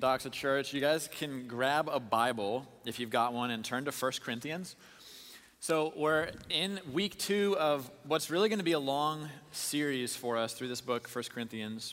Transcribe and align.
Doxa 0.00 0.32
Church, 0.32 0.72
you 0.72 0.80
guys 0.80 1.08
can 1.12 1.46
grab 1.46 1.86
a 1.92 2.00
Bible 2.00 2.66
if 2.86 2.98
you've 2.98 3.10
got 3.10 3.34
one 3.34 3.50
and 3.50 3.62
turn 3.62 3.84
to 3.84 3.90
1 3.90 4.12
Corinthians. 4.24 4.74
So, 5.60 5.92
we're 5.94 6.30
in 6.48 6.80
week 6.90 7.18
two 7.18 7.54
of 7.58 7.90
what's 8.04 8.30
really 8.30 8.48
going 8.48 8.60
to 8.60 8.64
be 8.64 8.72
a 8.72 8.78
long 8.78 9.28
series 9.52 10.16
for 10.16 10.38
us 10.38 10.54
through 10.54 10.68
this 10.68 10.80
book, 10.80 11.06
1 11.06 11.24
Corinthians. 11.24 11.92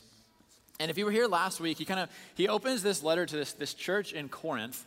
And 0.80 0.90
if 0.90 0.96
you 0.96 1.04
were 1.04 1.10
here 1.10 1.26
last 1.26 1.60
week, 1.60 1.76
he 1.76 1.84
kind 1.84 2.00
of 2.00 2.08
he 2.34 2.48
opens 2.48 2.82
this 2.82 3.02
letter 3.02 3.26
to 3.26 3.36
this, 3.36 3.52
this 3.52 3.74
church 3.74 4.14
in 4.14 4.30
Corinth 4.30 4.86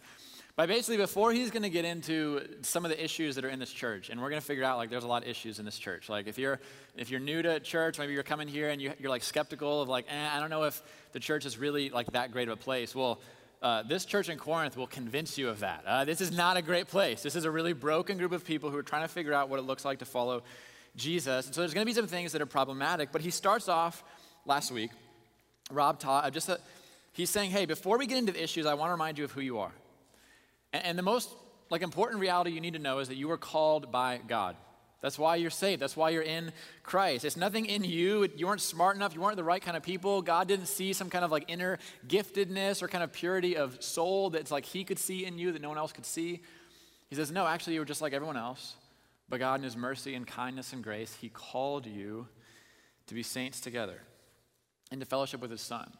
by 0.55 0.65
basically 0.65 0.97
before 0.97 1.31
he's 1.31 1.49
going 1.49 1.63
to 1.63 1.69
get 1.69 1.85
into 1.85 2.41
some 2.61 2.83
of 2.85 2.91
the 2.91 3.03
issues 3.03 3.35
that 3.35 3.45
are 3.45 3.49
in 3.49 3.59
this 3.59 3.71
church 3.71 4.09
and 4.09 4.21
we're 4.21 4.29
going 4.29 4.41
to 4.41 4.45
figure 4.45 4.63
out 4.63 4.77
like 4.77 4.89
there's 4.89 5.03
a 5.03 5.07
lot 5.07 5.23
of 5.23 5.29
issues 5.29 5.59
in 5.59 5.65
this 5.65 5.77
church. 5.77 6.09
Like 6.09 6.27
if 6.27 6.37
you're 6.37 6.59
if 6.95 7.09
you're 7.09 7.19
new 7.19 7.41
to 7.41 7.59
church 7.59 7.97
maybe 7.97 8.13
you're 8.13 8.23
coming 8.23 8.47
here 8.47 8.69
and 8.69 8.81
you, 8.81 8.91
are 9.03 9.09
like 9.09 9.23
skeptical 9.23 9.81
of 9.81 9.89
like 9.89 10.05
eh, 10.09 10.29
i 10.33 10.39
don't 10.39 10.49
know 10.49 10.63
if 10.63 10.81
the 11.13 11.19
church 11.19 11.45
is 11.45 11.57
really 11.57 11.89
like 11.89 12.07
that 12.11 12.31
great 12.31 12.47
of 12.47 12.53
a 12.53 12.61
place. 12.61 12.93
Well 12.93 13.21
uh, 13.61 13.83
this 13.83 14.05
church 14.05 14.27
in 14.27 14.37
corinth 14.37 14.75
will 14.75 14.87
convince 14.87 15.37
you 15.37 15.47
of 15.47 15.59
that. 15.59 15.83
Uh, 15.85 16.03
this 16.03 16.19
is 16.19 16.35
not 16.35 16.57
a 16.57 16.63
great 16.63 16.87
place. 16.87 17.21
This 17.21 17.35
is 17.35 17.45
a 17.45 17.51
really 17.51 17.73
broken 17.73 18.17
group 18.17 18.31
of 18.31 18.43
people 18.43 18.71
who 18.71 18.77
are 18.77 18.83
trying 18.83 19.03
to 19.03 19.07
figure 19.07 19.33
out 19.33 19.49
what 19.49 19.59
it 19.59 19.63
looks 19.63 19.85
like 19.85 19.99
to 19.99 20.05
follow 20.05 20.43
jesus. 20.95 21.45
And 21.45 21.55
so 21.55 21.61
there's 21.61 21.73
going 21.73 21.85
to 21.85 21.89
be 21.89 21.95
some 21.95 22.07
things 22.07 22.31
that 22.33 22.41
are 22.41 22.47
problematic 22.47 23.11
but 23.11 23.21
he 23.21 23.29
starts 23.29 23.69
off 23.69 24.03
last 24.45 24.71
week 24.71 24.91
rob 25.71 25.99
taught 25.99 26.25
uh, 26.25 26.29
just 26.29 26.49
a, 26.49 26.59
he's 27.13 27.29
saying 27.29 27.51
hey 27.51 27.65
before 27.65 27.97
we 27.97 28.07
get 28.07 28.17
into 28.17 28.31
the 28.31 28.43
issues 28.43 28.65
i 28.65 28.73
want 28.73 28.89
to 28.89 28.91
remind 28.91 29.17
you 29.17 29.23
of 29.23 29.31
who 29.31 29.41
you 29.41 29.59
are 29.59 29.71
and, 30.73 30.85
and 30.85 30.97
the 30.97 31.03
most 31.03 31.29
like 31.69 31.81
important 31.81 32.19
reality 32.19 32.51
you 32.51 32.61
need 32.61 32.73
to 32.73 32.79
know 32.79 32.99
is 32.99 33.07
that 33.07 33.15
you 33.15 33.31
are 33.31 33.37
called 33.37 33.91
by 33.91 34.19
God. 34.27 34.55
That's 35.01 35.17
why 35.17 35.37
you're 35.37 35.49
saved. 35.49 35.81
That's 35.81 35.97
why 35.97 36.11
you're 36.11 36.21
in 36.21 36.51
Christ. 36.83 37.25
It's 37.25 37.35
nothing 37.35 37.65
in 37.65 37.83
you. 37.83 38.27
You 38.35 38.45
weren't 38.45 38.61
smart 38.61 38.95
enough. 38.95 39.15
You 39.15 39.21
weren't 39.21 39.35
the 39.35 39.43
right 39.43 39.61
kind 39.61 39.75
of 39.75 39.81
people. 39.81 40.21
God 40.21 40.47
didn't 40.47 40.67
see 40.67 40.93
some 40.93 41.09
kind 41.09 41.25
of 41.25 41.31
like 41.31 41.45
inner 41.47 41.79
giftedness 42.07 42.83
or 42.83 42.87
kind 42.87 43.03
of 43.03 43.11
purity 43.11 43.57
of 43.57 43.83
soul 43.83 44.29
that's 44.29 44.51
like 44.51 44.63
He 44.63 44.83
could 44.83 44.99
see 44.99 45.25
in 45.25 45.39
you 45.39 45.51
that 45.53 45.61
no 45.61 45.69
one 45.69 45.79
else 45.79 45.91
could 45.91 46.05
see. 46.05 46.41
He 47.09 47.15
says, 47.15 47.31
No, 47.31 47.47
actually, 47.47 47.73
you 47.73 47.79
were 47.79 47.85
just 47.85 48.01
like 48.01 48.13
everyone 48.13 48.37
else. 48.37 48.75
But 49.27 49.39
God, 49.39 49.59
in 49.59 49.63
His 49.63 49.75
mercy 49.75 50.13
and 50.13 50.27
kindness 50.27 50.71
and 50.71 50.83
grace, 50.83 51.17
He 51.19 51.29
called 51.29 51.87
you 51.87 52.27
to 53.07 53.15
be 53.15 53.23
saints 53.23 53.59
together 53.59 54.01
into 54.91 55.07
fellowship 55.07 55.41
with 55.41 55.49
His 55.49 55.61
Son. 55.61 55.91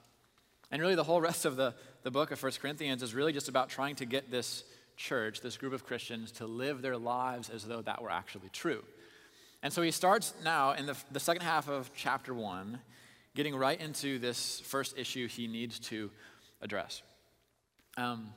And 0.72 0.82
really, 0.82 0.96
the 0.96 1.04
whole 1.04 1.20
rest 1.20 1.46
of 1.46 1.58
the, 1.58 1.74
the 2.04 2.12
book 2.12 2.32
of 2.32 2.42
1 2.42 2.54
Corinthians 2.62 3.04
is 3.04 3.14
really 3.14 3.34
just 3.34 3.50
about 3.50 3.70
trying 3.70 3.96
to 3.96 4.06
get 4.06 4.32
this 4.32 4.64
church, 4.96 5.42
this 5.42 5.58
group 5.58 5.74
of 5.74 5.86
Christians, 5.86 6.32
to 6.34 6.46
live 6.46 6.82
their 6.82 6.98
lives 6.98 7.50
as 7.50 7.66
though 7.66 7.82
that 7.82 8.02
were 8.02 8.12
actually 8.12 8.50
true. 8.54 8.84
And 9.64 9.72
so 9.72 9.82
he 9.82 9.92
starts 9.92 10.34
now 10.44 10.72
in 10.72 10.86
the, 10.86 10.98
the 11.12 11.20
second 11.20 11.44
half 11.44 11.70
of 11.70 11.92
chapter 11.96 12.34
1, 12.34 12.80
getting 13.36 13.56
right 13.56 13.80
into 13.80 14.18
this 14.18 14.60
first 14.62 14.98
issue 14.98 15.28
he 15.28 15.48
needs 15.48 15.80
to 15.80 16.10
address. 16.62 17.02
Um, 17.98 18.30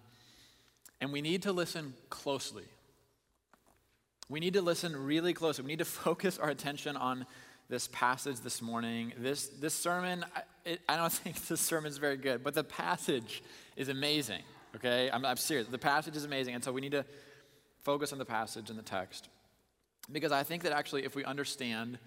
and 1.01 1.13
we 1.13 1.23
need 1.23 1.43
to 1.43 1.53
listen 1.53 1.95
closely. 2.11 2.65
We 4.29 4.41
need 4.41 4.55
to 4.55 4.63
listen 4.63 4.97
really 4.97 5.35
closely. 5.35 5.65
We 5.65 5.69
need 5.69 5.79
to 5.79 5.85
focus 6.07 6.39
our 6.39 6.51
attention 6.51 6.97
on 6.97 7.27
this 7.69 7.89
passage 7.89 8.41
this 8.41 8.61
morning. 8.61 9.13
This, 9.19 9.49
this 9.49 9.75
sermon, 9.75 10.25
I, 10.35 10.43
it, 10.65 10.81
I 10.89 10.97
don't 10.97 11.13
think 11.13 11.47
this 11.47 11.61
sermon 11.61 11.91
is 11.91 11.99
very 11.99 12.17
good, 12.17 12.45
but 12.45 12.55
the 12.55 12.65
passage 12.65 13.43
is 13.77 13.89
amazing, 13.89 14.43
okay? 14.77 15.11
I'm, 15.11 15.25
I'm 15.25 15.37
serious. 15.37 15.69
The 15.69 15.79
passage 15.79 16.17
is 16.17 16.25
amazing, 16.25 16.55
and 16.55 16.63
so 16.63 16.73
we 16.73 16.81
need 16.81 16.93
to 16.93 17.05
focus 17.83 18.13
on 18.13 18.19
the 18.19 18.25
passage 18.25 18.71
and 18.71 18.79
the 18.79 18.83
text. 18.83 19.29
Because 20.11 20.33
I 20.33 20.43
think 20.43 20.63
that 20.65 20.73
actually, 20.73 21.05
if 21.05 21.15
we 21.15 21.25
understand 21.25 21.99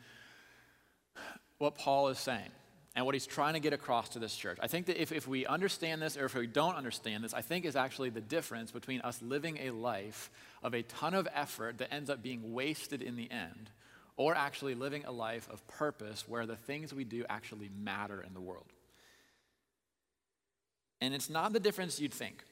what 1.58 1.76
Paul 1.76 2.10
is 2.10 2.20
saying 2.20 2.50
and 2.96 3.06
what 3.06 3.16
he's 3.16 3.26
trying 3.26 3.54
to 3.54 3.60
get 3.60 3.74
across 3.74 4.10
to 4.10 4.20
this 4.20 4.36
church, 4.36 4.60
I 4.62 4.68
think 4.68 4.86
that 4.86 5.02
if, 5.02 5.12
if 5.12 5.28
we 5.28 5.48
understand 5.48 6.02
this 6.02 6.16
or 6.16 6.26
if 6.26 6.36
we 6.36 6.46
don't 6.46 6.76
understand 6.76 7.24
this, 7.24 7.34
I 7.34 7.42
think 7.42 7.66
is 7.66 7.76
actually 7.76 8.12
the 8.12 8.22
difference 8.22 8.72
between 8.72 9.02
us 9.02 9.20
living 9.24 9.58
a 9.62 9.72
life 9.72 10.30
of 10.62 10.76
a 10.76 10.84
ton 10.84 11.16
of 11.16 11.28
effort 11.34 11.80
that 11.80 11.92
ends 11.92 12.12
up 12.12 12.22
being 12.22 12.54
wasted 12.54 13.02
in 13.02 13.16
the 13.16 13.30
end 13.32 13.72
or 14.18 14.36
actually 14.36 14.74
living 14.74 15.06
a 15.06 15.12
life 15.12 15.48
of 15.52 15.66
purpose 15.68 16.28
where 16.28 16.46
the 16.46 16.56
things 16.56 16.94
we 16.94 17.04
do 17.04 17.24
actually 17.30 17.70
matter 17.80 18.22
in 18.22 18.34
the 18.34 18.42
world. 18.42 18.66
And 21.00 21.14
it's 21.14 21.30
not 21.30 21.54
the 21.54 21.60
difference 21.60 22.00
you'd 22.00 22.14
think, 22.14 22.44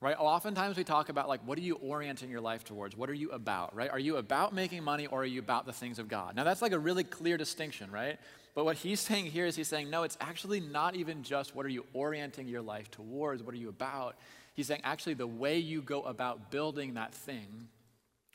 right? 0.00 0.16
Oftentimes 0.18 0.78
we 0.78 0.84
talk 0.84 1.10
about, 1.10 1.28
like, 1.28 1.46
what 1.46 1.58
are 1.58 1.62
you 1.62 1.74
orienting 1.74 2.30
your 2.30 2.40
life 2.40 2.64
towards? 2.64 2.96
What 2.96 3.10
are 3.10 3.14
you 3.14 3.30
about, 3.30 3.76
right? 3.76 3.90
Are 3.90 3.98
you 3.98 4.16
about 4.16 4.54
making 4.54 4.82
money 4.82 5.06
or 5.06 5.20
are 5.20 5.26
you 5.26 5.40
about 5.40 5.66
the 5.66 5.72
things 5.74 5.98
of 5.98 6.08
God? 6.08 6.34
Now, 6.34 6.44
that's 6.44 6.62
like 6.62 6.72
a 6.72 6.78
really 6.78 7.04
clear 7.04 7.36
distinction, 7.36 7.90
right? 7.90 8.18
But 8.54 8.64
what 8.64 8.76
he's 8.76 9.00
saying 9.08 9.26
here 9.26 9.44
is 9.44 9.54
he's 9.54 9.68
saying, 9.68 9.90
no, 9.90 10.04
it's 10.04 10.16
actually 10.18 10.60
not 10.60 10.96
even 10.96 11.22
just 11.22 11.54
what 11.54 11.66
are 11.66 11.70
you 11.70 11.84
orienting 11.92 12.48
your 12.48 12.62
life 12.62 12.90
towards, 12.90 13.42
what 13.42 13.54
are 13.54 13.58
you 13.58 13.68
about? 13.68 14.16
He's 14.54 14.66
saying, 14.66 14.80
actually, 14.84 15.14
the 15.14 15.26
way 15.26 15.58
you 15.58 15.82
go 15.82 16.02
about 16.02 16.50
building 16.50 16.94
that 16.94 17.14
thing 17.14 17.68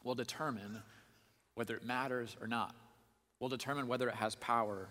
will 0.04 0.16
determine 0.16 0.82
whether 1.58 1.76
it 1.76 1.84
matters 1.84 2.36
or 2.40 2.48
not, 2.48 2.76
will 3.40 3.50
determine 3.50 3.88
whether 3.88 4.08
it 4.08 4.16
has 4.16 4.36
power 4.36 4.88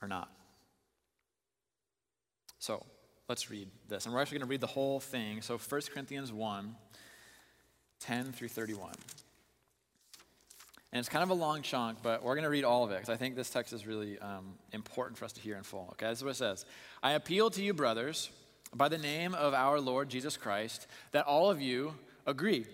or 0.00 0.08
not. 0.08 0.30
So 2.58 2.84
let's 3.28 3.50
read 3.50 3.68
this. 3.88 4.04
And 4.04 4.14
we're 4.14 4.20
actually 4.20 4.38
going 4.38 4.48
to 4.48 4.50
read 4.50 4.60
the 4.60 4.66
whole 4.66 5.00
thing. 5.00 5.42
So 5.42 5.58
1 5.58 5.80
Corinthians 5.92 6.32
1 6.32 6.74
10 8.00 8.32
through 8.32 8.48
31. 8.48 8.92
And 10.92 11.00
it's 11.00 11.08
kind 11.08 11.24
of 11.24 11.30
a 11.30 11.34
long 11.34 11.62
chunk, 11.62 11.98
but 12.00 12.22
we're 12.22 12.34
going 12.34 12.44
to 12.44 12.50
read 12.50 12.64
all 12.64 12.84
of 12.84 12.92
it 12.92 12.94
because 12.94 13.10
I 13.10 13.16
think 13.16 13.34
this 13.34 13.50
text 13.50 13.72
is 13.72 13.86
really 13.86 14.18
um, 14.20 14.54
important 14.72 15.18
for 15.18 15.24
us 15.24 15.32
to 15.32 15.40
hear 15.40 15.56
in 15.56 15.64
full. 15.64 15.88
Okay, 15.92 16.06
this 16.06 16.18
is 16.18 16.24
what 16.24 16.30
it 16.30 16.36
says 16.36 16.64
I 17.02 17.12
appeal 17.12 17.50
to 17.50 17.62
you, 17.62 17.74
brothers, 17.74 18.30
by 18.72 18.88
the 18.88 18.98
name 18.98 19.34
of 19.34 19.52
our 19.52 19.80
Lord 19.80 20.08
Jesus 20.08 20.36
Christ, 20.36 20.86
that 21.10 21.26
all 21.26 21.50
of 21.50 21.60
you 21.60 21.94
agree 22.24 22.66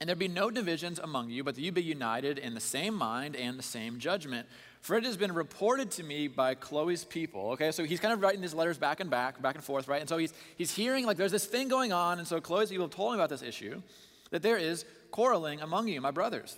and 0.00 0.08
there 0.08 0.14
be 0.14 0.28
no 0.28 0.50
divisions 0.50 0.98
among 0.98 1.30
you, 1.30 1.42
but 1.42 1.56
that 1.56 1.60
you 1.60 1.72
be 1.72 1.82
united 1.82 2.38
in 2.38 2.54
the 2.54 2.60
same 2.60 2.94
mind 2.94 3.34
and 3.34 3.58
the 3.58 3.64
same 3.64 3.98
judgment. 3.98 4.46
For 4.80 4.96
it 4.96 5.04
has 5.04 5.16
been 5.16 5.32
reported 5.32 5.90
to 5.92 6.04
me 6.04 6.28
by 6.28 6.54
Chloe's 6.54 7.04
people. 7.04 7.50
Okay, 7.50 7.72
so 7.72 7.82
he's 7.82 7.98
kind 7.98 8.14
of 8.14 8.22
writing 8.22 8.40
these 8.40 8.54
letters 8.54 8.78
back 8.78 9.00
and 9.00 9.10
back, 9.10 9.42
back 9.42 9.56
and 9.56 9.64
forth, 9.64 9.88
right? 9.88 10.00
And 10.00 10.08
so 10.08 10.16
he's, 10.16 10.32
he's 10.56 10.72
hearing 10.72 11.04
like 11.04 11.16
there's 11.16 11.32
this 11.32 11.46
thing 11.46 11.68
going 11.68 11.92
on. 11.92 12.20
And 12.20 12.28
so 12.28 12.40
Chloe's 12.40 12.70
people 12.70 12.88
told 12.88 13.12
me 13.12 13.18
about 13.18 13.28
this 13.28 13.42
issue 13.42 13.82
that 14.30 14.42
there 14.42 14.56
is 14.56 14.84
quarreling 15.10 15.60
among 15.60 15.88
you, 15.88 16.00
my 16.00 16.12
brothers. 16.12 16.56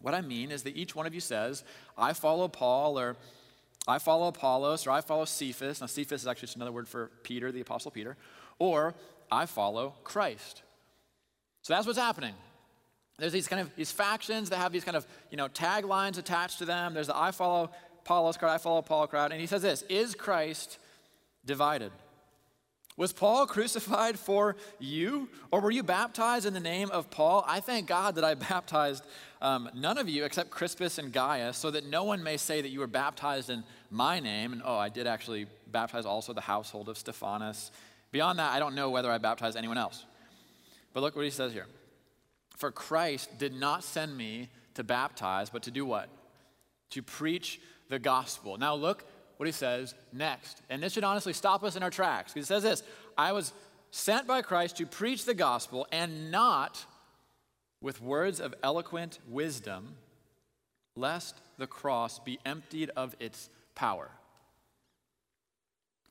What 0.00 0.14
I 0.14 0.20
mean 0.20 0.50
is 0.50 0.64
that 0.64 0.76
each 0.76 0.96
one 0.96 1.06
of 1.06 1.14
you 1.14 1.20
says, 1.20 1.62
I 1.96 2.12
follow 2.12 2.48
Paul, 2.48 2.98
or 2.98 3.16
I 3.86 3.98
follow 3.98 4.28
Apollos, 4.28 4.86
or 4.86 4.90
I 4.90 5.00
follow 5.00 5.24
Cephas. 5.24 5.80
Now, 5.80 5.86
Cephas 5.86 6.22
is 6.22 6.26
actually 6.26 6.46
just 6.46 6.56
another 6.56 6.72
word 6.72 6.88
for 6.88 7.10
Peter, 7.22 7.52
the 7.52 7.60
Apostle 7.60 7.90
Peter, 7.92 8.16
or 8.58 8.94
I 9.30 9.46
follow 9.46 9.94
Christ. 10.02 10.62
So 11.62 11.74
that's 11.74 11.86
what's 11.86 11.98
happening. 11.98 12.34
There's 13.18 13.32
these 13.32 13.48
kind 13.48 13.60
of 13.60 13.74
these 13.76 13.90
factions 13.90 14.50
that 14.50 14.56
have 14.56 14.72
these 14.72 14.84
kind 14.84 14.96
of 14.96 15.06
you 15.30 15.36
know 15.36 15.48
taglines 15.48 16.18
attached 16.18 16.58
to 16.58 16.64
them. 16.64 16.94
There's 16.94 17.08
the 17.08 17.16
I 17.16 17.32
follow 17.32 17.70
Apollos 18.00 18.36
crowd, 18.36 18.54
I 18.54 18.58
follow 18.58 18.80
Paul 18.80 19.06
crowd, 19.06 19.32
and 19.32 19.40
he 19.40 19.46
says 19.46 19.62
this: 19.62 19.82
Is 19.88 20.14
Christ 20.14 20.78
divided? 21.44 21.90
Was 22.96 23.12
Paul 23.12 23.46
crucified 23.46 24.18
for 24.18 24.56
you, 24.80 25.28
or 25.52 25.60
were 25.60 25.70
you 25.70 25.84
baptized 25.84 26.46
in 26.46 26.52
the 26.52 26.60
name 26.60 26.90
of 26.90 27.10
Paul? 27.10 27.44
I 27.46 27.60
thank 27.60 27.86
God 27.86 28.16
that 28.16 28.24
I 28.24 28.34
baptized 28.50 29.04
um, 29.40 29.70
none 29.72 29.98
of 29.98 30.08
you 30.08 30.24
except 30.24 30.50
Crispus 30.50 30.98
and 30.98 31.12
Gaius, 31.12 31.56
so 31.56 31.70
that 31.70 31.86
no 31.86 32.02
one 32.02 32.24
may 32.24 32.36
say 32.36 32.60
that 32.60 32.70
you 32.70 32.80
were 32.80 32.88
baptized 32.88 33.50
in 33.50 33.62
my 33.90 34.18
name. 34.18 34.52
And 34.52 34.62
oh, 34.64 34.76
I 34.76 34.88
did 34.88 35.06
actually 35.06 35.46
baptize 35.70 36.06
also 36.06 36.32
the 36.32 36.40
household 36.40 36.88
of 36.88 36.98
Stephanas. 36.98 37.70
Beyond 38.10 38.40
that, 38.40 38.52
I 38.52 38.58
don't 38.58 38.74
know 38.74 38.90
whether 38.90 39.10
I 39.10 39.18
baptized 39.18 39.56
anyone 39.56 39.78
else. 39.78 40.04
But 40.92 41.02
look 41.02 41.14
what 41.14 41.24
he 41.24 41.30
says 41.30 41.52
here. 41.52 41.66
For 42.58 42.70
Christ 42.72 43.38
did 43.38 43.54
not 43.54 43.84
send 43.84 44.16
me 44.16 44.48
to 44.74 44.84
baptize, 44.84 45.48
but 45.48 45.62
to 45.62 45.70
do 45.70 45.86
what? 45.86 46.08
To 46.90 47.02
preach 47.02 47.60
the 47.88 47.98
gospel. 47.98 48.58
Now, 48.58 48.74
look 48.74 49.04
what 49.36 49.46
he 49.46 49.52
says 49.52 49.94
next. 50.12 50.60
And 50.68 50.82
this 50.82 50.92
should 50.92 51.04
honestly 51.04 51.32
stop 51.32 51.62
us 51.62 51.76
in 51.76 51.82
our 51.82 51.90
tracks. 51.90 52.34
He 52.34 52.42
says 52.42 52.64
this 52.64 52.82
I 53.16 53.32
was 53.32 53.52
sent 53.92 54.26
by 54.26 54.42
Christ 54.42 54.76
to 54.78 54.86
preach 54.86 55.24
the 55.24 55.34
gospel 55.34 55.86
and 55.92 56.30
not 56.30 56.84
with 57.80 58.02
words 58.02 58.40
of 58.40 58.54
eloquent 58.64 59.20
wisdom, 59.28 59.94
lest 60.96 61.36
the 61.58 61.66
cross 61.68 62.18
be 62.18 62.40
emptied 62.44 62.90
of 62.96 63.14
its 63.20 63.48
power. 63.76 64.10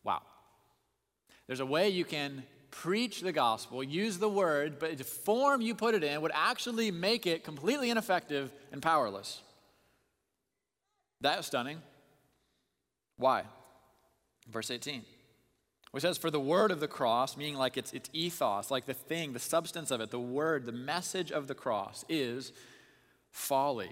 Wow. 0.06 0.22
There's 1.46 1.60
a 1.60 1.66
way 1.66 1.90
you 1.90 2.06
can 2.06 2.44
preach 2.82 3.22
the 3.22 3.32
gospel, 3.32 3.84
use 3.84 4.20
the 4.20 4.30
word, 4.30 4.78
but 4.78 4.98
the 4.98 5.04
form 5.04 5.62
you 5.62 5.74
put 5.74 5.96
it 5.96 6.04
in 6.04 6.22
would 6.22 6.32
actually 6.34 6.92
make 6.92 7.26
it 7.26 7.44
completely 7.44 7.90
ineffective 7.90 8.52
and 8.72 8.82
powerless. 8.84 9.42
That 11.22 11.40
is 11.40 11.48
stunning. 11.48 11.82
Why? 13.18 13.44
Verse 14.48 14.70
18, 14.70 15.04
which 15.90 16.04
says, 16.04 16.20
For 16.20 16.30
the 16.30 16.40
word 16.40 16.70
of 16.70 16.80
the 16.80 16.88
cross, 16.88 17.36
meaning 17.36 17.56
like 17.56 17.78
its, 17.78 17.92
its 17.94 18.12
ethos, 18.14 18.70
like 18.70 18.86
the 18.86 18.94
thing, 18.94 19.34
the 19.34 19.40
substance 19.40 19.90
of 19.90 20.00
it, 20.00 20.12
the 20.12 20.20
word, 20.20 20.68
the 20.68 20.72
message 20.72 21.32
of 21.32 21.48
the 21.48 21.56
cross 21.56 22.06
is 22.08 22.54
folly 23.32 23.92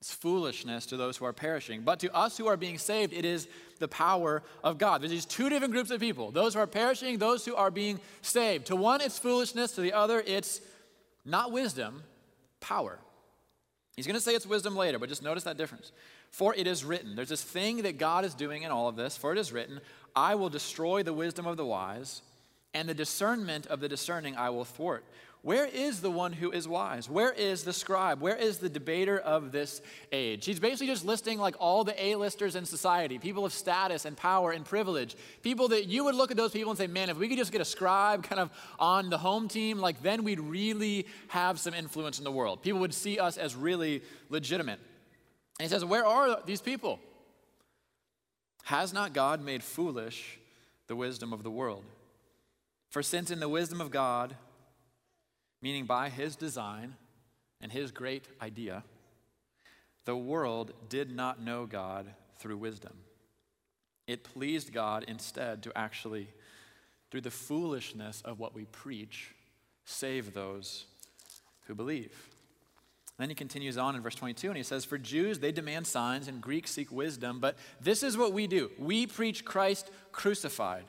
It's 0.00 0.12
foolishness 0.12 0.86
to 0.86 0.96
those 0.96 1.16
who 1.16 1.24
are 1.24 1.32
perishing. 1.32 1.82
But 1.82 2.00
to 2.00 2.14
us 2.14 2.36
who 2.36 2.46
are 2.46 2.56
being 2.56 2.78
saved, 2.78 3.12
it 3.12 3.24
is 3.24 3.48
the 3.78 3.88
power 3.88 4.42
of 4.62 4.78
God. 4.78 5.00
There's 5.00 5.10
these 5.10 5.24
two 5.24 5.48
different 5.48 5.72
groups 5.72 5.90
of 5.90 6.00
people 6.00 6.30
those 6.30 6.54
who 6.54 6.60
are 6.60 6.66
perishing, 6.66 7.18
those 7.18 7.44
who 7.44 7.54
are 7.54 7.70
being 7.70 8.00
saved. 8.22 8.66
To 8.66 8.76
one, 8.76 9.00
it's 9.00 9.18
foolishness. 9.18 9.72
To 9.72 9.80
the 9.80 9.94
other, 9.94 10.22
it's 10.26 10.60
not 11.24 11.50
wisdom, 11.50 12.02
power. 12.60 12.98
He's 13.96 14.06
going 14.06 14.16
to 14.16 14.20
say 14.20 14.34
it's 14.34 14.46
wisdom 14.46 14.76
later, 14.76 14.98
but 14.98 15.08
just 15.08 15.22
notice 15.22 15.44
that 15.44 15.56
difference. 15.56 15.92
For 16.30 16.54
it 16.54 16.66
is 16.66 16.84
written, 16.84 17.16
there's 17.16 17.30
this 17.30 17.42
thing 17.42 17.82
that 17.82 17.96
God 17.96 18.24
is 18.26 18.34
doing 18.34 18.62
in 18.62 18.70
all 18.70 18.88
of 18.88 18.96
this. 18.96 19.16
For 19.16 19.32
it 19.32 19.38
is 19.38 19.52
written, 19.52 19.80
I 20.14 20.34
will 20.34 20.50
destroy 20.50 21.02
the 21.02 21.14
wisdom 21.14 21.46
of 21.46 21.56
the 21.56 21.64
wise, 21.64 22.20
and 22.74 22.86
the 22.86 22.94
discernment 22.94 23.66
of 23.68 23.80
the 23.80 23.88
discerning 23.88 24.36
I 24.36 24.50
will 24.50 24.66
thwart. 24.66 25.04
Where 25.42 25.66
is 25.66 26.00
the 26.00 26.10
one 26.10 26.32
who 26.32 26.50
is 26.50 26.66
wise? 26.66 27.08
Where 27.08 27.30
is 27.30 27.62
the 27.62 27.72
scribe? 27.72 28.20
Where 28.20 28.34
is 28.34 28.58
the 28.58 28.68
debater 28.68 29.16
of 29.16 29.52
this 29.52 29.80
age? 30.10 30.44
He's 30.44 30.58
basically 30.58 30.88
just 30.88 31.04
listing 31.04 31.38
like 31.38 31.54
all 31.60 31.84
the 31.84 32.04
A-listers 32.04 32.56
in 32.56 32.64
society, 32.64 33.18
people 33.18 33.44
of 33.44 33.52
status 33.52 34.06
and 34.06 34.16
power 34.16 34.50
and 34.50 34.64
privilege, 34.64 35.14
people 35.42 35.68
that 35.68 35.86
you 35.86 36.02
would 36.02 36.16
look 36.16 36.32
at 36.32 36.36
those 36.36 36.50
people 36.50 36.70
and 36.70 36.78
say, 36.78 36.88
man, 36.88 37.10
if 37.10 37.16
we 37.16 37.28
could 37.28 37.38
just 37.38 37.52
get 37.52 37.60
a 37.60 37.64
scribe 37.64 38.24
kind 38.24 38.40
of 38.40 38.50
on 38.80 39.08
the 39.08 39.18
home 39.18 39.46
team, 39.46 39.78
like 39.78 40.02
then 40.02 40.24
we'd 40.24 40.40
really 40.40 41.06
have 41.28 41.60
some 41.60 41.74
influence 41.74 42.18
in 42.18 42.24
the 42.24 42.32
world. 42.32 42.60
People 42.60 42.80
would 42.80 42.94
see 42.94 43.20
us 43.20 43.36
as 43.36 43.54
really 43.54 44.02
legitimate. 44.30 44.80
And 45.60 45.68
he 45.68 45.68
says, 45.68 45.84
where 45.84 46.04
are 46.04 46.40
these 46.44 46.60
people? 46.60 46.98
Has 48.64 48.92
not 48.92 49.12
God 49.12 49.40
made 49.40 49.62
foolish 49.62 50.40
the 50.88 50.96
wisdom 50.96 51.32
of 51.32 51.44
the 51.44 51.52
world? 51.52 51.84
For 52.90 53.00
since 53.00 53.30
in 53.30 53.38
the 53.38 53.48
wisdom 53.48 53.80
of 53.80 53.92
God, 53.92 54.34
meaning 55.66 55.84
by 55.84 56.08
his 56.08 56.36
design 56.36 56.94
and 57.60 57.72
his 57.72 57.90
great 57.90 58.28
idea, 58.40 58.84
the 60.04 60.16
world 60.16 60.70
did 60.88 61.10
not 61.10 61.42
know 61.42 61.66
God 61.66 62.06
through 62.38 62.56
wisdom. 62.56 62.92
It 64.06 64.22
pleased 64.22 64.72
God 64.72 65.04
instead 65.08 65.64
to 65.64 65.76
actually, 65.76 66.28
through 67.10 67.22
the 67.22 67.32
foolishness 67.32 68.22
of 68.24 68.38
what 68.38 68.54
we 68.54 68.66
preach, 68.66 69.34
save 69.84 70.34
those 70.34 70.84
who 71.66 71.74
believe. 71.74 72.14
Then 73.18 73.28
he 73.28 73.34
continues 73.34 73.76
on 73.76 73.96
in 73.96 74.02
verse 74.02 74.14
22 74.14 74.46
and 74.46 74.56
he 74.56 74.62
says, 74.62 74.84
For 74.84 74.98
Jews, 74.98 75.40
they 75.40 75.50
demand 75.50 75.88
signs 75.88 76.28
and 76.28 76.40
Greeks 76.40 76.70
seek 76.70 76.92
wisdom, 76.92 77.40
but 77.40 77.56
this 77.80 78.04
is 78.04 78.16
what 78.16 78.32
we 78.32 78.46
do 78.46 78.70
we 78.78 79.04
preach 79.08 79.44
Christ 79.44 79.90
crucified 80.12 80.84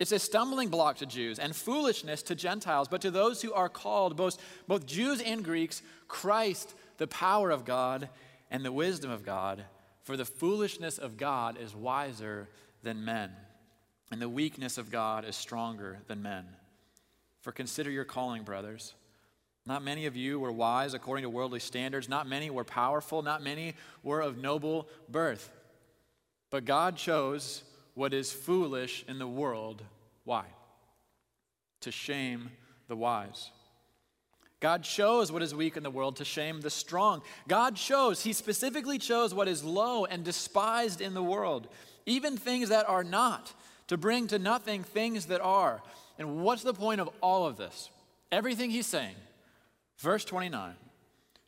it's 0.00 0.12
a 0.12 0.18
stumbling 0.18 0.70
block 0.70 0.96
to 0.96 1.06
Jews 1.06 1.38
and 1.38 1.54
foolishness 1.54 2.22
to 2.24 2.34
Gentiles, 2.34 2.88
but 2.88 3.00
to 3.02 3.10
those 3.10 3.42
who 3.42 3.52
are 3.52 3.68
called, 3.68 4.16
both, 4.16 4.38
both 4.66 4.86
Jews 4.86 5.20
and 5.20 5.44
Greeks, 5.44 5.82
Christ, 6.08 6.74
the 6.98 7.06
power 7.06 7.50
of 7.50 7.64
God 7.64 8.08
and 8.50 8.64
the 8.64 8.72
wisdom 8.72 9.10
of 9.10 9.24
God. 9.24 9.64
For 10.02 10.16
the 10.16 10.24
foolishness 10.24 10.98
of 10.98 11.16
God 11.16 11.56
is 11.58 11.74
wiser 11.74 12.48
than 12.82 13.04
men, 13.04 13.30
and 14.10 14.20
the 14.20 14.28
weakness 14.28 14.78
of 14.78 14.90
God 14.90 15.24
is 15.24 15.36
stronger 15.36 16.00
than 16.08 16.22
men. 16.22 16.44
For 17.40 17.52
consider 17.52 17.90
your 17.90 18.04
calling, 18.04 18.42
brothers. 18.42 18.94
Not 19.66 19.82
many 19.82 20.06
of 20.06 20.14
you 20.14 20.38
were 20.38 20.52
wise 20.52 20.92
according 20.92 21.22
to 21.22 21.30
worldly 21.30 21.60
standards, 21.60 22.08
not 22.08 22.28
many 22.28 22.50
were 22.50 22.64
powerful, 22.64 23.22
not 23.22 23.42
many 23.42 23.74
were 24.02 24.20
of 24.20 24.36
noble 24.36 24.88
birth. 25.08 25.50
But 26.50 26.66
God 26.66 26.96
chose 26.96 27.62
what 27.94 28.12
is 28.12 28.32
foolish 28.32 29.04
in 29.08 29.18
the 29.18 29.26
world. 29.26 29.82
Why? 30.24 30.44
To 31.82 31.90
shame 31.90 32.50
the 32.88 32.96
wise. 32.96 33.50
God 34.60 34.86
shows 34.86 35.30
what 35.30 35.42
is 35.42 35.54
weak 35.54 35.76
in 35.76 35.82
the 35.82 35.90
world 35.90 36.16
to 36.16 36.24
shame 36.24 36.60
the 36.60 36.70
strong. 36.70 37.22
God 37.48 37.76
shows, 37.76 38.22
He 38.22 38.32
specifically 38.32 38.98
chose 38.98 39.34
what 39.34 39.48
is 39.48 39.62
low 39.62 40.04
and 40.04 40.24
despised 40.24 41.00
in 41.00 41.12
the 41.14 41.22
world, 41.22 41.68
even 42.06 42.36
things 42.36 42.70
that 42.70 42.88
are 42.88 43.04
not, 43.04 43.52
to 43.88 43.96
bring 43.96 44.26
to 44.28 44.38
nothing 44.38 44.82
things 44.82 45.26
that 45.26 45.42
are. 45.42 45.82
And 46.18 46.42
what's 46.42 46.62
the 46.62 46.72
point 46.72 47.00
of 47.00 47.10
all 47.20 47.46
of 47.46 47.56
this? 47.56 47.90
Everything 48.32 48.70
He's 48.70 48.86
saying. 48.86 49.16
Verse 49.98 50.24
29 50.24 50.74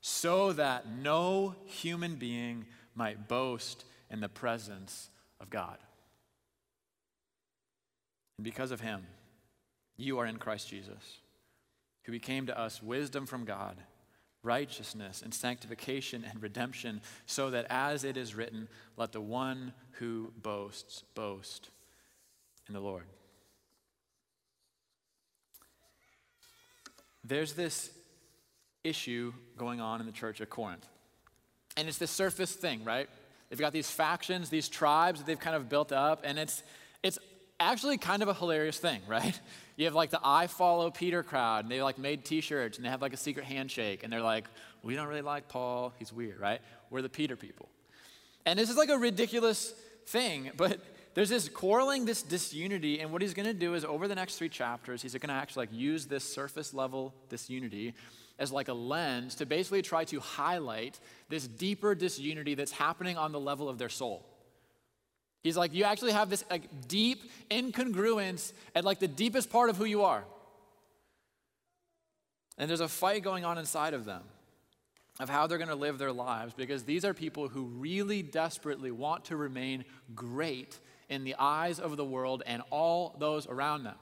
so 0.09 0.53
that 0.53 0.89
no 0.89 1.57
human 1.65 2.15
being 2.15 2.65
might 2.95 3.27
boast 3.27 3.85
in 4.09 4.21
the 4.21 4.29
presence 4.29 5.11
of 5.41 5.51
God. 5.51 5.79
And 8.39 8.45
because 8.45 8.71
of 8.71 8.81
him, 8.81 9.07
you 9.97 10.19
are 10.19 10.27
in 10.27 10.37
Christ 10.37 10.69
Jesus, 10.69 11.21
who 12.05 12.13
became 12.13 12.47
to 12.47 12.59
us 12.59 12.83
wisdom 12.83 13.27
from 13.27 13.45
God, 13.45 13.77
righteousness 14.43 15.23
and 15.23 15.33
sanctification 15.33 16.25
and 16.29 16.43
redemption, 16.43 17.01
so 17.25 17.51
that 17.51 17.67
as 17.71 18.05
it 18.05 18.17
is 18.17 18.35
written, 18.35 18.69
let 18.97 19.13
the 19.13 19.21
one 19.21 19.73
who 19.93 20.33
boasts 20.43 21.03
boast 21.15 21.71
in 22.69 22.75
the 22.75 22.81
Lord. 22.81 23.05
There's 27.25 27.55
this 27.55 27.91
issue 28.85 29.33
going 29.57 29.81
on 29.81 30.01
in 30.01 30.07
the 30.07 30.13
church 30.13 30.41
of 30.41 30.49
Corinth. 30.49 30.87
And 31.77 31.89
it's 31.89 31.99
this 31.99 32.11
surface 32.11 32.53
thing, 32.53 32.85
right? 32.85 33.09
They've 33.49 33.59
got 33.59 33.73
these 33.73 33.91
factions, 33.91 34.49
these 34.49 34.69
tribes 34.69 35.21
that 35.21 35.27
they've 35.27 35.39
kind 35.39 35.57
of 35.57 35.69
built 35.69 35.93
up, 35.93 36.23
and 36.25 36.39
it's 36.39 36.63
it's 37.03 37.19
actually 37.59 37.99
kind 37.99 38.23
of 38.23 38.29
a 38.29 38.35
hilarious 38.35 38.79
thing, 38.79 39.01
right? 39.09 39.39
You 39.77 39.87
have 39.87 39.95
like 39.95 40.11
the 40.11 40.21
I 40.23 40.47
follow 40.47 40.91
Peter 40.91 41.23
crowd, 41.23 41.65
and 41.65 41.73
they 41.73 41.83
like 41.83 41.99
made 41.99 42.25
t-shirts 42.25 42.79
and 42.79 42.85
they 42.85 42.91
have 42.91 43.03
like 43.03 43.13
a 43.13 43.19
secret 43.19 43.45
handshake, 43.45 44.05
and 44.05 44.13
they're 44.13 44.21
like, 44.21 44.47
we 44.83 44.95
don't 44.95 45.09
really 45.09 45.23
like 45.23 45.49
Paul, 45.49 45.93
he's 45.99 46.13
weird, 46.13 46.41
right? 46.41 46.61
We're 46.91 47.03
the 47.03 47.09
Peter 47.09 47.37
people. 47.37 47.69
And 48.45 48.59
this 48.59 48.71
is 48.71 48.77
like 48.77 48.91
a 48.91 48.99
ridiculous 48.99 49.75
thing, 50.07 50.53
but 50.57 50.79
there's 51.15 51.31
this 51.31 51.49
quarreling, 51.49 52.05
this 52.05 52.23
disunity, 52.23 53.01
and 53.01 53.11
what 53.11 53.23
he's 53.23 53.35
gonna 53.35 53.55
do 53.55 53.75
is 53.75 53.85
over 53.85 54.07
the 54.07 54.15
next 54.15 54.37
three 54.37 54.49
chapters, 54.49 55.03
he's 55.03 55.15
gonna 55.15 55.33
actually 55.33 55.67
like 55.67 55.75
use 55.75 56.07
this 56.07 56.25
surface 56.25 56.73
level 56.73 57.15
disunity 57.29 57.95
as 58.39 58.53
like 58.53 58.69
a 58.69 58.75
lens 58.75 59.35
to 59.37 59.47
basically 59.47 59.83
try 59.83 60.05
to 60.05 60.21
highlight 60.21 61.01
this 61.29 61.49
deeper 61.49 61.95
disunity 61.95 62.55
that's 62.55 62.73
happening 62.73 63.17
on 63.17 63.33
the 63.33 63.41
level 63.41 63.69
of 63.69 63.79
their 63.79 63.89
soul. 63.89 64.27
He's 65.47 65.57
like, 65.57 65.73
you 65.73 65.85
actually 65.85 66.11
have 66.11 66.29
this 66.29 66.45
like 66.51 66.89
deep 66.89 67.31
incongruence 67.53 68.53
at 68.75 68.85
like 68.85 68.99
the 68.99 69.07
deepest 69.07 69.49
part 69.49 69.71
of 69.71 69.77
who 69.77 69.85
you 69.85 70.03
are. 70.03 70.25
And 72.59 72.69
there's 72.69 72.81
a 72.81 72.89
fight 72.89 73.23
going 73.23 73.45
on 73.45 73.57
inside 73.57 73.95
of 73.95 74.05
them 74.05 74.23
of 75.21 75.29
how 75.29 75.47
they're 75.47 75.59
going 75.59 75.69
to 75.69 75.77
live 75.77 75.99
their 75.99 76.11
lives 76.11 76.53
because 76.53 76.83
these 76.83 77.05
are 77.05 77.15
people 77.15 77.47
who 77.47 77.63
really 77.63 78.23
desperately 78.23 78.91
want 78.91 79.27
to 79.27 79.37
remain 79.37 79.85
great 80.17 80.81
in 81.09 81.23
the 81.23 81.37
eyes 81.39 81.79
of 81.79 81.97
the 81.97 82.05
world 82.05 82.43
and 82.45 82.61
all 82.71 83.15
those 83.21 83.47
around 83.47 83.85
them. 83.85 83.95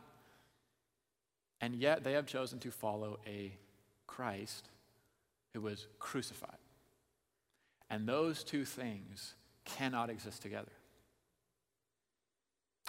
And 1.61 1.75
yet 1.75 2.05
they 2.05 2.13
have 2.13 2.25
chosen 2.25 2.59
to 2.61 2.71
follow 2.71 3.19
a 3.27 3.53
Christ 4.07 4.71
who 5.53 5.61
was 5.61 5.89
crucified. 5.99 6.57
And 7.91 8.09
those 8.09 8.45
two 8.45 8.65
things 8.65 9.35
cannot 9.67 10.09
exist 10.09 10.41
together. 10.41 10.73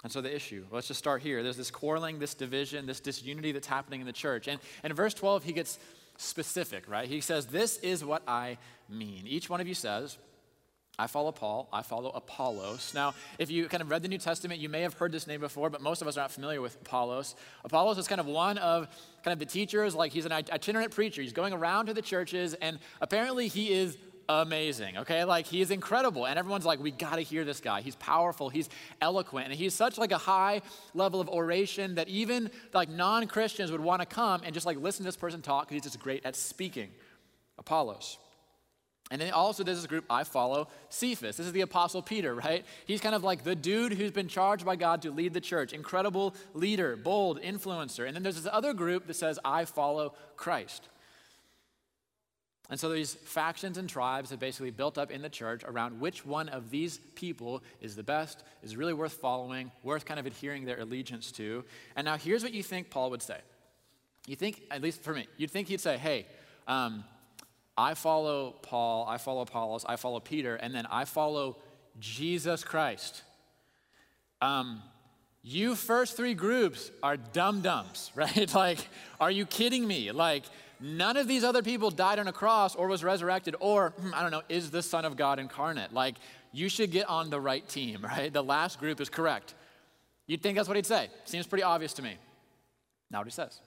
And 0.06 0.12
so 0.12 0.20
the 0.20 0.32
issue, 0.32 0.64
let's 0.70 0.86
just 0.86 1.00
start 1.00 1.20
here. 1.20 1.42
There's 1.42 1.56
this 1.56 1.72
quarreling, 1.72 2.20
this 2.20 2.32
division, 2.32 2.86
this 2.86 3.00
disunity 3.00 3.50
that's 3.50 3.66
happening 3.66 3.98
in 3.98 4.06
the 4.06 4.12
church. 4.12 4.46
And, 4.46 4.60
and 4.84 4.92
in 4.92 4.96
verse 4.96 5.14
12, 5.14 5.42
he 5.42 5.52
gets 5.52 5.80
specific, 6.16 6.88
right? 6.88 7.08
He 7.08 7.20
says, 7.20 7.46
This 7.46 7.78
is 7.78 8.04
what 8.04 8.22
I 8.28 8.58
mean. 8.88 9.26
Each 9.26 9.50
one 9.50 9.60
of 9.60 9.66
you 9.66 9.74
says, 9.74 10.16
I 10.96 11.08
follow 11.08 11.32
Paul, 11.32 11.68
I 11.72 11.82
follow 11.82 12.10
Apollos. 12.10 12.92
Now, 12.94 13.14
if 13.40 13.50
you 13.50 13.66
kind 13.66 13.82
of 13.82 13.90
read 13.90 14.02
the 14.02 14.08
New 14.08 14.18
Testament, 14.18 14.60
you 14.60 14.68
may 14.68 14.82
have 14.82 14.94
heard 14.94 15.10
this 15.10 15.26
name 15.26 15.40
before, 15.40 15.70
but 15.70 15.82
most 15.82 16.02
of 16.02 16.06
us 16.06 16.16
are 16.16 16.20
not 16.20 16.30
familiar 16.30 16.60
with 16.60 16.80
Apollos. 16.82 17.34
Apollos 17.64 17.98
is 17.98 18.06
kind 18.06 18.20
of 18.20 18.26
one 18.26 18.58
of 18.58 18.86
kind 19.24 19.32
of 19.32 19.40
the 19.40 19.44
teachers, 19.44 19.96
like 19.96 20.12
he's 20.12 20.24
an 20.24 20.30
itinerant 20.30 20.92
preacher. 20.92 21.20
He's 21.20 21.32
going 21.32 21.52
around 21.52 21.86
to 21.86 21.94
the 21.94 22.00
churches, 22.00 22.54
and 22.54 22.78
apparently 23.00 23.48
he 23.48 23.72
is 23.72 23.98
amazing, 24.28 24.98
okay? 24.98 25.24
Like 25.24 25.46
he's 25.46 25.70
incredible. 25.70 26.26
And 26.26 26.38
everyone's 26.38 26.66
like, 26.66 26.80
we 26.80 26.90
gotta 26.90 27.22
hear 27.22 27.44
this 27.44 27.60
guy. 27.60 27.80
He's 27.80 27.96
powerful, 27.96 28.48
he's 28.48 28.68
eloquent, 29.00 29.46
and 29.46 29.54
he's 29.54 29.74
such 29.74 29.98
like 29.98 30.12
a 30.12 30.18
high 30.18 30.62
level 30.94 31.20
of 31.20 31.28
oration 31.28 31.96
that 31.96 32.08
even 32.08 32.50
like 32.72 32.88
non-Christians 32.88 33.70
would 33.70 33.80
want 33.80 34.00
to 34.00 34.06
come 34.06 34.42
and 34.44 34.54
just 34.54 34.66
like 34.66 34.78
listen 34.78 35.04
to 35.04 35.08
this 35.08 35.16
person 35.16 35.42
talk 35.42 35.68
because 35.68 35.74
he's 35.84 35.92
just 35.92 36.00
great 36.02 36.24
at 36.24 36.36
speaking. 36.36 36.90
Apollos. 37.58 38.18
And 39.10 39.20
then 39.20 39.32
also 39.32 39.62
there's 39.62 39.78
this 39.78 39.86
group 39.86 40.04
I 40.10 40.24
follow, 40.24 40.68
Cephas. 40.88 41.36
This 41.36 41.46
is 41.46 41.52
the 41.52 41.60
Apostle 41.60 42.02
Peter, 42.02 42.34
right? 42.34 42.64
He's 42.86 43.00
kind 43.00 43.14
of 43.14 43.22
like 43.22 43.44
the 43.44 43.54
dude 43.54 43.92
who's 43.92 44.10
been 44.10 44.26
charged 44.26 44.64
by 44.64 44.74
God 44.74 45.02
to 45.02 45.12
lead 45.12 45.32
the 45.32 45.40
church. 45.40 45.72
Incredible 45.72 46.34
leader, 46.54 46.96
bold 46.96 47.40
influencer. 47.40 48.06
And 48.06 48.16
then 48.16 48.24
there's 48.24 48.42
this 48.42 48.52
other 48.52 48.74
group 48.74 49.06
that 49.06 49.14
says, 49.14 49.38
I 49.44 49.64
follow 49.64 50.14
Christ. 50.34 50.88
And 52.68 52.80
so 52.80 52.88
these 52.88 53.14
factions 53.14 53.78
and 53.78 53.88
tribes 53.88 54.30
have 54.30 54.40
basically 54.40 54.70
built 54.70 54.98
up 54.98 55.10
in 55.10 55.22
the 55.22 55.28
church 55.28 55.62
around 55.64 56.00
which 56.00 56.26
one 56.26 56.48
of 56.48 56.70
these 56.70 56.98
people 57.14 57.62
is 57.80 57.94
the 57.94 58.02
best, 58.02 58.42
is 58.62 58.76
really 58.76 58.92
worth 58.92 59.14
following, 59.14 59.70
worth 59.84 60.04
kind 60.04 60.18
of 60.18 60.26
adhering 60.26 60.64
their 60.64 60.80
allegiance 60.80 61.30
to. 61.32 61.64
And 61.94 62.04
now 62.04 62.16
here's 62.16 62.42
what 62.42 62.52
you 62.52 62.64
think 62.64 62.90
Paul 62.90 63.10
would 63.10 63.22
say. 63.22 63.38
You 64.26 64.34
think, 64.34 64.62
at 64.70 64.82
least 64.82 65.02
for 65.02 65.14
me, 65.14 65.28
you'd 65.36 65.50
think 65.50 65.68
he'd 65.68 65.80
say, 65.80 65.96
hey, 65.96 66.26
um, 66.66 67.04
I 67.78 67.94
follow 67.94 68.56
Paul, 68.62 69.06
I 69.06 69.18
follow 69.18 69.42
Apollos, 69.42 69.84
I 69.86 69.96
follow 69.96 70.18
Peter, 70.18 70.56
and 70.56 70.74
then 70.74 70.86
I 70.86 71.04
follow 71.04 71.58
Jesus 72.00 72.64
Christ. 72.64 73.22
Um, 74.40 74.82
you 75.42 75.76
first 75.76 76.16
three 76.16 76.34
groups 76.34 76.90
are 77.04 77.16
dumb 77.16 77.60
dumbs, 77.60 78.10
right? 78.16 78.52
like, 78.52 78.78
are 79.20 79.30
you 79.30 79.46
kidding 79.46 79.86
me? 79.86 80.10
Like, 80.10 80.44
none 80.80 81.16
of 81.16 81.28
these 81.28 81.44
other 81.44 81.62
people 81.62 81.90
died 81.90 82.18
on 82.18 82.28
a 82.28 82.32
cross 82.32 82.74
or 82.74 82.88
was 82.88 83.02
resurrected 83.04 83.56
or, 83.60 83.90
hmm, 83.90 84.14
I 84.14 84.22
don't 84.22 84.30
know, 84.30 84.42
is 84.48 84.70
the 84.70 84.82
Son 84.82 85.04
of 85.04 85.16
God 85.16 85.38
incarnate. 85.38 85.92
Like, 85.92 86.16
you 86.52 86.68
should 86.68 86.90
get 86.90 87.08
on 87.08 87.30
the 87.30 87.40
right 87.40 87.66
team, 87.68 88.00
right? 88.02 88.32
The 88.32 88.42
last 88.42 88.78
group 88.78 89.00
is 89.00 89.08
correct. 89.08 89.54
You'd 90.26 90.42
think 90.42 90.56
that's 90.56 90.68
what 90.68 90.76
he'd 90.76 90.86
say. 90.86 91.08
Seems 91.24 91.46
pretty 91.46 91.62
obvious 91.62 91.92
to 91.94 92.02
me. 92.02 92.16
Not 93.10 93.20
what 93.20 93.26
he 93.26 93.32
says. 93.32 93.60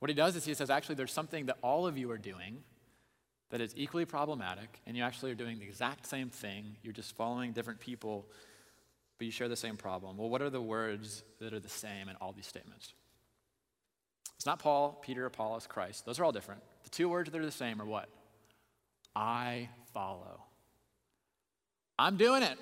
What 0.00 0.08
he 0.08 0.14
does 0.14 0.36
is 0.36 0.44
he 0.44 0.54
says, 0.54 0.70
actually, 0.70 0.96
there's 0.96 1.12
something 1.12 1.46
that 1.46 1.56
all 1.62 1.86
of 1.86 1.96
you 1.96 2.10
are 2.10 2.18
doing 2.18 2.58
that 3.50 3.60
is 3.60 3.72
equally 3.76 4.04
problematic, 4.04 4.80
and 4.86 4.96
you 4.96 5.02
actually 5.02 5.30
are 5.30 5.36
doing 5.36 5.58
the 5.58 5.64
exact 5.64 6.06
same 6.06 6.28
thing. 6.28 6.76
You're 6.82 6.92
just 6.92 7.14
following 7.16 7.52
different 7.52 7.80
people, 7.80 8.26
but 9.18 9.24
you 9.24 9.30
share 9.30 9.48
the 9.48 9.56
same 9.56 9.76
problem. 9.76 10.16
Well, 10.16 10.28
what 10.28 10.42
are 10.42 10.50
the 10.50 10.60
words 10.60 11.22
that 11.40 11.52
are 11.52 11.60
the 11.60 11.68
same 11.68 12.08
in 12.08 12.16
all 12.20 12.32
these 12.32 12.46
statements? 12.46 12.92
It's 14.36 14.46
not 14.46 14.58
Paul, 14.58 14.98
Peter, 15.02 15.26
Apollos, 15.26 15.66
Christ. 15.66 16.06
Those 16.06 16.18
are 16.18 16.24
all 16.24 16.32
different. 16.32 16.62
The 16.84 16.90
two 16.90 17.08
words 17.08 17.30
that 17.30 17.40
are 17.40 17.44
the 17.44 17.50
same 17.52 17.80
are 17.80 17.86
what? 17.86 18.08
I 19.14 19.68
follow. 19.92 20.42
I'm 21.98 22.16
doing 22.16 22.42
it. 22.42 22.58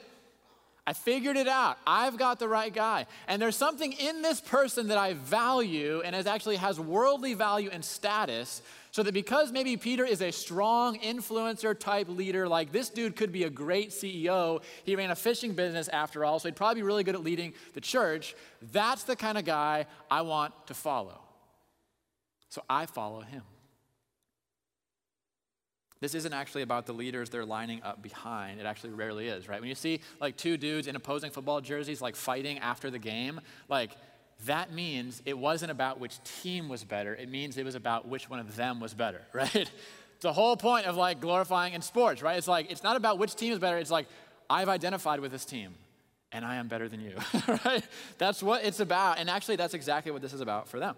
I 0.87 0.93
figured 0.93 1.39
it 1.39 1.49
out. 1.49 1.79
I've 1.87 2.19
got 2.19 2.39
the 2.39 2.49
right 2.49 2.73
guy. 2.73 3.07
And 3.27 3.41
there's 3.41 3.57
something 3.57 3.93
in 3.93 4.21
this 4.21 4.41
person 4.41 4.89
that 4.89 4.99
I 4.99 5.15
value 5.15 6.03
and 6.05 6.15
is 6.15 6.27
actually 6.27 6.57
has 6.57 6.79
worldly 6.79 7.33
value 7.33 7.71
and 7.73 7.83
status. 7.83 8.61
So 8.91 9.03
that 9.03 9.13
because 9.13 9.51
maybe 9.51 9.79
Peter 9.79 10.05
is 10.05 10.21
a 10.21 10.31
strong 10.31 10.99
influencer 11.01 11.77
type 11.77 12.09
leader, 12.09 12.47
like 12.47 12.71
this 12.71 12.91
dude 12.91 13.17
could 13.17 13.33
be 13.33 13.45
a 13.45 13.51
great 13.51 13.91
CEO. 13.91 14.63
He 14.85 14.95
ran 14.95 15.11
a 15.11 15.17
fishing 15.17 15.55
business 15.55 15.89
after 15.89 16.25
all, 16.25 16.39
so 16.39 16.49
he'd 16.49 16.57
probably 16.57 16.77
be 16.77 16.83
really 16.83 17.03
good 17.03 17.15
at 17.15 17.25
leading 17.25 17.55
the 17.73 17.81
church. 17.81 18.37
That's 18.71 19.05
the 19.05 19.17
kind 19.17 19.39
of 19.39 19.45
guy 19.45 19.87
I 20.11 20.21
want 20.21 20.53
to 20.67 20.75
follow. 20.75 21.24
So 22.55 22.63
I 22.71 22.87
follow 22.87 23.21
him. 23.21 23.43
This 26.01 26.15
isn't 26.15 26.33
actually 26.33 26.63
about 26.63 26.87
the 26.87 26.93
leaders 26.93 27.29
they're 27.29 27.45
lining 27.45 27.83
up 27.83 28.01
behind. 28.01 28.61
It 28.61 28.65
actually 28.65 28.91
rarely 28.91 29.27
is, 29.27 29.49
right? 29.49 29.59
When 29.59 29.69
you 29.69 29.75
see 29.75 29.99
like 30.21 30.37
two 30.37 30.57
dudes 30.57 30.87
in 30.87 30.95
opposing 30.95 31.33
football 31.33 31.61
jerseys 31.61 32.01
like 32.01 32.15
fighting 32.15 32.61
after 32.61 32.93
the 32.93 32.99
game, 33.01 33.41
like 33.69 33.91
that 34.47 34.73
means 34.73 35.21
it 35.27 35.37
wasn't 35.37 35.73
about 35.73 35.99
which 35.99 36.23
team 36.23 36.69
was 36.69 36.85
better. 36.85 37.17
It 37.17 37.29
means 37.29 37.59
it 37.59 37.65
was 37.65 37.75
about 37.75 38.07
which 38.07 38.31
one 38.31 38.39
of 38.39 38.55
them 38.55 38.79
was 38.79 38.95
better, 38.95 39.23
right? 39.33 39.69
The 40.21 40.33
whole 40.33 40.57
point 40.57 40.87
of 40.87 40.97
like 40.97 41.21
glorifying 41.21 41.75
in 41.75 41.83
sports, 41.83 42.23
right? 42.23 42.39
It's 42.39 42.47
like 42.47 42.71
it's 42.71 42.85
not 42.85 42.95
about 42.95 43.19
which 43.19 43.35
team 43.35 43.53
is 43.53 43.59
better. 43.59 43.79
It's 43.79 43.91
like 43.91 44.07
I've 44.49 44.69
identified 44.69 45.19
with 45.19 45.33
this 45.33 45.45
team 45.45 45.75
and 46.31 46.45
I 46.45 46.55
am 46.55 46.69
better 46.69 46.89
than 46.89 47.01
you, 47.01 47.17
right? 47.65 47.83
That's 48.19 48.45
what 48.45 48.65
it's 48.65 48.79
about. 48.79 49.19
And 49.19 49.29
actually 49.29 49.57
that's 49.57 49.75
exactly 49.75 50.13
what 50.13 50.23
this 50.23 50.33
is 50.33 50.41
about 50.41 50.69
for 50.69 50.79
them. 50.79 50.95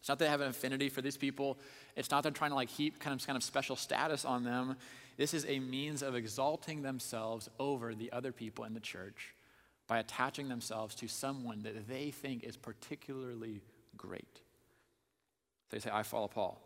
It's 0.00 0.08
not 0.08 0.18
that 0.18 0.26
they 0.26 0.30
have 0.30 0.40
an 0.40 0.48
affinity 0.48 0.88
for 0.88 1.02
these 1.02 1.16
people. 1.16 1.58
It's 1.96 2.10
not 2.10 2.22
that 2.22 2.30
they're 2.34 2.38
trying 2.38 2.50
to 2.50 2.56
like 2.56 2.68
heap 2.68 3.00
kind 3.00 3.18
of, 3.18 3.26
kind 3.26 3.36
of 3.36 3.42
special 3.42 3.76
status 3.76 4.24
on 4.24 4.44
them. 4.44 4.76
This 5.16 5.34
is 5.34 5.44
a 5.48 5.58
means 5.58 6.02
of 6.02 6.14
exalting 6.14 6.82
themselves 6.82 7.48
over 7.58 7.94
the 7.94 8.12
other 8.12 8.30
people 8.30 8.64
in 8.64 8.74
the 8.74 8.80
church 8.80 9.34
by 9.88 9.98
attaching 9.98 10.48
themselves 10.48 10.94
to 10.96 11.08
someone 11.08 11.62
that 11.62 11.88
they 11.88 12.10
think 12.10 12.44
is 12.44 12.56
particularly 12.56 13.62
great. 13.96 14.40
They 15.70 15.80
say, 15.80 15.90
I 15.92 16.02
follow 16.02 16.28
Paul. 16.28 16.62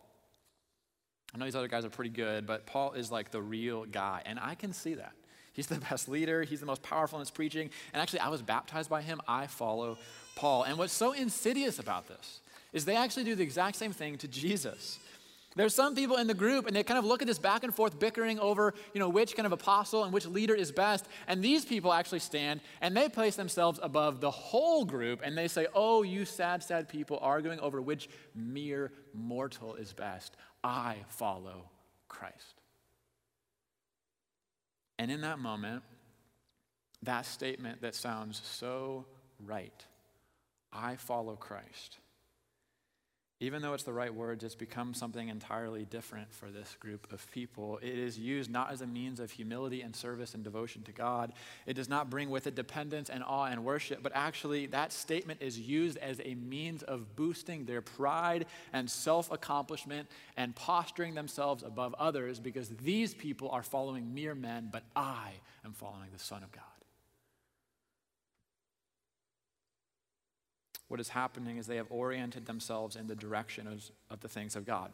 I 1.35 1.39
know 1.39 1.47
these 1.47 1.57
other 1.57 1.69
guys 1.69 1.85
are 1.85 1.91
pretty 1.91 2.11
good, 2.11 2.47
but 2.47 2.67
Paul 2.67 2.93
is 2.93 3.11
like 3.11 3.31
the 3.31 3.41
real 3.41 3.87
guy. 3.87 4.23
And 4.27 4.39
I 4.39 4.55
can 4.55 4.73
see 4.73 4.95
that. 4.95 5.13
He's 5.55 5.67
the 5.67 5.79
best 5.91 6.09
leader, 6.09 6.43
he's 6.43 6.61
the 6.61 6.67
most 6.67 6.83
powerful 6.83 7.19
in 7.19 7.21
his 7.21 7.31
preaching. 7.31 7.71
And 7.93 8.03
actually, 8.03 8.21
I 8.21 8.29
was 8.29 8.43
baptized 8.43 8.91
by 8.91 9.03
him. 9.03 9.21
I 9.27 9.47
follow 9.47 9.99
Paul. 10.37 10.65
And 10.65 10.77
what's 10.77 10.93
so 10.93 11.13
insidious 11.13 11.79
about 11.79 12.09
this 12.09 12.41
is 12.73 12.85
they 12.85 12.97
actually 12.97 13.25
do 13.25 13.35
the 13.35 13.43
exact 13.43 13.77
same 13.77 13.93
thing 13.93 14.17
to 14.19 14.29
Jesus. 14.29 14.99
There's 15.55 15.75
some 15.75 15.95
people 15.95 16.17
in 16.17 16.27
the 16.27 16.35
group 16.35 16.67
and 16.67 16.75
they 16.75 16.83
kind 16.83 16.99
of 16.99 17.05
look 17.05 17.21
at 17.21 17.29
this 17.29 17.39
back 17.39 17.63
and 17.63 17.75
forth 17.75 17.99
bickering 17.99 18.39
over, 18.41 18.73
you 18.95 19.01
know, 19.01 19.11
which 19.11 19.37
kind 19.37 19.45
of 19.45 19.53
apostle 19.53 20.05
and 20.05 20.13
which 20.13 20.25
leader 20.27 20.55
is 20.55 20.73
best. 20.73 21.07
And 21.29 21.43
these 21.43 21.65
people 21.65 21.93
actually 21.93 22.21
stand 22.21 22.61
and 22.81 22.97
they 22.97 23.09
place 23.09 23.37
themselves 23.37 23.79
above 23.83 24.21
the 24.21 24.31
whole 24.31 24.85
group 24.85 25.21
and 25.23 25.37
they 25.37 25.49
say, 25.49 25.67
"Oh, 25.75 26.03
you 26.03 26.25
sad 26.25 26.63
sad 26.63 26.89
people 26.89 27.19
arguing 27.21 27.61
over 27.61 27.83
which 27.83 28.09
mere 28.35 28.93
mortal 29.13 29.75
is 29.75 29.93
best. 29.93 30.37
I 30.65 31.05
follow 31.09 31.69
Christ." 32.09 32.63
And 34.99 35.11
in 35.11 35.21
that 35.23 35.39
moment, 35.39 35.83
that 37.03 37.27
statement 37.27 37.83
that 37.83 37.95
sounds 37.95 38.41
so 38.45 39.05
right, 39.39 39.85
I 40.73 40.97
follow 40.97 41.37
Christ 41.37 41.99
even 43.43 43.61
though 43.61 43.75
it's 43.75 43.83
the 43.83 43.93
right 43.93 44.15
words, 44.15 44.45
it's 44.45 44.55
become 44.55 44.95
something 44.95 45.29
entirely 45.29 45.85
different 45.85 46.33
for 46.33 46.49
this 46.49 46.77
group 46.79 47.13
of 47.13 47.29
people. 47.33 47.81
It 47.83 47.99
is 47.99 48.17
used 48.17 48.49
not 48.49 48.71
as 48.71 48.83
a 48.83 48.87
means 48.87 49.19
of 49.19 49.33
humility 49.33 49.83
and 49.83 49.97
service 49.97 50.35
and 50.35 50.45
devotion 50.45 50.85
to 50.85 50.93
God. 50.93 51.33
It 51.67 51.75
does 51.75 51.89
not 51.89 52.09
bring 52.09 52.31
with 52.31 52.47
it 52.47 52.55
dependence 52.55 53.11
and 53.11 53.25
awe 53.25 53.47
and 53.47 53.65
worship, 53.65 53.99
but 54.01 54.13
actually, 54.15 54.67
that 54.67 54.93
statement 54.93 55.43
is 55.43 55.59
used 55.59 55.99
as 55.99 56.21
a 56.25 56.37
means 56.37 56.85
of 56.85 57.17
boosting 57.17 57.65
their 57.65 57.83
pride 57.83 58.47
and 58.73 58.89
self 58.89 59.33
accomplishment 59.33 60.09
and 60.37 60.55
posturing 60.55 61.17
themselves 61.17 61.65
above 61.65 61.97
others 61.99 62.39
because 62.39 62.69
these 62.69 63.13
people 63.13 63.51
are 63.51 63.65
following 63.65 64.15
mere 64.15 64.37
men, 64.37 64.69
but 64.71 64.85
I 64.95 65.31
am 65.65 65.73
following 65.73 66.11
the 66.13 66.23
Son 66.23 66.45
of 66.45 66.53
God. 66.53 66.72
What 70.93 71.01
is 71.01 71.09
happening 71.09 71.57
is 71.57 71.67
they 71.67 71.77
have 71.77 71.91
oriented 71.91 72.45
themselves 72.45 72.97
in 72.97 73.07
the 73.07 73.17
direction 73.17 73.67
of, 73.67 73.83
of 74.11 74.21
the 74.21 74.29
things 74.29 74.55
of 74.55 74.67
God. 74.67 74.93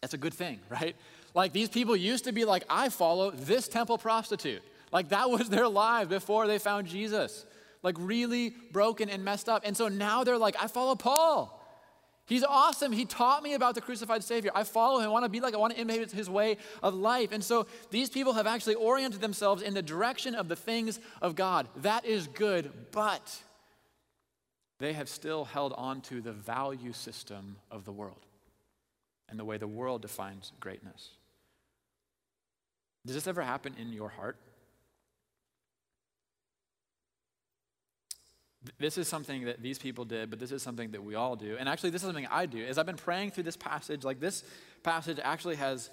That's 0.00 0.14
a 0.14 0.18
good 0.18 0.32
thing, 0.32 0.60
right? 0.70 0.94
Like 1.34 1.52
these 1.52 1.68
people 1.68 1.96
used 1.96 2.24
to 2.24 2.32
be 2.32 2.44
like, 2.44 2.62
I 2.70 2.88
follow 2.88 3.32
this 3.32 3.66
temple 3.66 3.98
prostitute. 3.98 4.62
Like 4.92 5.08
that 5.08 5.28
was 5.28 5.48
their 5.48 5.66
life 5.66 6.08
before 6.08 6.46
they 6.46 6.60
found 6.60 6.86
Jesus. 6.86 7.44
Like 7.82 7.96
really 7.98 8.54
broken 8.70 9.10
and 9.10 9.24
messed 9.24 9.48
up. 9.48 9.62
And 9.64 9.76
so 9.76 9.88
now 9.88 10.22
they're 10.22 10.38
like, 10.38 10.54
I 10.62 10.68
follow 10.68 10.94
Paul. 10.94 11.56
He's 12.26 12.44
awesome. 12.44 12.92
He 12.92 13.04
taught 13.04 13.42
me 13.42 13.54
about 13.54 13.74
the 13.74 13.80
crucified 13.80 14.22
Savior. 14.22 14.52
I 14.54 14.62
follow 14.62 15.00
him. 15.00 15.06
I 15.06 15.08
want 15.08 15.24
to 15.24 15.28
be 15.28 15.40
like, 15.40 15.54
I 15.54 15.56
want 15.56 15.74
to 15.74 15.80
imitate 15.80 16.12
his 16.12 16.30
way 16.30 16.58
of 16.84 16.94
life. 16.94 17.32
And 17.32 17.42
so 17.42 17.66
these 17.90 18.08
people 18.08 18.34
have 18.34 18.46
actually 18.46 18.76
oriented 18.76 19.20
themselves 19.20 19.60
in 19.60 19.74
the 19.74 19.82
direction 19.82 20.36
of 20.36 20.46
the 20.46 20.54
things 20.54 21.00
of 21.20 21.34
God. 21.34 21.66
That 21.78 22.04
is 22.04 22.28
good, 22.28 22.70
but 22.92 23.42
they 24.80 24.94
have 24.94 25.08
still 25.08 25.44
held 25.44 25.74
on 25.76 26.00
to 26.00 26.20
the 26.20 26.32
value 26.32 26.92
system 26.92 27.56
of 27.70 27.84
the 27.84 27.92
world 27.92 28.26
and 29.28 29.38
the 29.38 29.44
way 29.44 29.58
the 29.58 29.68
world 29.68 30.02
defines 30.02 30.52
greatness. 30.58 31.10
Does 33.06 33.14
this 33.14 33.26
ever 33.26 33.42
happen 33.42 33.74
in 33.78 33.92
your 33.92 34.08
heart? 34.08 34.36
This 38.78 38.98
is 38.98 39.06
something 39.08 39.44
that 39.44 39.62
these 39.62 39.78
people 39.78 40.04
did, 40.04 40.28
but 40.28 40.38
this 40.38 40.52
is 40.52 40.62
something 40.62 40.90
that 40.90 41.02
we 41.02 41.14
all 41.14 41.36
do. 41.36 41.56
And 41.58 41.68
actually, 41.68 41.90
this 41.90 42.02
is 42.02 42.06
something 42.06 42.26
I 42.30 42.46
do. 42.46 42.64
As 42.64 42.76
I've 42.76 42.86
been 42.86 42.96
praying 42.96 43.30
through 43.30 43.44
this 43.44 43.56
passage, 43.56 44.04
like 44.04 44.20
this 44.20 44.44
passage 44.82 45.18
actually 45.22 45.56
has 45.56 45.90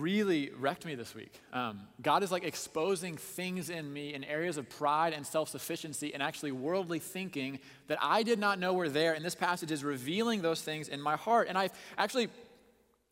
really 0.00 0.50
wrecked 0.58 0.84
me 0.84 0.94
this 0.94 1.14
week. 1.14 1.32
Um, 1.52 1.80
God 2.02 2.22
is 2.22 2.32
like 2.32 2.44
exposing 2.44 3.16
things 3.16 3.70
in 3.70 3.92
me 3.92 4.14
in 4.14 4.24
areas 4.24 4.56
of 4.56 4.68
pride 4.68 5.12
and 5.12 5.26
self 5.26 5.48
sufficiency 5.48 6.12
and 6.12 6.22
actually 6.22 6.52
worldly 6.52 6.98
thinking 6.98 7.58
that 7.88 7.98
I 8.00 8.22
did 8.22 8.38
not 8.38 8.58
know 8.58 8.74
were 8.74 8.88
there. 8.88 9.12
And 9.14 9.24
this 9.24 9.34
passage 9.34 9.70
is 9.70 9.84
revealing 9.84 10.42
those 10.42 10.60
things 10.62 10.88
in 10.88 11.00
my 11.00 11.16
heart. 11.16 11.48
And 11.48 11.56
I've 11.56 11.72
actually 11.96 12.28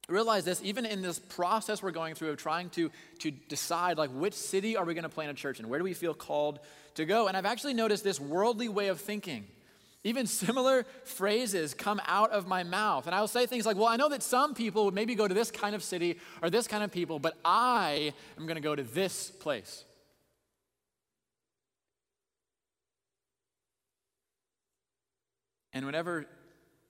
realized 0.08 0.46
this 0.46 0.60
even 0.64 0.84
in 0.84 1.00
this 1.02 1.18
process 1.18 1.82
we're 1.82 1.90
going 1.90 2.14
through 2.14 2.30
of 2.30 2.36
trying 2.36 2.68
to, 2.70 2.90
to 3.20 3.30
decide 3.30 3.98
like 3.98 4.10
which 4.10 4.34
city 4.34 4.76
are 4.76 4.84
we 4.84 4.94
going 4.94 5.04
to 5.04 5.08
plant 5.08 5.30
a 5.30 5.34
church 5.34 5.60
in? 5.60 5.68
Where 5.68 5.78
do 5.78 5.84
we 5.84 5.94
feel 5.94 6.14
called 6.14 6.58
to 6.94 7.04
go? 7.04 7.28
And 7.28 7.36
I've 7.36 7.46
actually 7.46 7.74
noticed 7.74 8.04
this 8.04 8.20
worldly 8.20 8.68
way 8.68 8.88
of 8.88 9.00
thinking 9.00 9.46
even 10.04 10.26
similar 10.26 10.84
phrases 11.04 11.74
come 11.74 12.00
out 12.06 12.30
of 12.30 12.46
my 12.46 12.62
mouth. 12.64 13.06
And 13.06 13.14
I 13.14 13.20
will 13.20 13.28
say 13.28 13.46
things 13.46 13.64
like, 13.64 13.76
Well, 13.76 13.86
I 13.86 13.96
know 13.96 14.08
that 14.08 14.22
some 14.22 14.54
people 14.54 14.84
would 14.86 14.94
maybe 14.94 15.14
go 15.14 15.28
to 15.28 15.34
this 15.34 15.50
kind 15.50 15.74
of 15.74 15.82
city 15.82 16.18
or 16.42 16.50
this 16.50 16.66
kind 16.66 16.82
of 16.82 16.90
people, 16.90 17.18
but 17.18 17.36
I 17.44 18.12
am 18.36 18.46
going 18.46 18.56
to 18.56 18.62
go 18.62 18.74
to 18.74 18.82
this 18.82 19.30
place. 19.30 19.84
And 25.72 25.86
whenever 25.86 26.26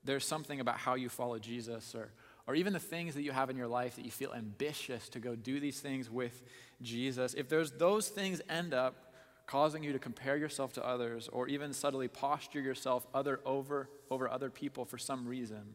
there's 0.04 0.26
something 0.26 0.58
about 0.58 0.78
how 0.78 0.94
you 0.94 1.08
follow 1.08 1.38
Jesus 1.38 1.94
or, 1.94 2.10
or 2.46 2.54
even 2.54 2.72
the 2.72 2.80
things 2.80 3.14
that 3.14 3.22
you 3.22 3.30
have 3.30 3.50
in 3.50 3.56
your 3.56 3.68
life 3.68 3.96
that 3.96 4.04
you 4.04 4.10
feel 4.10 4.32
ambitious 4.34 5.08
to 5.10 5.20
go 5.20 5.36
do 5.36 5.60
these 5.60 5.78
things 5.78 6.10
with 6.10 6.42
Jesus, 6.80 7.34
if 7.34 7.48
there's 7.48 7.70
those 7.72 8.08
things 8.08 8.40
end 8.48 8.74
up 8.74 9.11
causing 9.52 9.82
you 9.82 9.92
to 9.92 9.98
compare 9.98 10.36
yourself 10.36 10.72
to 10.72 10.86
others 10.86 11.28
or 11.32 11.46
even 11.46 11.72
subtly 11.72 12.08
posture 12.08 12.60
yourself 12.60 13.06
other 13.12 13.40
over 13.44 13.88
over 14.10 14.28
other 14.28 14.50
people 14.50 14.84
for 14.84 14.98
some 14.98 15.26
reason 15.26 15.74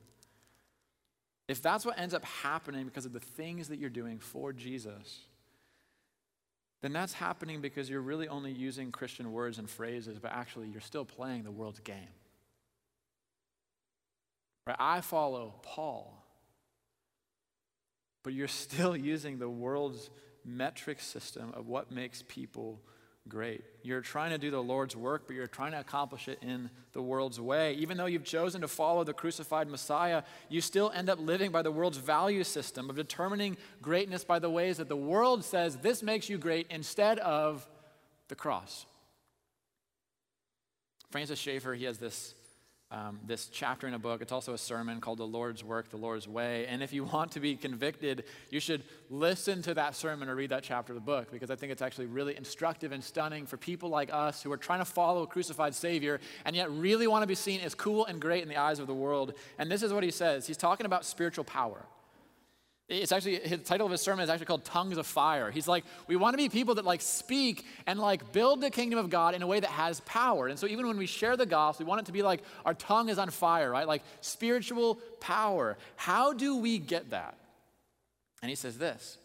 if 1.48 1.62
that's 1.62 1.86
what 1.86 1.98
ends 1.98 2.14
up 2.14 2.26
happening 2.26 2.86
because 2.86 3.06
of 3.06 3.14
the 3.14 3.20
things 3.20 3.70
that 3.70 3.80
you're 3.80 3.90
doing 3.90 4.20
for 4.20 4.52
Jesus, 4.52 5.20
then 6.82 6.92
that's 6.92 7.14
happening 7.14 7.62
because 7.62 7.90
you're 7.90 8.02
really 8.02 8.28
only 8.28 8.52
using 8.52 8.92
Christian 8.92 9.32
words 9.32 9.58
and 9.58 9.70
phrases, 9.70 10.20
but 10.20 10.32
actually 10.32 10.68
you're 10.68 10.82
still 10.82 11.06
playing 11.06 11.44
the 11.44 11.52
world's 11.52 11.80
game. 11.80 12.10
Right? 14.66 14.76
I 14.78 15.00
follow 15.00 15.56
Paul, 15.64 16.22
but 18.24 18.34
you're 18.34 18.48
still 18.66 18.96
using 18.96 19.40
the 19.40 19.50
world's 19.50 20.10
metric 20.44 21.00
system 21.00 21.52
of 21.54 21.68
what 21.68 21.92
makes 21.92 22.24
people 22.28 22.82
great. 23.28 23.64
You're 23.84 24.02
trying 24.02 24.32
to 24.32 24.38
do 24.38 24.52
the 24.52 24.62
Lord's 24.62 24.96
work, 24.96 25.24
but 25.28 25.36
you're 25.36 25.48
trying 25.48 25.72
to 25.72 25.80
accomplish 25.80 26.28
it 26.28 26.40
in 26.42 26.70
the 26.94 27.02
world's 27.02 27.40
way. 27.40 27.74
Even 27.76 27.98
though 27.98 28.06
you've 28.06 28.24
chosen 28.24 28.62
to 28.62 28.68
follow 28.68 29.04
the 29.04 29.14
crucified 29.14 29.68
Messiah, 29.68 30.24
you 30.50 30.62
still 30.62 30.92
end 30.94 31.10
up 31.10 31.20
living 31.20 31.52
by 31.52 31.62
the 31.62 31.72
world's 31.72 31.98
value 31.98 32.44
system 32.44 32.90
of 32.90 32.96
determining 32.96 33.58
greatness 33.82 34.24
by 34.24 34.40
the 34.40 34.50
ways 34.50 34.78
that 34.78 34.90
the 34.90 34.96
world 34.96 35.44
says 35.44 35.78
this 35.78 36.02
makes 36.02 36.30
you 36.30 36.38
great 36.38 36.68
instead 36.70 37.20
of 37.20 37.68
the 38.28 38.36
cross. 38.36 38.86
Francis 41.12 41.40
Schaeffer, 41.40 41.74
he 41.74 41.86
has 41.86 41.98
this 41.98 42.36
um, 42.90 43.20
this 43.26 43.48
chapter 43.48 43.88
in 43.88 43.94
a 43.94 44.00
book. 44.00 44.22
It's 44.22 44.32
also 44.32 44.54
a 44.54 44.58
sermon 44.58 45.02
called 45.02 45.18
The 45.20 45.28
Lord's 45.28 45.64
Work, 45.64 45.90
The 45.90 45.98
Lord's 45.98 46.28
Way. 46.28 46.66
And 46.68 46.82
if 46.82 46.94
you 46.94 47.04
want 47.04 47.32
to 47.34 47.40
be 47.40 47.56
convicted, 47.56 48.24
you 48.50 48.60
should 48.60 48.84
listen 49.10 49.62
to 49.64 49.74
that 49.74 49.96
sermon 49.96 50.30
or 50.30 50.36
read 50.36 50.52
that 50.52 50.64
chapter 50.64 50.94
of 50.94 50.96
the 50.96 51.06
book 51.06 51.30
because 51.32 51.52
I 51.52 51.56
think 51.56 51.72
it's 51.72 51.82
actually 51.82 52.06
really 52.06 52.38
instructive 52.38 52.94
and 52.94 53.04
stunning 53.04 53.46
for 53.46 53.58
people 53.58 53.90
like 53.90 54.10
us 54.14 54.42
who 54.42 54.52
are 54.52 54.58
trying 54.58 54.80
to 54.80 54.86
follow 54.86 55.24
a 55.24 55.28
crucified 55.28 55.76
Savior 55.76 56.22
and 56.46 56.56
yet 56.56 56.72
really 56.72 57.08
want 57.08 57.24
to 57.24 57.28
be 57.28 57.36
seen 57.36 57.60
as 57.62 57.76
cool 57.76 58.06
and 58.06 58.22
great 58.22 58.44
in 58.44 58.50
the 58.50 58.58
eyes 58.58 58.80
of 58.80 58.88
the 58.88 58.96
world. 58.96 59.34
And 59.58 59.70
this 59.70 59.84
is 59.84 59.92
what 59.92 60.04
he 60.04 60.12
says 60.12 60.48
He's 60.48 60.58
talking 60.58 60.86
about 60.86 61.06
spiritual 61.06 61.44
power. 61.44 61.86
It's 62.90 63.12
actually, 63.12 63.36
his 63.36 63.64
title 63.64 63.86
of 63.86 63.92
his 63.92 64.00
sermon 64.00 64.24
is 64.24 64.30
actually 64.30 64.46
called 64.46 64.64
Tongues 64.64 64.98
of 64.98 65.06
Fire. 65.06 65.52
He's 65.52 65.68
like, 65.68 65.84
we 66.08 66.16
want 66.16 66.34
to 66.34 66.38
be 66.38 66.48
people 66.48 66.76
that 66.76 66.86
like 66.86 67.02
speak 67.02 67.66
and 67.86 68.00
like 68.00 68.32
build 68.32 68.62
the 68.62 68.70
kingdom 68.70 68.98
of 68.98 69.10
God 69.10 69.36
in 69.36 69.42
a 69.42 69.48
way 69.48 69.60
that 69.60 69.70
has 69.70 70.00
power. 70.02 70.48
And 70.48 70.58
so 70.58 70.68
even 70.68 70.88
when 70.88 70.98
we 70.98 71.06
share 71.06 71.36
the 71.36 71.46
gospel, 71.46 71.86
we 71.86 71.90
want 71.90 72.00
it 72.00 72.06
to 72.06 72.14
be 72.14 72.22
like 72.22 72.42
our 72.66 72.74
tongue 72.74 73.10
is 73.10 73.18
on 73.18 73.30
fire, 73.30 73.70
right? 73.72 73.86
Like 73.86 74.04
spiritual 74.22 74.96
power. 75.20 75.78
How 75.98 76.32
do 76.32 76.56
we 76.56 76.78
get 76.78 77.10
that? 77.10 77.38
And 78.42 78.50
he 78.50 78.56
says 78.56 78.78
this 78.78 79.18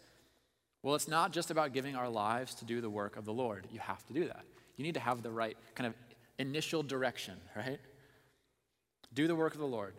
Well, 0.81 0.95
it's 0.95 1.07
not 1.07 1.31
just 1.31 1.49
about 1.49 1.71
giving 1.71 1.95
our 1.95 2.09
lives 2.09 2.55
to 2.55 2.65
do 2.65 2.81
the 2.81 2.89
work 2.89 3.15
of 3.15 3.23
the 3.23 3.33
Lord. 3.33 3.65
You 3.71 3.79
have 3.79 4.05
to 4.07 4.13
do 4.13 4.25
that. 4.25 4.43
You 4.75 4.83
need 4.83 4.95
to 4.95 4.99
have 4.99 5.23
the 5.23 5.31
right 5.31 5.55
kind 5.75 5.87
of 5.87 5.93
initial 6.37 6.83
direction, 6.83 7.35
right? 7.55 7.79
Do 9.13 9.25
the 9.27 9.35
work 9.35 9.53
of 9.53 9.59
the 9.61 9.67
Lord. 9.67 9.93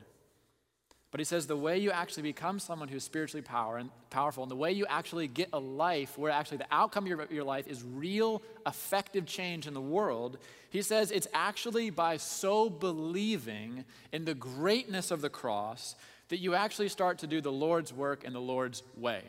But 1.15 1.21
he 1.21 1.25
says 1.27 1.47
the 1.47 1.57
way 1.57 1.79
you 1.79 1.93
actually 1.93 2.25
become 2.25 2.59
someone 2.59 2.89
who's 2.89 3.05
spiritually 3.05 3.41
power 3.41 3.77
and 3.77 3.89
powerful, 4.11 4.43
and 4.43 4.51
the 4.51 4.57
way 4.57 4.73
you 4.73 4.85
actually 4.87 5.29
get 5.29 5.49
a 5.53 5.61
life 5.61 6.19
where 6.19 6.33
actually 6.33 6.57
the 6.57 6.67
outcome 6.73 7.05
of 7.05 7.09
your, 7.09 7.29
your 7.31 7.45
life 7.45 7.69
is 7.69 7.85
real, 7.85 8.43
effective 8.67 9.25
change 9.25 9.69
in 9.69 9.75
the 9.75 9.81
world, 9.81 10.39
he 10.71 10.83
says 10.83 11.13
it's 11.13 11.29
actually 11.33 11.91
by 11.91 12.17
so 12.17 12.69
believing 12.69 13.85
in 14.11 14.25
the 14.25 14.35
greatness 14.35 15.13
of 15.13 15.21
the 15.21 15.31
cross 15.31 15.95
that 16.31 16.39
you 16.39 16.57
actually 16.57 16.89
start 16.89 17.19
to 17.19 17.29
do 17.29 17.41
the 17.41 17.53
Lord's 17.53 17.93
work 17.93 18.25
in 18.25 18.33
the 18.33 18.41
Lord's 18.41 18.83
way. 18.97 19.23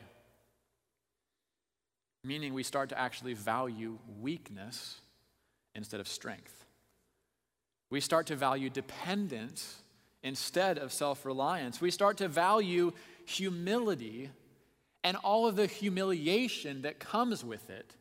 Meaning, 2.23 2.55
we 2.55 2.63
start 2.63 2.89
to 2.89 2.99
actually 2.99 3.35
value 3.35 3.99
weakness 4.19 5.01
instead 5.75 5.99
of 5.99 6.07
strength. 6.07 6.65
We 7.91 8.01
start 8.01 8.25
to 8.25 8.35
value 8.35 8.71
dependence 8.71 9.83
instead 10.25 10.79
of 10.79 10.91
self 10.91 11.23
reliance. 11.23 11.79
We 11.79 11.91
start 11.91 12.17
to 12.17 12.27
value 12.27 12.91
humility 13.25 14.31
and 15.03 15.15
all 15.17 15.47
of 15.47 15.55
the 15.55 15.67
humiliation 15.67 16.81
that 16.81 16.99
comes 16.99 17.45
with 17.45 17.69
it 17.69 17.95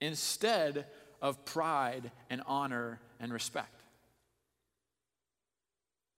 instead 0.00 0.86
of 1.22 1.44
pride 1.44 2.10
and 2.28 2.42
honor 2.46 3.00
and 3.20 3.32
respect. 3.32 3.81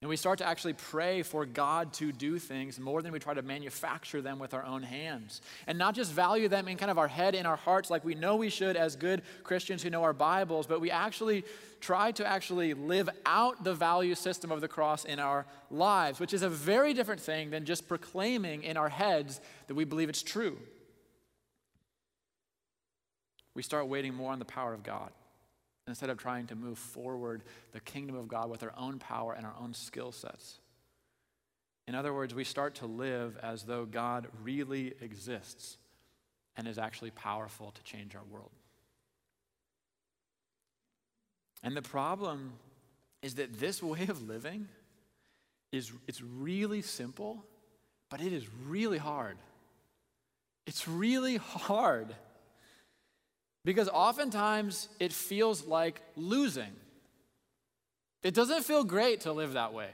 And 0.04 0.11
we 0.11 0.18
start 0.18 0.37
to 0.40 0.46
actually 0.46 0.75
pray 0.75 1.23
for 1.23 1.46
God 1.46 1.94
to 1.94 2.12
do 2.12 2.38
things 2.38 2.78
more 2.78 3.00
than 3.00 3.11
we 3.11 3.18
try 3.18 3.32
to 3.32 3.40
manufacture 3.40 4.20
them 4.20 4.38
with 4.38 4.52
our 4.52 4.62
own 4.62 4.83
hands. 4.83 5.40
And 5.66 5.79
not 5.79 5.94
just 5.94 6.12
value 6.12 6.46
them 6.46 6.68
in 6.68 6.76
kind 6.76 6.90
of 6.90 6.98
our 6.98 7.09
head 7.09 7.35
and 7.35 7.46
our 7.46 7.57
hearts 7.57 7.88
like 7.88 8.05
we 8.05 8.14
know 8.14 8.37
we 8.37 8.50
should 8.50 8.76
as 8.76 8.96
good 8.96 9.22
Christians 9.44 9.83
who 9.83 9.88
know 9.88 10.02
our 10.02 10.12
Bibles, 10.12 10.66
but 10.66 10.83
we 10.83 10.90
actually 10.90 11.42
try 11.81 12.12
to 12.12 12.26
actually 12.26 12.74
live 12.74 13.09
out 13.24 13.64
the 13.64 13.72
value 13.72 14.14
system 14.14 14.52
of 14.52 14.61
the 14.61 14.68
cross 14.68 15.07
in 15.07 15.18
our 15.18 15.46
lives, 15.70 16.20
which 16.20 16.35
is 16.35 16.42
a 16.42 16.50
very 16.50 16.92
different 16.92 17.22
thing 17.22 17.48
than 17.48 17.64
just 17.64 17.88
proclaiming 17.88 18.62
in 18.62 18.76
our 18.76 18.90
heads 18.90 19.40
that 19.68 19.74
we 19.74 19.85
believe 19.85 20.11
it's 20.11 20.22
true. 20.22 20.59
We 23.55 23.62
start 23.62 23.87
waiting 23.87 24.12
more 24.12 24.33
on 24.33 24.38
the 24.38 24.44
power 24.44 24.74
of 24.74 24.83
God 24.83 25.12
instead 25.87 26.11
of 26.11 26.18
trying 26.18 26.47
to 26.47 26.55
move 26.55 26.79
forward 26.79 27.42
the 27.73 27.81
kingdom 27.81 28.16
of 28.16 28.29
God 28.29 28.51
with 28.51 28.62
our 28.62 28.73
own 28.77 28.99
power 28.99 29.35
and 29.35 29.44
our 29.44 29.55
own 29.61 29.75
skill 29.75 30.12
sets. 30.12 30.59
In 31.87 31.94
other 31.94 32.14
words, 32.14 32.35
we 32.35 32.44
start 32.44 32.77
to 32.77 32.87
live 32.87 33.37
as 33.42 33.64
though 33.64 33.85
God 33.85 34.29
really 34.42 34.94
exists 35.01 35.77
and 36.57 36.66
is 36.66 36.79
actually 36.79 37.11
powerful 37.11 37.73
to 37.73 37.83
change 37.83 38.14
our 38.14 38.25
world. 38.31 38.51
And 41.62 41.77
the 41.77 41.83
problem 41.83 42.53
is 43.23 43.35
that 43.35 43.59
this 43.59 43.83
way 43.83 44.07
of 44.09 44.27
living 44.27 44.68
is 45.73 45.92
it's 46.07 46.23
really 46.23 46.83
simple, 46.83 47.44
but 48.09 48.20
it 48.20 48.33
is 48.33 48.44
really 48.66 48.99
hard. 48.99 49.37
It's 50.66 50.88
really 50.88 51.37
hard. 51.37 52.14
Because 53.64 53.88
oftentimes 53.88 54.88
it 55.00 55.12
feels 55.12 55.66
like 55.66 56.00
losing. 56.16 56.72
It 58.22 58.35
doesn't 58.35 58.64
feel 58.64 58.85
great 58.85 59.22
to 59.22 59.33
live 59.33 59.55
that 59.55 59.72
way. 59.72 59.88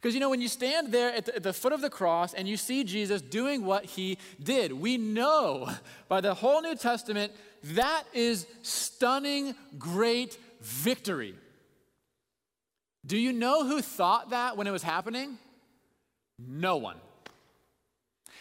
Because 0.00 0.14
you 0.14 0.20
know, 0.20 0.30
when 0.30 0.40
you 0.40 0.48
stand 0.48 0.92
there 0.92 1.12
at 1.12 1.26
the, 1.26 1.36
at 1.36 1.42
the, 1.42 1.52
foot 1.52 1.72
of 1.72 1.82
the 1.82 1.90
cross 1.90 2.32
and 2.32 2.48
you 2.48 2.56
see 2.56 2.84
Jesus 2.84 3.20
doing 3.20 3.64
what 3.66 3.84
he 3.84 4.16
did, 4.42 4.72
we 4.72 4.96
know 4.96 5.68
by 6.08 6.20
the 6.20 6.32
whole 6.32 6.62
New 6.62 6.74
Testament 6.74 7.32
that 7.62 8.04
is 8.14 8.46
stunning, 8.62 9.54
great 9.78 10.38
victory. 10.62 11.34
Do 13.04 13.18
you 13.18 13.32
know 13.32 13.66
who 13.66 13.82
thought 13.82 14.30
that 14.30 14.56
when 14.56 14.66
it 14.66 14.70
was 14.70 14.82
happening? 14.82 15.38
No 16.38 16.76
one. 16.76 16.96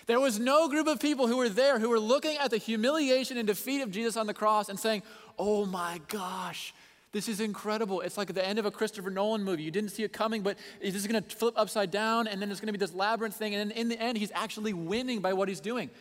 There 0.09 0.19
was 0.19 0.39
no 0.39 0.67
group 0.67 0.87
of 0.87 0.99
people 0.99 1.27
who 1.27 1.37
were 1.37 1.49
there 1.49 1.77
who 1.77 1.87
were 1.87 1.99
looking 1.99 2.35
at 2.37 2.49
the 2.49 2.57
humiliation 2.57 3.37
and 3.37 3.45
defeat 3.45 3.79
of 3.81 3.91
Jesus 3.91 4.17
on 4.17 4.25
the 4.25 4.33
cross 4.33 4.67
and 4.67 4.79
saying, 4.79 5.03
Oh 5.37 5.67
my 5.67 6.01
gosh, 6.07 6.73
this 7.11 7.29
is 7.29 7.39
incredible. 7.39 8.01
It's 8.01 8.17
like 8.17 8.33
the 8.33 8.43
end 8.43 8.57
of 8.57 8.65
a 8.65 8.71
Christopher 8.71 9.11
Nolan 9.11 9.43
movie. 9.43 9.61
You 9.61 9.69
didn't 9.69 9.91
see 9.91 10.01
it 10.01 10.11
coming, 10.11 10.41
but 10.41 10.57
this 10.81 10.95
is 10.95 11.05
going 11.05 11.23
to 11.23 11.35
flip 11.35 11.53
upside 11.55 11.91
down, 11.91 12.27
and 12.27 12.41
then 12.41 12.49
there's 12.49 12.59
going 12.59 12.69
to 12.69 12.73
be 12.73 12.79
this 12.79 12.95
labyrinth 12.95 13.35
thing, 13.35 13.53
and 13.53 13.71
in 13.71 13.87
the 13.87 14.01
end, 14.01 14.17
he's 14.17 14.31
actually 14.33 14.73
winning 14.73 15.19
by 15.19 15.33
what 15.33 15.47
he's 15.47 15.59
doing. 15.59 15.91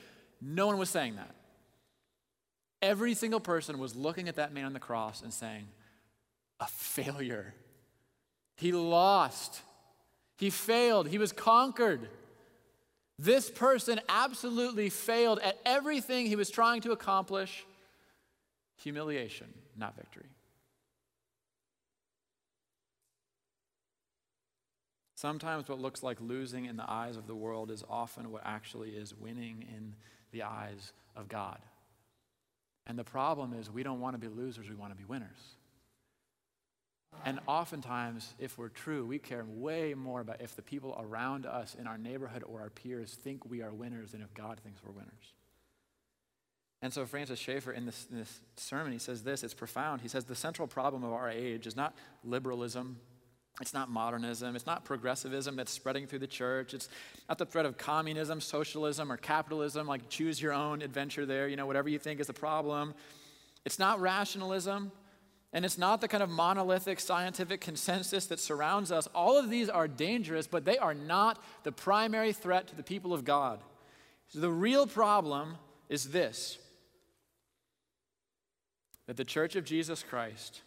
No 0.41 0.69
one 0.69 0.79
was 0.79 0.89
saying 0.89 1.17
that. 1.17 1.35
Every 2.81 3.13
single 3.13 3.41
person 3.41 3.79
was 3.79 3.95
looking 3.95 4.27
at 4.27 4.37
that 4.37 4.55
man 4.55 4.65
on 4.65 4.73
the 4.73 4.81
cross 4.81 5.21
and 5.21 5.35
saying, 5.35 5.67
A 6.61 6.67
failure. 6.67 7.53
He 8.57 8.73
lost. 8.73 9.61
He 10.39 10.49
failed. 10.49 11.09
He 11.09 11.19
was 11.19 11.31
conquered. 11.31 12.09
This 13.19 13.51
person 13.51 14.01
absolutely 14.09 14.91
failed 14.91 15.41
at 15.41 15.59
everything 15.67 16.27
he 16.27 16.37
was 16.37 16.51
trying 16.51 16.83
to 16.83 16.93
accomplish. 16.93 17.67
Humiliation, 18.77 19.49
not 19.77 19.97
victory. 19.97 20.27
Sometimes 25.17 25.69
what 25.69 25.81
looks 25.81 26.05
like 26.05 26.21
losing 26.21 26.67
in 26.67 26.77
the 26.77 26.89
eyes 26.89 27.17
of 27.17 27.27
the 27.27 27.35
world 27.35 27.73
is 27.73 27.83
often 27.91 28.31
what 28.31 28.43
actually 28.45 28.91
is 28.91 29.13
winning 29.13 29.67
in 29.77 29.95
the 30.31 30.45
eyes 30.45 30.93
of 31.17 31.29
God. 31.29 31.59
And 32.87 32.97
the 32.97 33.03
problem 33.03 33.53
is 33.53 33.69
we 33.69 33.83
don't 33.83 34.01
want 34.01 34.15
to 34.15 34.19
be 34.19 34.29
losers, 34.29 34.69
we 34.69 34.77
want 34.77 34.93
to 34.93 34.97
be 34.97 35.05
winners. 35.05 35.57
And 37.25 37.41
oftentimes, 37.47 38.35
if 38.39 38.59
we're 38.59 38.69
true, 38.69 39.05
we 39.05 39.19
care 39.19 39.45
way 39.47 39.95
more 39.95 40.21
about 40.21 40.41
if 40.41 40.55
the 40.55 40.63
people 40.63 40.97
around 41.01 41.47
us 41.47 41.75
in 41.79 41.87
our 41.87 41.99
neighborhood 41.99 42.45
or 42.47 42.61
our 42.61 42.71
peers 42.71 43.15
think 43.15 43.45
we 43.45 43.63
are 43.63 43.73
winners 43.73 44.13
than 44.13 44.23
if 44.23 44.33
God 44.35 44.61
thinks 44.63 44.81
we're 44.85 44.93
winners. 44.93 45.35
And 46.81 46.93
so, 46.93 47.05
Francis 47.07 47.39
Schaeffer, 47.39 47.73
in 47.73 47.87
this, 47.87 48.07
in 48.11 48.19
this 48.19 48.41
sermon, 48.57 48.93
he 48.93 48.99
says 48.99 49.23
this 49.23 49.43
it's 49.43 49.55
profound. 49.55 50.01
He 50.01 50.09
says, 50.09 50.25
The 50.25 50.37
central 50.37 50.69
problem 50.69 51.03
of 51.03 51.13
our 51.13 51.29
age 51.29 51.67
is 51.67 51.75
not 51.75 51.95
liberalism, 52.23 52.99
it's 53.61 53.75
not 53.75 53.91
modernism, 53.91 54.55
it's 54.55 54.67
not 54.67 54.85
progressivism 54.85 55.57
that's 55.57 55.73
spreading 55.73 56.07
through 56.07 56.21
the 56.21 56.29
church, 56.29 56.75
it's 56.75 56.89
not 57.29 57.39
the 57.39 57.47
threat 57.47 57.67
of 57.67 57.77
communism, 57.77 58.41
socialism, 58.41 59.11
or 59.11 59.17
capitalism, 59.17 59.89
like 59.89 60.09
choose 60.09 60.41
your 60.41 60.53
own 60.53 60.81
adventure 60.81 61.27
there, 61.27 61.49
you 61.49 61.57
know, 61.57 61.67
whatever 61.67 61.89
you 61.89 61.99
think 61.99 62.21
is 62.21 62.29
the 62.29 62.33
problem. 62.33 62.95
It's 63.65 63.81
not 63.81 64.01
rationalism. 64.01 64.93
And 65.53 65.65
it's 65.65 65.79
not 65.79 66.01
the 66.01 66.09
kind 66.09 66.23
of 66.23 66.29
monolithic 66.29 67.01
scientific 67.01 67.61
consensus 67.61 68.27
that 68.27 68.39
surrounds 68.39 68.93
us. 68.93 69.07
All 69.15 69.39
of 69.39 69.49
these 69.49 69.69
are 69.71 69.89
dangerous, 69.89 70.47
but 70.47 70.65
they 70.65 70.77
are 70.77 70.95
not 70.95 71.43
the 71.63 71.73
primary 71.73 72.33
threat 72.33 72.67
to 72.69 72.77
the 72.77 72.83
people 72.83 73.15
of 73.15 73.25
God. 73.25 73.61
So 74.29 74.41
the 74.41 74.51
real 74.51 74.87
problem 74.87 75.57
is 75.89 76.11
this 76.11 76.59
that 79.07 79.17
the 79.17 79.25
church 79.25 79.57
of 79.57 79.65
Jesus 79.65 80.03
Christ, 80.03 80.61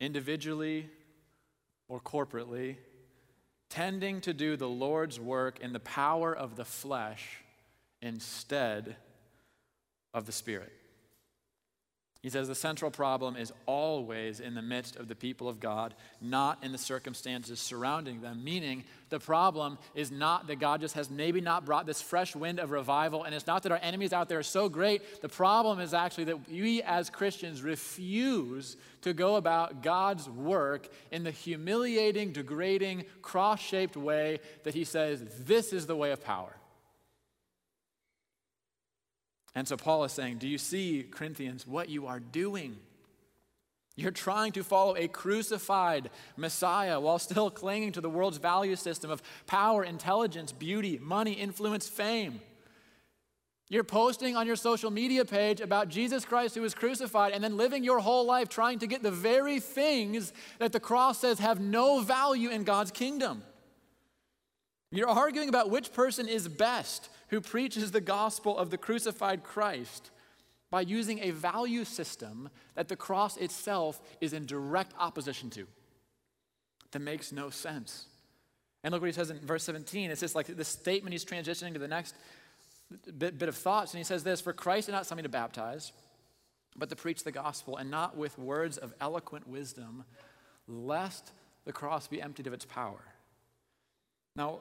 individually 0.00 0.88
or 1.88 2.00
corporately, 2.00 2.76
tending 3.68 4.22
to 4.22 4.32
do 4.32 4.56
the 4.56 4.68
Lord's 4.68 5.20
work 5.20 5.60
in 5.60 5.74
the 5.74 5.80
power 5.80 6.34
of 6.34 6.56
the 6.56 6.64
flesh 6.64 7.42
instead 8.00 8.96
of 10.14 10.24
the 10.24 10.32
Spirit. 10.32 10.72
He 12.22 12.28
says 12.28 12.48
the 12.48 12.54
central 12.54 12.90
problem 12.90 13.34
is 13.34 13.50
always 13.64 14.40
in 14.40 14.54
the 14.54 14.60
midst 14.60 14.96
of 14.96 15.08
the 15.08 15.14
people 15.14 15.48
of 15.48 15.58
God, 15.58 15.94
not 16.20 16.62
in 16.62 16.70
the 16.70 16.76
circumstances 16.76 17.58
surrounding 17.60 18.20
them. 18.20 18.44
Meaning, 18.44 18.84
the 19.08 19.18
problem 19.18 19.78
is 19.94 20.10
not 20.10 20.46
that 20.48 20.56
God 20.56 20.82
just 20.82 20.94
has 20.96 21.08
maybe 21.08 21.40
not 21.40 21.64
brought 21.64 21.86
this 21.86 22.02
fresh 22.02 22.36
wind 22.36 22.58
of 22.60 22.72
revival, 22.72 23.24
and 23.24 23.34
it's 23.34 23.46
not 23.46 23.62
that 23.62 23.72
our 23.72 23.80
enemies 23.80 24.12
out 24.12 24.28
there 24.28 24.38
are 24.38 24.42
so 24.42 24.68
great. 24.68 25.22
The 25.22 25.30
problem 25.30 25.80
is 25.80 25.94
actually 25.94 26.24
that 26.24 26.46
we 26.46 26.82
as 26.82 27.08
Christians 27.08 27.62
refuse 27.62 28.76
to 29.00 29.14
go 29.14 29.36
about 29.36 29.82
God's 29.82 30.28
work 30.28 30.88
in 31.10 31.24
the 31.24 31.30
humiliating, 31.30 32.32
degrading, 32.32 33.06
cross 33.22 33.60
shaped 33.60 33.96
way 33.96 34.40
that 34.64 34.74
He 34.74 34.84
says, 34.84 35.24
this 35.46 35.72
is 35.72 35.86
the 35.86 35.96
way 35.96 36.10
of 36.10 36.22
power. 36.22 36.54
And 39.54 39.66
so 39.66 39.76
Paul 39.76 40.04
is 40.04 40.12
saying, 40.12 40.38
Do 40.38 40.48
you 40.48 40.58
see, 40.58 41.04
Corinthians, 41.10 41.66
what 41.66 41.88
you 41.88 42.06
are 42.06 42.20
doing? 42.20 42.76
You're 43.96 44.10
trying 44.10 44.52
to 44.52 44.64
follow 44.64 44.96
a 44.96 45.08
crucified 45.08 46.10
Messiah 46.36 47.00
while 47.00 47.18
still 47.18 47.50
clinging 47.50 47.92
to 47.92 48.00
the 48.00 48.08
world's 48.08 48.38
value 48.38 48.76
system 48.76 49.10
of 49.10 49.22
power, 49.46 49.84
intelligence, 49.84 50.52
beauty, 50.52 50.98
money, 51.02 51.32
influence, 51.32 51.88
fame. 51.88 52.40
You're 53.68 53.84
posting 53.84 54.36
on 54.36 54.46
your 54.46 54.56
social 54.56 54.90
media 54.90 55.24
page 55.24 55.60
about 55.60 55.88
Jesus 55.88 56.24
Christ 56.24 56.56
who 56.56 56.62
was 56.62 56.74
crucified 56.74 57.32
and 57.32 57.42
then 57.42 57.56
living 57.56 57.84
your 57.84 58.00
whole 58.00 58.26
life 58.26 58.48
trying 58.48 58.80
to 58.80 58.86
get 58.86 59.02
the 59.02 59.12
very 59.12 59.60
things 59.60 60.32
that 60.58 60.72
the 60.72 60.80
cross 60.80 61.20
says 61.20 61.38
have 61.38 61.60
no 61.60 62.00
value 62.00 62.50
in 62.50 62.64
God's 62.64 62.90
kingdom. 62.90 63.42
You're 64.90 65.08
arguing 65.08 65.48
about 65.48 65.70
which 65.70 65.92
person 65.92 66.26
is 66.26 66.48
best 66.48 67.08
who 67.30 67.40
preaches 67.40 67.90
the 67.90 68.00
gospel 68.00 68.56
of 68.58 68.70
the 68.70 68.78
crucified 68.78 69.42
Christ 69.42 70.10
by 70.70 70.82
using 70.82 71.20
a 71.20 71.30
value 71.30 71.84
system 71.84 72.48
that 72.74 72.88
the 72.88 72.96
cross 72.96 73.36
itself 73.36 74.00
is 74.20 74.32
in 74.32 74.46
direct 74.46 74.92
opposition 74.98 75.50
to. 75.50 75.66
That 76.92 77.00
makes 77.00 77.32
no 77.32 77.50
sense. 77.50 78.06
And 78.82 78.92
look 78.92 79.02
what 79.02 79.08
he 79.08 79.12
says 79.12 79.30
in 79.30 79.38
verse 79.40 79.64
17. 79.64 80.10
It's 80.10 80.20
just 80.20 80.34
like 80.34 80.46
the 80.46 80.64
statement 80.64 81.12
he's 81.12 81.24
transitioning 81.24 81.72
to 81.74 81.78
the 81.78 81.88
next 81.88 82.14
bit, 83.18 83.38
bit 83.38 83.48
of 83.48 83.56
thoughts. 83.56 83.92
And 83.92 83.98
he 83.98 84.04
says 84.04 84.24
this 84.24 84.40
For 84.40 84.52
Christ 84.52 84.86
did 84.86 84.92
not 84.92 85.14
me 85.14 85.22
to 85.22 85.28
baptize, 85.28 85.92
but 86.76 86.88
to 86.88 86.96
preach 86.96 87.24
the 87.24 87.32
gospel, 87.32 87.76
and 87.76 87.90
not 87.90 88.16
with 88.16 88.38
words 88.38 88.78
of 88.78 88.94
eloquent 89.00 89.46
wisdom, 89.46 90.04
lest 90.66 91.32
the 91.64 91.72
cross 91.72 92.08
be 92.08 92.22
emptied 92.22 92.46
of 92.46 92.52
its 92.52 92.64
power. 92.64 93.02
Now, 94.34 94.60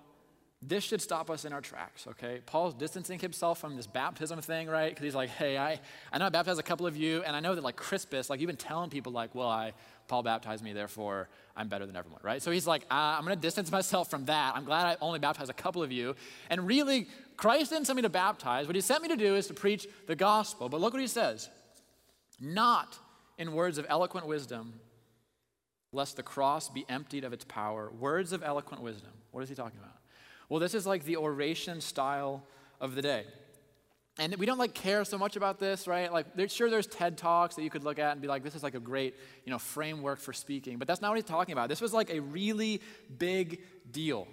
this 0.61 0.83
should 0.83 1.01
stop 1.01 1.29
us 1.29 1.45
in 1.45 1.53
our 1.53 1.61
tracks, 1.61 2.05
okay? 2.05 2.41
Paul's 2.45 2.73
distancing 2.73 3.17
himself 3.17 3.59
from 3.59 3.77
this 3.77 3.87
baptism 3.87 4.41
thing, 4.41 4.67
right? 4.67 4.89
Because 4.89 5.05
he's 5.05 5.15
like, 5.15 5.29
hey, 5.29 5.57
I, 5.57 5.79
I 6.11 6.17
know 6.17 6.25
I 6.25 6.29
baptized 6.29 6.59
a 6.59 6.63
couple 6.63 6.85
of 6.85 6.97
you, 6.97 7.23
and 7.23 7.33
I 7.33 7.39
know 7.39 7.55
that 7.55 7.63
like 7.63 7.77
Crispus, 7.77 8.29
like 8.29 8.41
you've 8.41 8.47
been 8.49 8.57
telling 8.57 8.89
people 8.89 9.13
like, 9.13 9.33
well, 9.33 9.47
I, 9.47 9.71
Paul 10.09 10.21
baptized 10.23 10.61
me, 10.61 10.73
therefore 10.73 11.29
I'm 11.55 11.69
better 11.69 11.85
than 11.85 11.95
everyone, 11.95 12.19
right? 12.23 12.41
So 12.41 12.51
he's 12.51 12.67
like, 12.67 12.83
uh, 12.91 13.15
I'm 13.17 13.23
gonna 13.23 13.37
distance 13.37 13.71
myself 13.71 14.09
from 14.09 14.25
that. 14.25 14.53
I'm 14.55 14.65
glad 14.65 14.85
I 14.85 14.97
only 14.99 15.19
baptized 15.19 15.49
a 15.49 15.53
couple 15.53 15.81
of 15.81 15.93
you. 15.93 16.15
And 16.49 16.67
really, 16.67 17.07
Christ 17.37 17.71
didn't 17.71 17.85
send 17.85 17.95
me 17.95 18.01
to 18.01 18.09
baptize. 18.09 18.67
What 18.67 18.75
he 18.75 18.81
sent 18.81 19.01
me 19.01 19.07
to 19.09 19.15
do 19.15 19.35
is 19.35 19.47
to 19.47 19.53
preach 19.53 19.87
the 20.07 20.15
gospel. 20.15 20.67
But 20.67 20.81
look 20.81 20.91
what 20.91 21.01
he 21.01 21.07
says. 21.07 21.49
Not 22.41 22.97
in 23.37 23.53
words 23.53 23.77
of 23.77 23.85
eloquent 23.87 24.27
wisdom, 24.27 24.73
lest 25.93 26.17
the 26.17 26.23
cross 26.23 26.67
be 26.67 26.85
emptied 26.89 27.23
of 27.23 27.31
its 27.31 27.45
power. 27.45 27.89
Words 27.97 28.33
of 28.33 28.43
eloquent 28.43 28.81
wisdom. 28.81 29.11
What 29.31 29.41
is 29.41 29.49
he 29.49 29.55
talking 29.55 29.79
about? 29.79 29.98
Well, 30.49 30.59
this 30.59 30.73
is 30.73 30.85
like 30.85 31.05
the 31.05 31.17
oration 31.17 31.79
style 31.79 32.43
of 32.81 32.95
the 32.95 33.01
day. 33.01 33.25
And 34.17 34.35
we 34.35 34.45
don't 34.45 34.57
like 34.57 34.73
care 34.73 35.05
so 35.05 35.17
much 35.17 35.37
about 35.37 35.59
this, 35.59 35.87
right? 35.87 36.11
Like, 36.11 36.25
sure, 36.49 36.69
there's 36.69 36.87
TED 36.87 37.17
Talks 37.17 37.55
that 37.55 37.63
you 37.63 37.69
could 37.69 37.85
look 37.85 37.99
at 37.99 38.11
and 38.11 38.21
be 38.21 38.27
like, 38.27 38.43
this 38.43 38.53
is 38.53 38.63
like 38.63 38.75
a 38.75 38.79
great, 38.79 39.15
you 39.45 39.51
know, 39.51 39.59
framework 39.59 40.19
for 40.19 40.33
speaking. 40.33 40.77
But 40.77 40.89
that's 40.89 41.01
not 41.01 41.09
what 41.09 41.15
he's 41.15 41.23
talking 41.23 41.53
about. 41.53 41.69
This 41.69 41.79
was 41.79 41.93
like 41.93 42.09
a 42.09 42.19
really 42.19 42.81
big 43.17 43.61
deal 43.89 44.27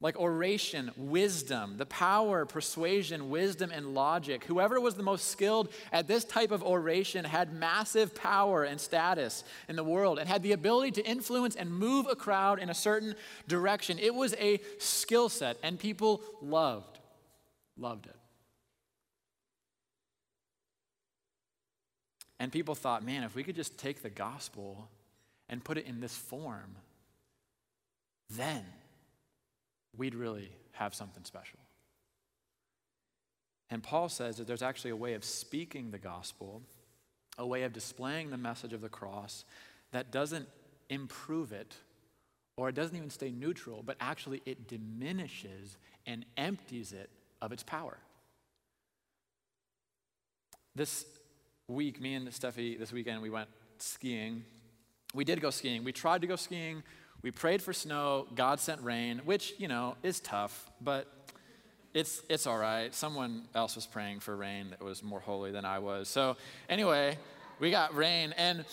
like 0.00 0.16
oration, 0.16 0.92
wisdom, 0.96 1.76
the 1.76 1.86
power, 1.86 2.46
persuasion, 2.46 3.30
wisdom, 3.30 3.72
and 3.72 3.94
logic. 3.94 4.44
Whoever 4.44 4.80
was 4.80 4.94
the 4.94 5.02
most 5.02 5.28
skilled 5.28 5.70
at 5.90 6.06
this 6.06 6.24
type 6.24 6.52
of 6.52 6.62
oration 6.62 7.24
had 7.24 7.52
massive 7.52 8.14
power 8.14 8.62
and 8.62 8.80
status 8.80 9.42
in 9.68 9.74
the 9.74 9.82
world 9.82 10.20
and 10.20 10.28
had 10.28 10.44
the 10.44 10.52
ability 10.52 10.92
to 10.92 11.06
influence 11.06 11.56
and 11.56 11.72
move 11.72 12.06
a 12.08 12.14
crowd 12.14 12.60
in 12.60 12.70
a 12.70 12.74
certain 12.74 13.16
direction. 13.48 13.98
It 13.98 14.14
was 14.14 14.34
a 14.34 14.60
skill 14.78 15.28
set, 15.28 15.56
and 15.64 15.80
people 15.80 16.22
loved, 16.40 17.00
loved 17.76 18.06
it. 18.06 18.14
And 22.38 22.52
people 22.52 22.76
thought, 22.76 23.04
man, 23.04 23.24
if 23.24 23.34
we 23.34 23.42
could 23.42 23.56
just 23.56 23.78
take 23.78 24.00
the 24.02 24.10
gospel 24.10 24.88
and 25.48 25.64
put 25.64 25.76
it 25.76 25.86
in 25.86 25.98
this 25.98 26.16
form, 26.16 26.76
then 28.30 28.64
we'd 29.98 30.14
really 30.14 30.50
have 30.72 30.94
something 30.94 31.24
special. 31.24 31.58
And 33.70 33.82
Paul 33.82 34.08
says 34.08 34.38
that 34.38 34.46
there's 34.46 34.62
actually 34.62 34.92
a 34.92 34.96
way 34.96 35.14
of 35.14 35.24
speaking 35.24 35.90
the 35.90 35.98
gospel, 35.98 36.62
a 37.36 37.46
way 37.46 37.64
of 37.64 37.72
displaying 37.72 38.30
the 38.30 38.38
message 38.38 38.72
of 38.72 38.80
the 38.80 38.88
cross 38.88 39.44
that 39.92 40.10
doesn't 40.10 40.48
improve 40.88 41.52
it 41.52 41.76
or 42.56 42.68
it 42.68 42.74
doesn't 42.74 42.96
even 42.96 43.10
stay 43.10 43.30
neutral, 43.30 43.82
but 43.84 43.96
actually 44.00 44.42
it 44.44 44.66
diminishes 44.66 45.76
and 46.06 46.24
empties 46.36 46.92
it 46.92 47.10
of 47.40 47.52
its 47.52 47.62
power. 47.62 47.98
This 50.74 51.04
week, 51.68 52.00
me 52.00 52.14
and 52.14 52.28
Steffi, 52.28 52.78
this 52.78 52.92
weekend, 52.92 53.22
we 53.22 53.30
went 53.30 53.48
skiing. 53.78 54.44
We 55.14 55.24
did 55.24 55.40
go 55.40 55.50
skiing. 55.50 55.84
We 55.84 55.92
tried 55.92 56.22
to 56.22 56.26
go 56.26 56.36
skiing. 56.36 56.82
We 57.22 57.30
prayed 57.30 57.62
for 57.62 57.72
snow, 57.72 58.26
God 58.34 58.60
sent 58.60 58.80
rain, 58.82 59.22
which, 59.24 59.54
you 59.58 59.68
know, 59.68 59.96
is 60.02 60.20
tough, 60.20 60.70
but 60.80 61.12
it's, 61.92 62.22
it's 62.28 62.46
all 62.46 62.58
right. 62.58 62.94
Someone 62.94 63.42
else 63.54 63.74
was 63.74 63.86
praying 63.86 64.20
for 64.20 64.36
rain 64.36 64.70
that 64.70 64.82
was 64.82 65.02
more 65.02 65.20
holy 65.20 65.50
than 65.50 65.64
I 65.64 65.80
was. 65.80 66.08
So, 66.08 66.36
anyway, 66.68 67.18
we 67.58 67.70
got 67.70 67.94
rain. 67.96 68.32
And 68.36 68.64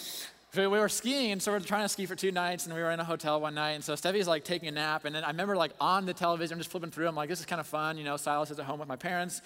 we 0.55 0.67
were 0.67 0.89
skiing, 0.89 1.31
and 1.31 1.41
so 1.41 1.51
we 1.51 1.57
are 1.57 1.61
trying 1.61 1.83
to 1.83 1.89
ski 1.89 2.05
for 2.05 2.15
two 2.15 2.31
nights, 2.31 2.65
and 2.65 2.73
we 2.73 2.81
were 2.81 2.91
in 2.91 2.99
a 2.99 3.03
hotel 3.03 3.41
one 3.41 3.55
night. 3.55 3.71
And 3.71 3.83
so 3.83 3.95
Stevie's 3.95 4.27
like 4.27 4.43
taking 4.43 4.69
a 4.69 4.71
nap, 4.71 5.05
and 5.05 5.13
then 5.13 5.23
I 5.23 5.27
remember 5.27 5.57
like 5.57 5.71
on 5.81 6.05
the 6.05 6.13
television, 6.13 6.53
I'm 6.53 6.59
just 6.59 6.71
flipping 6.71 6.91
through. 6.91 7.07
I'm 7.07 7.15
like, 7.15 7.29
this 7.29 7.39
is 7.39 7.45
kind 7.45 7.59
of 7.59 7.67
fun, 7.67 7.97
you 7.97 8.03
know. 8.03 8.15
Silas 8.15 8.51
is 8.51 8.59
at 8.59 8.65
home 8.65 8.79
with 8.79 8.87
my 8.87 8.95
parents, 8.95 9.41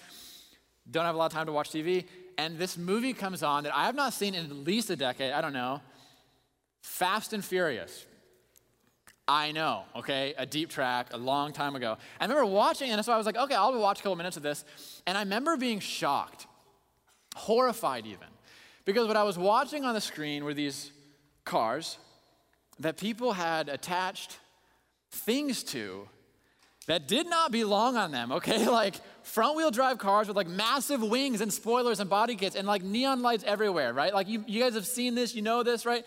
don't 0.90 1.04
have 1.04 1.14
a 1.14 1.18
lot 1.18 1.26
of 1.26 1.32
time 1.32 1.46
to 1.46 1.52
watch 1.52 1.70
TV, 1.70 2.04
and 2.38 2.58
this 2.58 2.78
movie 2.78 3.12
comes 3.12 3.42
on 3.42 3.64
that 3.64 3.74
I 3.74 3.86
have 3.86 3.94
not 3.94 4.12
seen 4.12 4.34
in 4.34 4.44
at 4.44 4.52
least 4.52 4.90
a 4.90 4.96
decade. 4.96 5.32
I 5.32 5.40
don't 5.40 5.52
know. 5.52 5.80
Fast 6.82 7.32
and 7.32 7.44
Furious. 7.44 8.06
I 9.30 9.52
know, 9.52 9.84
okay, 9.94 10.34
a 10.36 10.44
deep 10.44 10.70
track 10.70 11.10
a 11.12 11.16
long 11.16 11.52
time 11.52 11.76
ago. 11.76 11.96
I 12.18 12.24
remember 12.24 12.44
watching, 12.46 12.90
and 12.90 13.04
so 13.04 13.12
I 13.12 13.16
was 13.16 13.26
like, 13.26 13.36
okay, 13.36 13.54
I'll 13.54 13.78
watch 13.78 14.00
a 14.00 14.02
couple 14.02 14.16
minutes 14.16 14.36
of 14.36 14.42
this. 14.42 14.64
And 15.06 15.16
I 15.16 15.20
remember 15.20 15.56
being 15.56 15.78
shocked, 15.78 16.48
horrified 17.36 18.06
even, 18.06 18.26
because 18.84 19.06
what 19.06 19.16
I 19.16 19.22
was 19.22 19.38
watching 19.38 19.84
on 19.84 19.94
the 19.94 20.00
screen 20.00 20.42
were 20.42 20.52
these 20.52 20.90
cars 21.44 21.96
that 22.80 22.96
people 22.96 23.32
had 23.32 23.68
attached 23.68 24.40
things 25.12 25.62
to 25.62 26.08
that 26.88 27.06
did 27.06 27.28
not 27.28 27.52
belong 27.52 27.96
on 27.96 28.10
them, 28.10 28.32
okay? 28.32 28.66
Like 28.80 28.96
front 29.22 29.56
wheel 29.56 29.70
drive 29.70 29.98
cars 29.98 30.26
with 30.26 30.36
like 30.36 30.48
massive 30.48 31.04
wings 31.04 31.40
and 31.40 31.52
spoilers 31.52 32.00
and 32.00 32.10
body 32.10 32.34
kits 32.34 32.56
and 32.56 32.66
like 32.66 32.82
neon 32.82 33.22
lights 33.22 33.44
everywhere, 33.46 33.92
right? 33.92 34.12
Like 34.12 34.26
you, 34.26 34.42
you 34.48 34.60
guys 34.60 34.74
have 34.74 34.86
seen 34.86 35.14
this, 35.14 35.36
you 35.36 35.42
know 35.42 35.62
this, 35.62 35.86
right? 35.86 36.04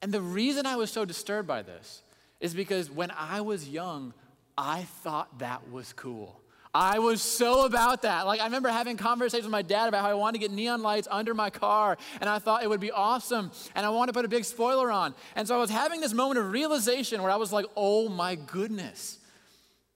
And 0.00 0.10
the 0.10 0.22
reason 0.22 0.64
I 0.64 0.76
was 0.76 0.90
so 0.90 1.04
disturbed 1.04 1.46
by 1.46 1.60
this 1.60 2.02
is 2.40 2.54
because 2.54 2.90
when 2.90 3.10
I 3.10 3.42
was 3.42 3.68
young, 3.68 4.14
I 4.56 4.82
thought 5.02 5.38
that 5.38 5.70
was 5.70 5.92
cool. 5.92 6.40
I 6.72 7.00
was 7.00 7.20
so 7.20 7.64
about 7.64 8.02
that. 8.02 8.26
Like, 8.26 8.40
I 8.40 8.44
remember 8.44 8.68
having 8.68 8.96
conversations 8.96 9.44
with 9.44 9.50
my 9.50 9.62
dad 9.62 9.88
about 9.88 10.02
how 10.02 10.10
I 10.10 10.14
wanted 10.14 10.40
to 10.40 10.46
get 10.46 10.54
neon 10.54 10.82
lights 10.82 11.08
under 11.10 11.34
my 11.34 11.50
car, 11.50 11.98
and 12.20 12.30
I 12.30 12.38
thought 12.38 12.62
it 12.62 12.68
would 12.68 12.80
be 12.80 12.92
awesome, 12.92 13.50
and 13.74 13.84
I 13.84 13.88
wanted 13.88 14.12
to 14.12 14.18
put 14.18 14.24
a 14.24 14.28
big 14.28 14.44
spoiler 14.44 14.90
on. 14.90 15.14
And 15.34 15.48
so 15.48 15.56
I 15.56 15.58
was 15.58 15.70
having 15.70 16.00
this 16.00 16.12
moment 16.12 16.38
of 16.38 16.52
realization 16.52 17.22
where 17.22 17.30
I 17.32 17.36
was 17.36 17.52
like, 17.52 17.66
oh 17.76 18.08
my 18.08 18.36
goodness, 18.36 19.18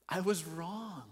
I 0.09 0.21
was 0.21 0.45
wrong. 0.45 1.03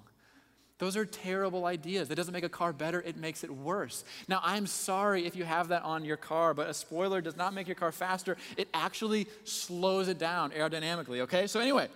Those 0.83 0.97
are 0.97 1.05
terrible 1.05 1.67
ideas. 1.67 2.09
That 2.09 2.17
doesn't 2.17 2.33
make 2.33 2.43
a 2.43 2.49
car 2.49 2.73
better, 2.73 3.01
it 3.03 3.17
makes 3.17 3.45
it 3.45 3.51
worse. 3.53 4.03
Now, 4.27 4.41
I'm 4.43 4.67
sorry 4.67 5.25
if 5.25 5.37
you 5.37 5.45
have 5.45 5.69
that 5.69 5.85
on 5.85 6.05
your 6.05 6.17
car, 6.17 6.55
but 6.55 6.69
a 6.69 6.75
spoiler 6.75 7.21
does 7.21 7.37
not 7.37 7.55
make 7.55 7.69
your 7.69 7.77
car 7.77 7.93
faster. 7.93 8.37
It 8.57 8.67
actually 8.75 9.29
slows 9.45 10.09
it 10.09 10.19
down 10.19 10.51
aerodynamically, 10.51 11.21
okay? 11.21 11.47
So, 11.47 11.61
anyway, 11.61 11.87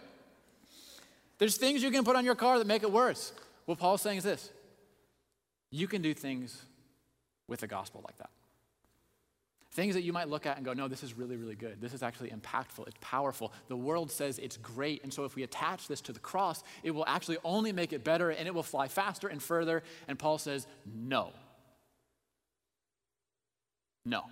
there's 1.38 1.56
things 1.56 1.82
you 1.82 1.90
can 1.90 2.04
put 2.04 2.14
on 2.14 2.24
your 2.24 2.36
car 2.36 2.58
that 2.58 2.66
make 2.68 2.84
it 2.84 2.92
worse. 2.92 3.32
What 3.64 3.76
Paul's 3.78 4.02
saying 4.02 4.18
is 4.18 4.22
this 4.22 4.52
you 5.72 5.88
can 5.88 6.00
do 6.00 6.14
things 6.14 6.62
with 7.48 7.58
the 7.58 7.66
gospel 7.66 8.02
like 8.06 8.16
that. 8.18 8.30
Things 9.76 9.94
that 9.94 10.04
you 10.04 10.12
might 10.14 10.30
look 10.30 10.46
at 10.46 10.56
and 10.56 10.64
go, 10.64 10.72
no, 10.72 10.88
this 10.88 11.02
is 11.02 11.18
really, 11.18 11.36
really 11.36 11.54
good. 11.54 11.82
This 11.82 11.92
is 11.92 12.02
actually 12.02 12.30
impactful. 12.30 12.86
It's 12.86 12.96
powerful. 13.02 13.52
The 13.68 13.76
world 13.76 14.10
says 14.10 14.38
it's 14.38 14.56
great. 14.56 15.02
And 15.02 15.12
so 15.12 15.24
if 15.24 15.36
we 15.36 15.42
attach 15.42 15.86
this 15.86 16.00
to 16.00 16.14
the 16.14 16.18
cross, 16.18 16.62
it 16.82 16.92
will 16.92 17.04
actually 17.06 17.36
only 17.44 17.72
make 17.72 17.92
it 17.92 18.02
better 18.02 18.30
and 18.30 18.48
it 18.48 18.54
will 18.54 18.62
fly 18.62 18.88
faster 18.88 19.28
and 19.28 19.42
further. 19.42 19.82
And 20.08 20.18
Paul 20.18 20.38
says, 20.38 20.66
no. 20.86 21.34
No. 24.06 24.22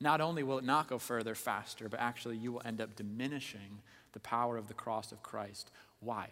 Not 0.00 0.20
only 0.20 0.42
will 0.42 0.58
it 0.58 0.64
not 0.64 0.88
go 0.88 0.98
further 0.98 1.36
faster, 1.36 1.88
but 1.88 2.00
actually 2.00 2.38
you 2.38 2.50
will 2.50 2.62
end 2.64 2.80
up 2.80 2.96
diminishing 2.96 3.82
the 4.14 4.20
power 4.20 4.56
of 4.56 4.66
the 4.66 4.74
cross 4.74 5.12
of 5.12 5.22
Christ. 5.22 5.70
Why? 6.00 6.26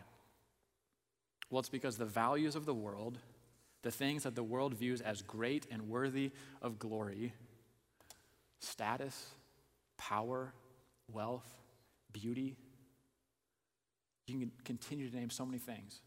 Well, 1.50 1.61
it's 1.61 1.68
because 1.68 1.98
the 1.98 2.05
values 2.05 2.57
of 2.57 2.66
the 2.66 2.74
world 2.74 3.20
the 3.83 3.90
things 3.90 4.23
that 4.23 4.35
the 4.35 4.42
world 4.42 4.75
views 4.75 5.01
as 5.01 5.23
great 5.23 5.66
and 5.71 5.88
worthy 5.88 6.31
of 6.61 6.79
glory 6.79 7.33
status, 8.61 9.31
power, 9.99 10.53
wealth, 11.12 11.59
beauty. 12.12 12.57
You 14.29 14.38
can 14.38 14.53
continue 14.64 15.11
to 15.11 15.16
name 15.16 15.31
so 15.31 15.45
many 15.45 15.59
things. 15.59 16.01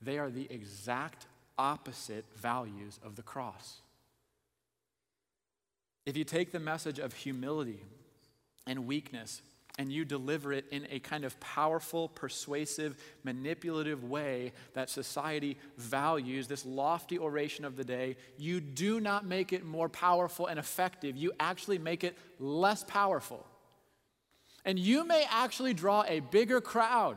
They 0.00 0.18
are 0.18 0.30
the 0.30 0.50
exact 0.50 1.26
opposite 1.58 2.24
values 2.36 2.98
of 3.04 3.16
the 3.16 3.22
cross. 3.22 3.80
If 6.06 6.16
you 6.16 6.24
take 6.24 6.52
the 6.52 6.58
message 6.58 6.98
of 6.98 7.12
humility 7.12 7.82
and 8.66 8.86
weakness 8.86 9.42
and 9.80 9.90
you 9.90 10.04
deliver 10.04 10.52
it 10.52 10.66
in 10.70 10.86
a 10.90 10.98
kind 10.98 11.24
of 11.24 11.40
powerful, 11.40 12.10
persuasive, 12.10 13.02
manipulative 13.24 14.04
way 14.04 14.52
that 14.74 14.90
society 14.90 15.56
values, 15.78 16.46
this 16.46 16.66
lofty 16.66 17.18
oration 17.18 17.64
of 17.64 17.76
the 17.76 17.84
day, 17.84 18.18
you 18.36 18.60
do 18.60 19.00
not 19.00 19.24
make 19.24 19.54
it 19.54 19.64
more 19.64 19.88
powerful 19.88 20.48
and 20.48 20.58
effective. 20.58 21.16
You 21.16 21.32
actually 21.40 21.78
make 21.78 22.04
it 22.04 22.14
less 22.38 22.84
powerful. 22.84 23.46
And 24.66 24.78
you 24.78 25.02
may 25.06 25.24
actually 25.30 25.72
draw 25.72 26.04
a 26.06 26.20
bigger 26.20 26.60
crowd. 26.60 27.16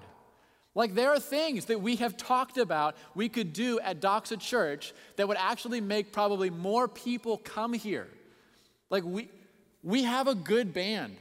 Like 0.74 0.96
there 0.96 1.10
are 1.10 1.20
things 1.20 1.66
that 1.66 1.82
we 1.82 1.98
have 1.98 2.16
talked 2.16 2.58
about 2.58 2.96
we 3.14 3.28
could 3.28 3.52
do 3.52 3.82
at 3.82 4.00
Doxa 4.00 4.40
Church 4.40 4.94
that 5.18 5.28
would 5.28 5.38
actually 5.38 5.82
make 5.82 6.14
probably 6.14 6.50
more 6.50 6.88
people 6.88 7.40
come 7.40 7.74
here. 7.74 8.08
Like 8.90 9.04
we 9.04 9.28
we 9.84 10.04
have 10.04 10.30
a 10.30 10.36
good 10.36 10.74
band 10.74 11.18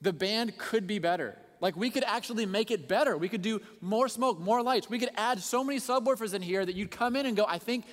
the 0.00 0.12
band 0.12 0.58
could 0.58 0.86
be 0.86 0.98
better. 0.98 1.36
Like 1.60 1.76
we 1.76 1.90
could 1.90 2.04
actually 2.04 2.46
make 2.46 2.70
it 2.70 2.88
better. 2.88 3.16
We 3.16 3.28
could 3.28 3.42
do 3.42 3.60
more 3.80 4.08
smoke, 4.08 4.38
more 4.38 4.62
lights. 4.62 4.90
We 4.90 4.98
could 4.98 5.10
add 5.16 5.40
so 5.40 5.64
many 5.64 5.78
subwoofers 5.78 6.34
in 6.34 6.42
here 6.42 6.64
that 6.64 6.74
you'd 6.74 6.90
come 6.90 7.16
in 7.16 7.26
and 7.26 7.36
go, 7.36 7.46
I 7.48 7.58
think 7.58 7.86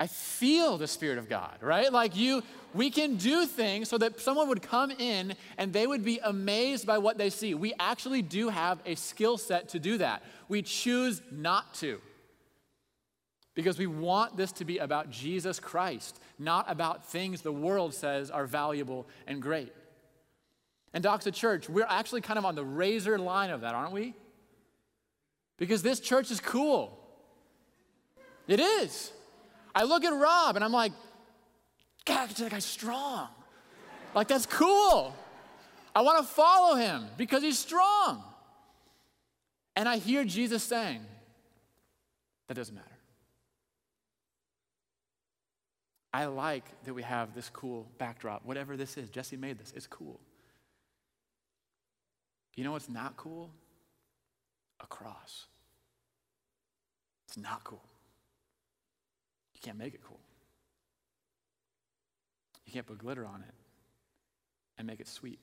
I 0.00 0.06
feel 0.06 0.78
the 0.78 0.86
Spirit 0.86 1.18
of 1.18 1.28
God, 1.28 1.58
right? 1.60 1.92
Like 1.92 2.16
you, 2.16 2.42
we 2.72 2.90
can 2.90 3.16
do 3.16 3.46
things 3.46 3.88
so 3.88 3.98
that 3.98 4.20
someone 4.20 4.48
would 4.48 4.62
come 4.62 4.92
in 4.92 5.34
and 5.56 5.72
they 5.72 5.86
would 5.86 6.04
be 6.04 6.20
amazed 6.22 6.86
by 6.86 6.98
what 6.98 7.18
they 7.18 7.30
see. 7.30 7.54
We 7.54 7.74
actually 7.80 8.22
do 8.22 8.48
have 8.48 8.80
a 8.86 8.94
skill 8.94 9.38
set 9.38 9.70
to 9.70 9.80
do 9.80 9.98
that. 9.98 10.22
We 10.48 10.62
choose 10.62 11.20
not 11.32 11.74
to 11.74 12.00
because 13.54 13.76
we 13.76 13.88
want 13.88 14.36
this 14.36 14.52
to 14.52 14.64
be 14.64 14.78
about 14.78 15.10
Jesus 15.10 15.58
Christ, 15.58 16.20
not 16.38 16.70
about 16.70 17.06
things 17.06 17.42
the 17.42 17.50
world 17.50 17.92
says 17.92 18.30
are 18.30 18.46
valuable 18.46 19.08
and 19.26 19.42
great. 19.42 19.72
And 20.94 21.04
Doxa 21.04 21.32
Church, 21.34 21.68
we're 21.68 21.86
actually 21.88 22.20
kind 22.22 22.38
of 22.38 22.44
on 22.44 22.54
the 22.54 22.64
razor 22.64 23.18
line 23.18 23.50
of 23.50 23.60
that, 23.60 23.74
aren't 23.74 23.92
we? 23.92 24.14
Because 25.58 25.82
this 25.82 26.00
church 26.00 26.30
is 26.30 26.40
cool. 26.40 26.98
It 28.46 28.60
is. 28.60 29.12
I 29.74 29.84
look 29.84 30.04
at 30.04 30.10
Rob 30.10 30.56
and 30.56 30.64
I'm 30.64 30.72
like, 30.72 30.92
God, 32.04 32.30
that 32.30 32.50
guy's 32.50 32.64
strong. 32.64 33.28
Like, 34.14 34.28
that's 34.28 34.46
cool. 34.46 35.14
I 35.94 36.00
want 36.00 36.18
to 36.18 36.32
follow 36.32 36.76
him 36.76 37.06
because 37.16 37.42
he's 37.42 37.58
strong. 37.58 38.22
And 39.76 39.88
I 39.88 39.98
hear 39.98 40.24
Jesus 40.24 40.62
saying, 40.62 41.00
that 42.46 42.54
doesn't 42.54 42.74
matter. 42.74 42.86
I 46.12 46.24
like 46.24 46.64
that 46.84 46.94
we 46.94 47.02
have 47.02 47.34
this 47.34 47.50
cool 47.50 47.86
backdrop, 47.98 48.44
whatever 48.44 48.76
this 48.76 48.96
is. 48.96 49.10
Jesse 49.10 49.36
made 49.36 49.58
this, 49.58 49.72
it's 49.76 49.86
cool. 49.86 50.18
You 52.58 52.64
know 52.64 52.72
what's 52.72 52.88
not 52.88 53.16
cool? 53.16 53.52
A 54.80 54.86
cross. 54.88 55.46
It's 57.28 57.36
not 57.36 57.62
cool. 57.62 57.84
You 59.54 59.60
can't 59.62 59.78
make 59.78 59.94
it 59.94 60.00
cool. 60.02 60.18
You 62.66 62.72
can't 62.72 62.84
put 62.84 62.98
glitter 62.98 63.24
on 63.24 63.42
it 63.42 63.54
and 64.76 64.88
make 64.88 64.98
it 64.98 65.06
sweet. 65.06 65.38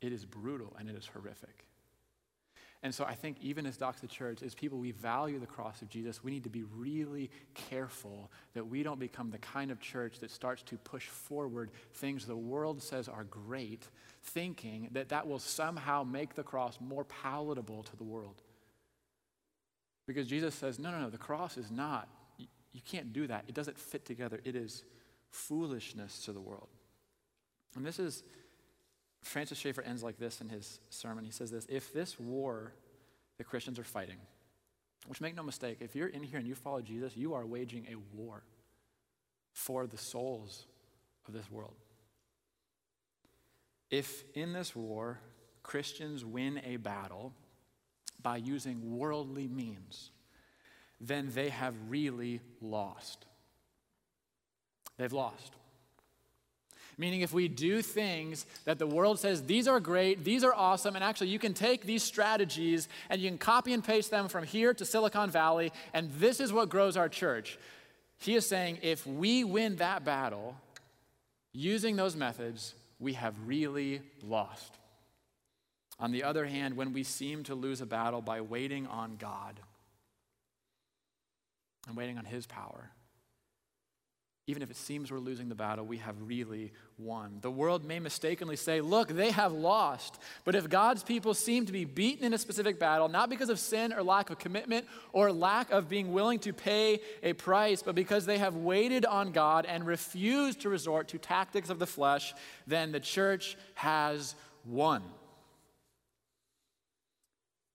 It 0.00 0.12
is 0.12 0.24
brutal 0.24 0.74
and 0.80 0.90
it 0.90 0.96
is 0.96 1.06
horrific. 1.06 1.68
And 2.84 2.94
so 2.94 3.06
I 3.06 3.14
think 3.14 3.38
even 3.40 3.64
as 3.64 3.78
Doxa 3.78 4.06
Church, 4.10 4.42
as 4.42 4.54
people 4.54 4.78
we 4.78 4.90
value 4.90 5.38
the 5.38 5.46
cross 5.46 5.80
of 5.80 5.88
Jesus, 5.88 6.22
we 6.22 6.30
need 6.30 6.44
to 6.44 6.50
be 6.50 6.64
really 6.64 7.30
careful 7.54 8.30
that 8.52 8.66
we 8.66 8.82
don't 8.82 9.00
become 9.00 9.30
the 9.30 9.38
kind 9.38 9.70
of 9.70 9.80
church 9.80 10.18
that 10.18 10.30
starts 10.30 10.62
to 10.64 10.76
push 10.76 11.06
forward 11.06 11.70
things 11.94 12.26
the 12.26 12.36
world 12.36 12.82
says 12.82 13.08
are 13.08 13.24
great, 13.24 13.88
thinking 14.22 14.90
that 14.92 15.08
that 15.08 15.26
will 15.26 15.38
somehow 15.38 16.04
make 16.04 16.34
the 16.34 16.42
cross 16.42 16.76
more 16.78 17.04
palatable 17.04 17.84
to 17.84 17.96
the 17.96 18.04
world. 18.04 18.42
Because 20.06 20.26
Jesus 20.26 20.54
says, 20.54 20.78
no, 20.78 20.90
no, 20.90 21.00
no, 21.00 21.08
the 21.08 21.16
cross 21.16 21.56
is 21.56 21.70
not. 21.70 22.06
You, 22.36 22.48
you 22.74 22.82
can't 22.84 23.14
do 23.14 23.26
that. 23.28 23.44
It 23.48 23.54
doesn't 23.54 23.78
fit 23.78 24.04
together. 24.04 24.42
It 24.44 24.56
is 24.56 24.84
foolishness 25.30 26.22
to 26.26 26.34
the 26.34 26.40
world. 26.40 26.68
And 27.76 27.86
this 27.86 27.98
is 27.98 28.24
Francis 29.24 29.58
Schaeffer 29.58 29.82
ends 29.82 30.02
like 30.02 30.18
this 30.18 30.40
in 30.40 30.48
his 30.48 30.78
sermon. 30.90 31.24
He 31.24 31.30
says 31.30 31.50
this 31.50 31.66
If 31.68 31.92
this 31.92 32.20
war 32.20 32.72
that 33.38 33.44
Christians 33.44 33.78
are 33.78 33.84
fighting, 33.84 34.18
which 35.06 35.20
make 35.20 35.34
no 35.34 35.42
mistake, 35.42 35.78
if 35.80 35.96
you're 35.96 36.08
in 36.08 36.22
here 36.22 36.38
and 36.38 36.46
you 36.46 36.54
follow 36.54 36.80
Jesus, 36.80 37.16
you 37.16 37.34
are 37.34 37.46
waging 37.46 37.86
a 37.90 37.96
war 38.16 38.42
for 39.52 39.86
the 39.86 39.96
souls 39.96 40.66
of 41.26 41.32
this 41.32 41.50
world. 41.50 41.74
If 43.90 44.24
in 44.34 44.52
this 44.52 44.76
war 44.76 45.20
Christians 45.62 46.24
win 46.24 46.60
a 46.64 46.76
battle 46.76 47.32
by 48.22 48.36
using 48.36 48.98
worldly 48.98 49.48
means, 49.48 50.10
then 51.00 51.30
they 51.34 51.48
have 51.48 51.74
really 51.88 52.40
lost. 52.60 53.24
They've 54.96 55.12
lost. 55.12 55.54
Meaning, 56.96 57.22
if 57.22 57.32
we 57.32 57.48
do 57.48 57.82
things 57.82 58.46
that 58.64 58.78
the 58.78 58.86
world 58.86 59.18
says, 59.18 59.42
these 59.42 59.66
are 59.66 59.80
great, 59.80 60.22
these 60.24 60.44
are 60.44 60.54
awesome, 60.54 60.94
and 60.94 61.04
actually 61.04 61.28
you 61.28 61.38
can 61.38 61.54
take 61.54 61.84
these 61.84 62.02
strategies 62.02 62.88
and 63.10 63.20
you 63.20 63.28
can 63.28 63.38
copy 63.38 63.72
and 63.72 63.82
paste 63.82 64.10
them 64.10 64.28
from 64.28 64.44
here 64.44 64.72
to 64.74 64.84
Silicon 64.84 65.30
Valley, 65.30 65.72
and 65.92 66.12
this 66.12 66.38
is 66.38 66.52
what 66.52 66.68
grows 66.68 66.96
our 66.96 67.08
church. 67.08 67.58
He 68.18 68.36
is 68.36 68.46
saying, 68.46 68.78
if 68.82 69.06
we 69.06 69.44
win 69.44 69.76
that 69.76 70.04
battle 70.04 70.56
using 71.52 71.96
those 71.96 72.16
methods, 72.16 72.74
we 73.00 73.14
have 73.14 73.34
really 73.44 74.00
lost. 74.22 74.72
On 75.98 76.10
the 76.10 76.24
other 76.24 76.46
hand, 76.46 76.76
when 76.76 76.92
we 76.92 77.02
seem 77.02 77.44
to 77.44 77.54
lose 77.54 77.80
a 77.80 77.86
battle 77.86 78.20
by 78.20 78.40
waiting 78.40 78.86
on 78.86 79.16
God 79.16 79.60
and 81.86 81.96
waiting 81.96 82.18
on 82.18 82.24
His 82.24 82.46
power, 82.46 82.90
even 84.46 84.62
if 84.62 84.70
it 84.70 84.76
seems 84.76 85.10
we're 85.10 85.18
losing 85.18 85.48
the 85.48 85.54
battle, 85.54 85.86
we 85.86 85.96
have 85.98 86.16
really 86.20 86.70
won. 86.98 87.38
The 87.40 87.50
world 87.50 87.82
may 87.82 87.98
mistakenly 87.98 88.56
say, 88.56 88.82
look, 88.82 89.08
they 89.08 89.30
have 89.30 89.52
lost. 89.52 90.18
But 90.44 90.54
if 90.54 90.68
God's 90.68 91.02
people 91.02 91.32
seem 91.32 91.64
to 91.64 91.72
be 91.72 91.86
beaten 91.86 92.26
in 92.26 92.34
a 92.34 92.38
specific 92.38 92.78
battle, 92.78 93.08
not 93.08 93.30
because 93.30 93.48
of 93.48 93.58
sin 93.58 93.94
or 93.94 94.02
lack 94.02 94.28
of 94.28 94.38
commitment 94.38 94.86
or 95.14 95.32
lack 95.32 95.70
of 95.70 95.88
being 95.88 96.12
willing 96.12 96.40
to 96.40 96.52
pay 96.52 97.00
a 97.22 97.32
price, 97.32 97.82
but 97.82 97.94
because 97.94 98.26
they 98.26 98.36
have 98.36 98.54
waited 98.54 99.06
on 99.06 99.32
God 99.32 99.64
and 99.64 99.86
refused 99.86 100.60
to 100.60 100.68
resort 100.68 101.08
to 101.08 101.18
tactics 101.18 101.70
of 101.70 101.78
the 101.78 101.86
flesh, 101.86 102.34
then 102.66 102.92
the 102.92 103.00
church 103.00 103.56
has 103.74 104.34
won. 104.66 105.02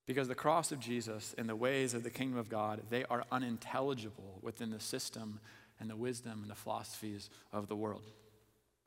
Because 0.05 0.27
the 0.27 0.35
cross 0.35 0.71
of 0.71 0.79
Jesus 0.79 1.33
and 1.35 1.49
the 1.49 1.55
ways 1.55 1.95
of 1.95 2.03
the 2.03 2.09
kingdom 2.11 2.37
of 2.37 2.47
God, 2.47 2.81
they 2.91 3.05
are 3.05 3.23
unintelligible 3.31 4.37
within 4.43 4.69
the 4.69 4.79
system 4.79 5.39
and 5.79 5.89
the 5.89 5.95
wisdom 5.95 6.39
and 6.41 6.49
the 6.51 6.55
philosophies 6.55 7.29
of 7.51 7.67
the 7.67 7.75
world. 7.75 8.03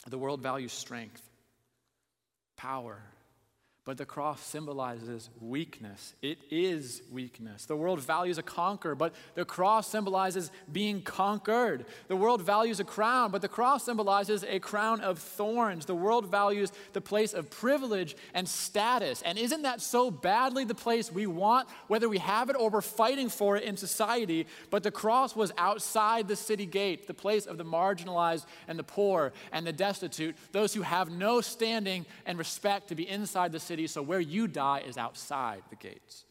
The 0.08 0.18
world 0.18 0.40
values 0.42 0.72
strength, 0.72 1.22
power, 2.56 3.00
But 3.84 3.98
the 3.98 4.04
cross 4.04 4.40
symbolizes 4.40 5.28
weakness. 5.40 6.14
It 6.22 6.38
is 6.52 7.02
weakness. 7.10 7.66
The 7.66 7.74
world 7.74 7.98
values 7.98 8.38
a 8.38 8.42
conqueror, 8.42 8.94
but 8.94 9.12
the 9.34 9.44
cross 9.44 9.88
symbolizes 9.88 10.52
being 10.70 11.02
conquered. 11.02 11.86
The 12.06 12.14
world 12.14 12.42
values 12.42 12.78
a 12.78 12.84
crown, 12.84 13.32
but 13.32 13.42
the 13.42 13.48
cross 13.48 13.84
symbolizes 13.84 14.44
a 14.44 14.60
crown 14.60 15.00
of 15.00 15.18
thorns. 15.18 15.84
The 15.84 15.96
world 15.96 16.30
values 16.30 16.70
the 16.92 17.00
place 17.00 17.34
of 17.34 17.50
privilege 17.50 18.14
and 18.34 18.48
status. 18.48 19.20
And 19.22 19.36
isn't 19.36 19.62
that 19.62 19.80
so 19.80 20.12
badly 20.12 20.62
the 20.64 20.76
place 20.76 21.10
we 21.10 21.26
want, 21.26 21.68
whether 21.88 22.08
we 22.08 22.18
have 22.18 22.50
it 22.50 22.56
or 22.56 22.70
we're 22.70 22.82
fighting 22.82 23.28
for 23.28 23.56
it 23.56 23.64
in 23.64 23.76
society? 23.76 24.46
But 24.70 24.84
the 24.84 24.92
cross 24.92 25.34
was 25.34 25.50
outside 25.58 26.28
the 26.28 26.36
city 26.36 26.66
gate, 26.66 27.08
the 27.08 27.14
place 27.14 27.46
of 27.46 27.58
the 27.58 27.64
marginalized 27.64 28.46
and 28.68 28.78
the 28.78 28.84
poor 28.84 29.32
and 29.50 29.66
the 29.66 29.72
destitute, 29.72 30.36
those 30.52 30.72
who 30.72 30.82
have 30.82 31.10
no 31.10 31.40
standing 31.40 32.06
and 32.26 32.38
respect 32.38 32.86
to 32.86 32.94
be 32.94 33.08
inside 33.08 33.50
the 33.50 33.58
city 33.58 33.71
city, 33.72 33.86
so 33.86 34.02
where 34.02 34.20
you 34.20 34.46
die 34.46 34.82
is 34.86 34.98
outside 34.98 35.62
the 35.70 35.76
gates. 35.76 36.26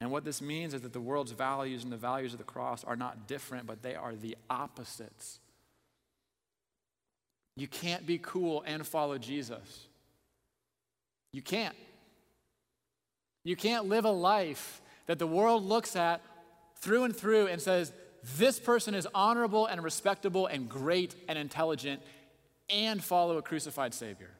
And 0.00 0.10
what 0.10 0.24
this 0.24 0.42
means 0.42 0.74
is 0.74 0.80
that 0.80 0.92
the 0.92 1.00
world's 1.00 1.30
values 1.30 1.84
and 1.84 1.92
the 1.92 1.96
values 1.96 2.32
of 2.32 2.38
the 2.38 2.44
cross 2.44 2.82
are 2.82 2.96
not 2.96 3.28
different, 3.28 3.68
but 3.68 3.82
they 3.82 3.94
are 3.94 4.16
the 4.16 4.36
opposites. 4.50 5.38
You 7.56 7.68
can't 7.68 8.04
be 8.04 8.18
cool 8.18 8.64
and 8.66 8.84
follow 8.84 9.16
Jesus. 9.16 9.86
You 11.32 11.40
can't. 11.40 11.76
You 13.44 13.54
can't 13.54 13.86
live 13.86 14.04
a 14.04 14.10
life 14.10 14.82
that 15.06 15.20
the 15.20 15.26
world 15.26 15.62
looks 15.62 15.94
at 15.94 16.20
through 16.80 17.04
and 17.04 17.14
through 17.14 17.46
and 17.46 17.60
says, 17.60 17.92
this 18.36 18.58
person 18.58 18.96
is 18.96 19.06
honorable 19.14 19.66
and 19.66 19.84
respectable 19.84 20.48
and 20.48 20.68
great 20.68 21.14
and 21.28 21.38
intelligent 21.38 22.02
and 22.68 23.04
follow 23.04 23.38
a 23.38 23.42
crucified 23.42 23.94
Savior. 23.94 24.30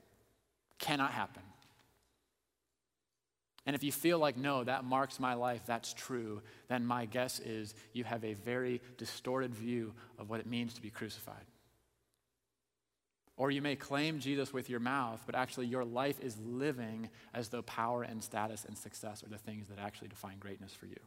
Cannot 0.83 1.13
happen. 1.13 1.43
And 3.65 3.77
if 3.77 3.85
you 3.85 3.93
feel 3.93 4.19
like, 4.19 4.37
no, 4.37 4.65
that 4.65 4.85
marks 4.85 5.21
my 5.21 5.35
life, 5.35 5.63
that's 5.65 5.95
true, 5.95 6.43
then 6.69 6.85
my 6.85 7.07
guess 7.07 7.39
is 7.39 7.75
you 7.93 8.03
have 8.03 8.25
a 8.25 8.35
very 8.35 8.81
distorted 8.99 9.55
view 9.55 9.95
of 10.19 10.29
what 10.29 10.41
it 10.41 10.47
means 10.47 10.75
to 10.75 10.83
be 10.83 10.91
crucified. 10.91 11.45
Or 13.37 13.53
you 13.53 13.63
may 13.63 13.77
claim 13.77 14.19
Jesus 14.19 14.53
with 14.53 14.69
your 14.69 14.81
mouth, 14.81 15.23
but 15.25 15.37
actually 15.37 15.67
your 15.67 15.85
life 15.85 16.19
is 16.21 16.37
living 16.39 17.09
as 17.33 17.49
though 17.49 17.63
power 17.63 18.03
and 18.03 18.23
status 18.23 18.65
and 18.65 18.77
success 18.77 19.23
are 19.23 19.29
the 19.29 19.39
things 19.39 19.69
that 19.69 19.79
actually 19.79 20.09
define 20.09 20.39
greatness 20.39 20.75
for 20.75 20.87
you. 20.87 20.99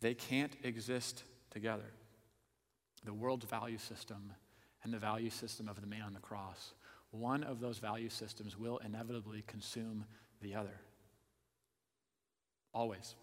They 0.00 0.14
can't 0.14 0.56
exist 0.62 1.24
together. 1.50 1.92
The 3.04 3.12
world's 3.12 3.44
value 3.44 3.78
system 3.78 4.32
and 4.82 4.92
the 4.92 4.98
value 4.98 5.30
system 5.30 5.68
of 5.68 5.82
the 5.82 5.86
man 5.86 6.02
on 6.02 6.14
the 6.14 6.20
cross 6.20 6.72
one 7.14 7.44
of 7.44 7.60
those 7.60 7.78
value 7.78 8.08
systems 8.08 8.58
will 8.58 8.78
inevitably 8.78 9.42
consume 9.46 10.04
the 10.42 10.54
other. 10.54 10.80
Always. 12.72 13.14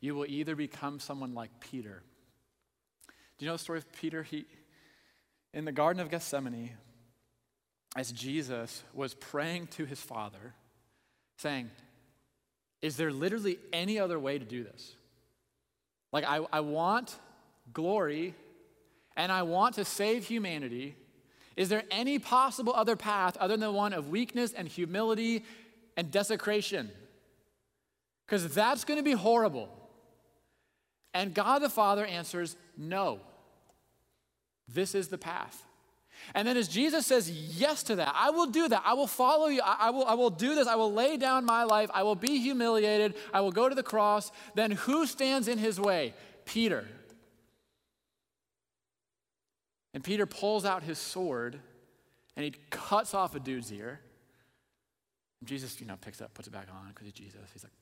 You 0.00 0.14
will 0.14 0.26
either 0.26 0.54
become 0.54 1.00
someone 1.00 1.34
like 1.34 1.50
Peter. 1.60 2.02
Do 3.36 3.44
you 3.44 3.46
know 3.46 3.54
the 3.54 3.58
story 3.58 3.78
of 3.78 3.92
Peter? 3.92 4.22
He, 4.22 4.46
in 5.52 5.64
the 5.64 5.72
Garden 5.72 6.00
of 6.00 6.10
Gethsemane, 6.10 6.70
as 7.96 8.12
Jesus 8.12 8.82
was 8.94 9.14
praying 9.14 9.66
to 9.68 9.84
his 9.84 10.00
Father, 10.00 10.54
saying, 11.38 11.70
Is 12.80 12.96
there 12.96 13.10
literally 13.10 13.58
any 13.72 13.98
other 13.98 14.18
way 14.18 14.38
to 14.38 14.44
do 14.44 14.62
this? 14.62 14.94
Like, 16.12 16.24
I, 16.24 16.40
I 16.52 16.60
want 16.60 17.16
glory 17.72 18.34
and 19.16 19.30
I 19.30 19.42
want 19.42 19.74
to 19.74 19.84
save 19.84 20.26
humanity, 20.26 20.96
is 21.60 21.68
there 21.68 21.82
any 21.90 22.18
possible 22.18 22.72
other 22.74 22.96
path 22.96 23.36
other 23.36 23.52
than 23.52 23.60
the 23.60 23.70
one 23.70 23.92
of 23.92 24.08
weakness 24.08 24.54
and 24.54 24.66
humility 24.66 25.44
and 25.94 26.10
desecration? 26.10 26.90
Because 28.24 28.54
that's 28.54 28.84
going 28.84 28.98
to 28.98 29.04
be 29.04 29.12
horrible. 29.12 29.68
And 31.12 31.34
God 31.34 31.58
the 31.58 31.68
Father 31.68 32.06
answers, 32.06 32.56
No. 32.78 33.20
This 34.68 34.94
is 34.94 35.08
the 35.08 35.18
path. 35.18 35.62
And 36.34 36.48
then 36.48 36.56
as 36.56 36.66
Jesus 36.66 37.06
says 37.06 37.30
yes 37.30 37.82
to 37.82 37.96
that, 37.96 38.14
I 38.16 38.30
will 38.30 38.46
do 38.46 38.66
that. 38.66 38.82
I 38.86 38.94
will 38.94 39.06
follow 39.06 39.48
you. 39.48 39.60
I, 39.62 39.76
I, 39.80 39.90
will, 39.90 40.06
I 40.06 40.14
will 40.14 40.30
do 40.30 40.54
this. 40.54 40.66
I 40.66 40.76
will 40.76 40.94
lay 40.94 41.18
down 41.18 41.44
my 41.44 41.64
life. 41.64 41.90
I 41.92 42.04
will 42.04 42.14
be 42.14 42.38
humiliated. 42.38 43.16
I 43.34 43.42
will 43.42 43.52
go 43.52 43.68
to 43.68 43.74
the 43.74 43.82
cross. 43.82 44.32
Then 44.54 44.70
who 44.70 45.04
stands 45.04 45.46
in 45.46 45.58
his 45.58 45.78
way? 45.78 46.14
Peter. 46.46 46.86
And 49.94 50.04
Peter 50.04 50.26
pulls 50.26 50.64
out 50.64 50.82
his 50.82 50.98
sword 50.98 51.58
and 52.36 52.44
he 52.44 52.54
cuts 52.70 53.14
off 53.14 53.34
a 53.34 53.40
dude's 53.40 53.72
ear. 53.72 54.00
And 55.40 55.48
Jesus, 55.48 55.80
you 55.80 55.86
know, 55.86 55.96
picks 56.00 56.20
up, 56.20 56.32
puts 56.34 56.48
it 56.48 56.52
back 56.52 56.68
on 56.70 56.88
because 56.88 57.06
he's 57.06 57.14
Jesus. 57.14 57.40
He's 57.52 57.64
like, 57.64 57.72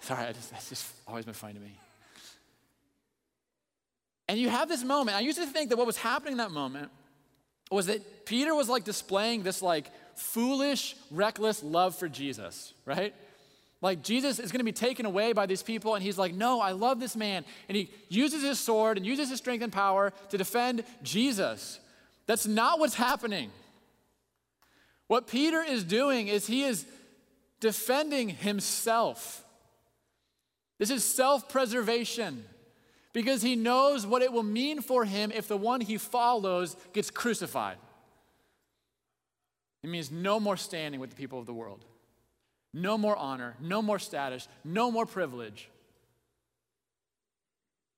sorry, 0.00 0.32
just, 0.32 0.50
that's 0.50 0.68
just 0.68 0.92
always 1.06 1.24
been 1.24 1.34
funny 1.34 1.54
to 1.54 1.60
me. 1.60 1.78
And 4.28 4.38
you 4.38 4.48
have 4.48 4.68
this 4.68 4.82
moment. 4.82 5.16
I 5.16 5.20
used 5.20 5.38
to 5.38 5.46
think 5.46 5.70
that 5.70 5.76
what 5.76 5.86
was 5.86 5.98
happening 5.98 6.32
in 6.32 6.38
that 6.38 6.50
moment 6.50 6.90
was 7.70 7.86
that 7.86 8.26
Peter 8.26 8.54
was 8.54 8.68
like 8.68 8.84
displaying 8.84 9.42
this 9.42 9.62
like 9.62 9.90
foolish, 10.16 10.96
reckless 11.10 11.62
love 11.62 11.94
for 11.94 12.08
Jesus, 12.08 12.72
right? 12.84 13.14
Like 13.84 14.02
Jesus 14.02 14.38
is 14.38 14.50
going 14.50 14.60
to 14.60 14.64
be 14.64 14.72
taken 14.72 15.04
away 15.04 15.34
by 15.34 15.44
these 15.44 15.62
people, 15.62 15.94
and 15.94 16.02
he's 16.02 16.16
like, 16.16 16.32
No, 16.32 16.58
I 16.58 16.70
love 16.70 17.00
this 17.00 17.14
man. 17.14 17.44
And 17.68 17.76
he 17.76 17.90
uses 18.08 18.42
his 18.42 18.58
sword 18.58 18.96
and 18.96 19.04
uses 19.04 19.28
his 19.28 19.40
strength 19.40 19.62
and 19.62 19.70
power 19.70 20.14
to 20.30 20.38
defend 20.38 20.84
Jesus. 21.02 21.80
That's 22.24 22.46
not 22.46 22.78
what's 22.78 22.94
happening. 22.94 23.50
What 25.06 25.26
Peter 25.26 25.62
is 25.62 25.84
doing 25.84 26.28
is 26.28 26.46
he 26.46 26.62
is 26.62 26.86
defending 27.60 28.30
himself. 28.30 29.44
This 30.78 30.88
is 30.88 31.04
self 31.04 31.50
preservation 31.50 32.42
because 33.12 33.42
he 33.42 33.54
knows 33.54 34.06
what 34.06 34.22
it 34.22 34.32
will 34.32 34.42
mean 34.42 34.80
for 34.80 35.04
him 35.04 35.30
if 35.30 35.46
the 35.46 35.58
one 35.58 35.82
he 35.82 35.98
follows 35.98 36.74
gets 36.94 37.10
crucified. 37.10 37.76
It 39.82 39.90
means 39.90 40.10
no 40.10 40.40
more 40.40 40.56
standing 40.56 41.00
with 41.00 41.10
the 41.10 41.16
people 41.16 41.38
of 41.38 41.44
the 41.44 41.52
world. 41.52 41.84
No 42.74 42.98
more 42.98 43.16
honor, 43.16 43.54
no 43.60 43.80
more 43.80 44.00
status, 44.00 44.48
no 44.64 44.90
more 44.90 45.06
privilege. 45.06 45.70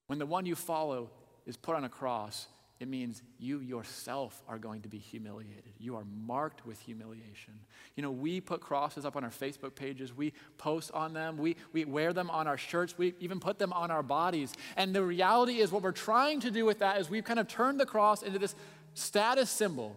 When 0.07 0.19
the 0.19 0.27
one 0.27 0.45
you 0.45 0.55
follow 0.55 1.11
is 1.47 1.57
put 1.57 1.75
on 1.75 1.85
a 1.85 1.89
cross, 1.89 2.47
it 2.79 2.87
means 2.87 3.23
you 3.39 3.61
yourself 3.61 4.43
are 4.47 4.59
going 4.59 4.83
to 4.83 4.89
be 4.91 4.99
humiliated. 4.99 5.73
You 5.79 5.97
are 5.97 6.05
marked 6.05 6.67
with 6.67 6.79
humiliation. 6.79 7.55
You 7.97 8.03
know, 8.03 8.11
we 8.11 8.39
put 8.43 8.61
crosses 8.61 9.07
up 9.07 9.17
on 9.17 9.25
our 9.25 9.31
Facebook 9.31 9.75
pages, 9.75 10.15
we 10.15 10.35
post 10.59 10.93
on 10.93 11.15
them, 11.15 11.39
we, 11.39 11.57
we 11.73 11.87
wear 11.87 12.13
them 12.13 12.29
on 12.29 12.47
our 12.47 12.59
shirts, 12.59 12.99
we 12.99 13.15
even 13.19 13.41
put 13.41 13.59
them 13.59 13.73
on 13.73 13.91
our 13.91 14.03
bodies. 14.03 14.53
And 14.77 14.95
the 14.95 15.03
reality 15.03 15.61
is, 15.61 15.73
what 15.73 15.83
we're 15.83 15.93
trying 15.93 16.41
to 16.41 16.51
do 16.51 16.67
with 16.67 16.81
that 16.81 17.01
is 17.01 17.09
we've 17.09 17.25
kind 17.25 17.41
of 17.41 17.49
turned 17.49 17.81
the 17.81 17.87
cross 17.87 18.23
into 18.23 18.39
this 18.39 18.55
status 18.93 19.49
symbol 19.49 19.97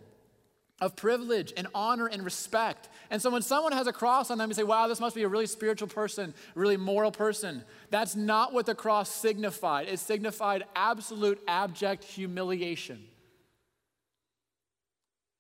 of 0.81 0.95
privilege 0.95 1.53
and 1.57 1.67
honor 1.73 2.07
and 2.07 2.23
respect. 2.23 2.89
And 3.09 3.21
so 3.21 3.29
when 3.29 3.41
someone 3.41 3.73
has 3.73 3.87
a 3.87 3.93
cross 3.93 4.31
on 4.31 4.37
them, 4.37 4.49
you 4.49 4.53
say, 4.53 4.63
wow, 4.63 4.87
this 4.87 4.99
must 4.99 5.15
be 5.15 5.23
a 5.23 5.27
really 5.27 5.47
spiritual 5.47 5.87
person, 5.87 6.33
really 6.55 6.77
moral 6.77 7.11
person. 7.11 7.63
That's 7.89 8.15
not 8.15 8.53
what 8.53 8.65
the 8.65 8.75
cross 8.75 9.09
signified. 9.09 9.87
It 9.87 9.99
signified 9.99 10.63
absolute 10.75 11.41
abject 11.47 12.03
humiliation. 12.03 13.03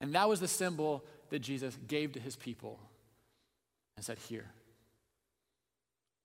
And 0.01 0.13
that 0.13 0.27
was 0.27 0.39
the 0.39 0.47
symbol 0.47 1.03
that 1.29 1.39
Jesus 1.39 1.77
gave 1.87 2.13
to 2.13 2.19
his 2.19 2.35
people 2.35 2.79
and 3.95 4.05
said, 4.05 4.17
Here, 4.17 4.45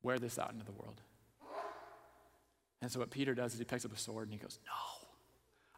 wear 0.02 0.18
this 0.18 0.38
out 0.38 0.52
into 0.52 0.64
the 0.64 0.72
world. 0.72 1.00
And 2.82 2.90
so 2.90 3.00
what 3.00 3.10
Peter 3.10 3.34
does 3.34 3.52
is 3.52 3.58
he 3.58 3.64
picks 3.64 3.84
up 3.84 3.92
a 3.94 3.98
sword 3.98 4.24
and 4.24 4.32
he 4.32 4.38
goes, 4.38 4.58
No, 4.66 5.06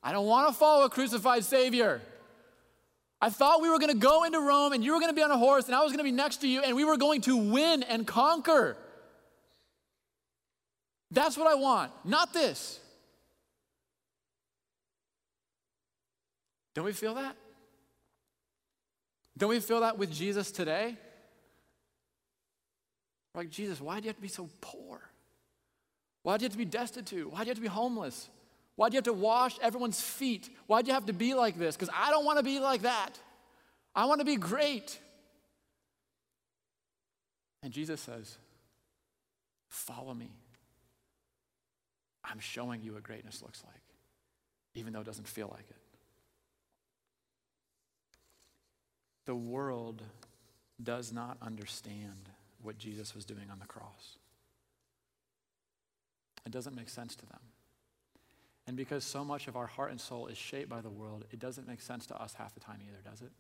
I 0.03 0.13
don't 0.13 0.27
want 0.27 0.49
to 0.49 0.55
follow 0.55 0.85
a 0.85 0.91
crucified 0.91 1.45
Savior. 1.45 2.01
I 3.21 3.31
thought 3.31 3.63
we 3.63 3.71
were 3.71 3.79
going 3.79 3.93
to 3.93 3.99
go 3.99 4.25
into 4.25 4.41
Rome 4.41 4.73
and 4.73 4.85
you 4.85 4.93
were 4.93 5.01
going 5.01 5.11
to 5.11 5.17
be 5.17 5.23
on 5.23 5.31
a 5.31 5.39
horse 5.39 5.67
and 5.67 5.75
I 5.75 5.83
was 5.83 5.91
going 5.91 5.99
to 5.99 6.05
be 6.05 6.13
next 6.13 6.39
to 6.39 6.49
you 6.49 6.61
and 6.61 6.77
we 6.77 6.85
were 6.85 6.97
going 6.97 7.23
to 7.23 7.37
win 7.37 7.83
and 7.83 8.07
conquer. 8.07 8.77
That's 11.11 11.37
what 11.37 11.47
I 11.47 11.55
want, 11.55 11.93
not 12.05 12.33
this. 12.33 12.81
Don't 16.75 16.85
we 16.85 16.93
feel 16.93 17.15
that? 17.15 17.37
Don't 19.39 19.49
we 19.49 19.61
feel 19.61 19.81
that 19.81 19.99
with 19.99 20.13
Jesus 20.13 20.51
today? 20.51 20.97
like, 23.37 23.51
Jesus, 23.51 23.81
why 23.81 24.01
do 24.01 24.05
you 24.05 24.09
have 24.09 24.17
to 24.17 24.23
be 24.23 24.29
so 24.29 24.49
poor? 24.63 25.01
Why 26.23 26.39
do 26.39 26.43
you 26.43 26.47
have 26.47 26.53
to 26.53 26.59
be 26.59 26.65
destitute? 26.65 27.31
Why 27.31 27.41
do 27.41 27.45
you 27.45 27.51
have 27.51 27.59
to 27.59 27.63
be 27.63 27.69
homeless? 27.69 28.31
Why 28.77 28.89
do 28.89 28.95
you 28.95 28.99
have 28.99 29.05
to 29.05 29.13
wash 29.13 29.59
everyone's 29.61 30.01
feet? 30.01 30.49
Why 30.67 30.83
do 30.83 30.89
you 30.89 30.95
have 30.95 31.07
to 31.07 31.13
be 31.13 31.35
like 31.35 31.59
this? 31.59 31.77
Because 31.77 31.93
I 31.95 32.11
don't 32.11 32.25
want 32.25 32.39
to 32.39 32.45
be 32.45 32.61
like 32.61 32.83
that. 32.83 33.19
I 33.95 34.05
want 34.05 34.21
to 34.21 34.25
be 34.25 34.37
great. 34.37 34.99
And 37.63 37.73
Jesus 37.73 38.01
says, 38.01 38.37
Follow 39.69 40.15
me. 40.15 40.31
I'm 42.25 42.39
showing 42.39 42.83
you 42.83 42.93
what 42.95 43.03
greatness 43.03 43.43
looks 43.43 43.63
like, 43.65 43.83
even 44.75 44.93
though 44.93 45.01
it 45.01 45.07
doesn't 45.07 45.29
feel 45.29 45.49
like 45.53 45.69
it. 45.69 45.77
the 49.27 49.35
world 49.35 50.03
does 50.83 51.13
not 51.13 51.37
understand 51.43 52.31
what 52.63 52.79
Jesus 52.79 53.15
was 53.15 53.25
doing 53.25 53.51
on 53.51 53.59
the 53.59 53.67
cross. 53.67 54.19
It 56.47 56.53
doesn't 56.53 56.77
make 56.77 56.89
sense 56.89 57.15
to 57.17 57.27
them. 57.27 57.41
And 58.67 58.77
because 58.77 59.05
so 59.05 59.25
much 59.25 59.47
of 59.47 59.57
our 59.57 59.67
heart 59.67 59.91
and 59.91 60.01
soul 60.01 60.27
is 60.27 60.37
shaped 60.37 60.69
by 60.69 60.81
the 60.81 60.91
world, 60.91 61.25
it 61.31 61.39
doesn't 61.39 61.69
make 61.69 61.81
sense 61.81 62.07
to 62.07 62.21
us 62.21 62.35
half 62.35 62.55
the 62.55 62.61
time 62.61 62.81
either, 62.87 62.99
does 63.09 63.23
it? 63.23 63.31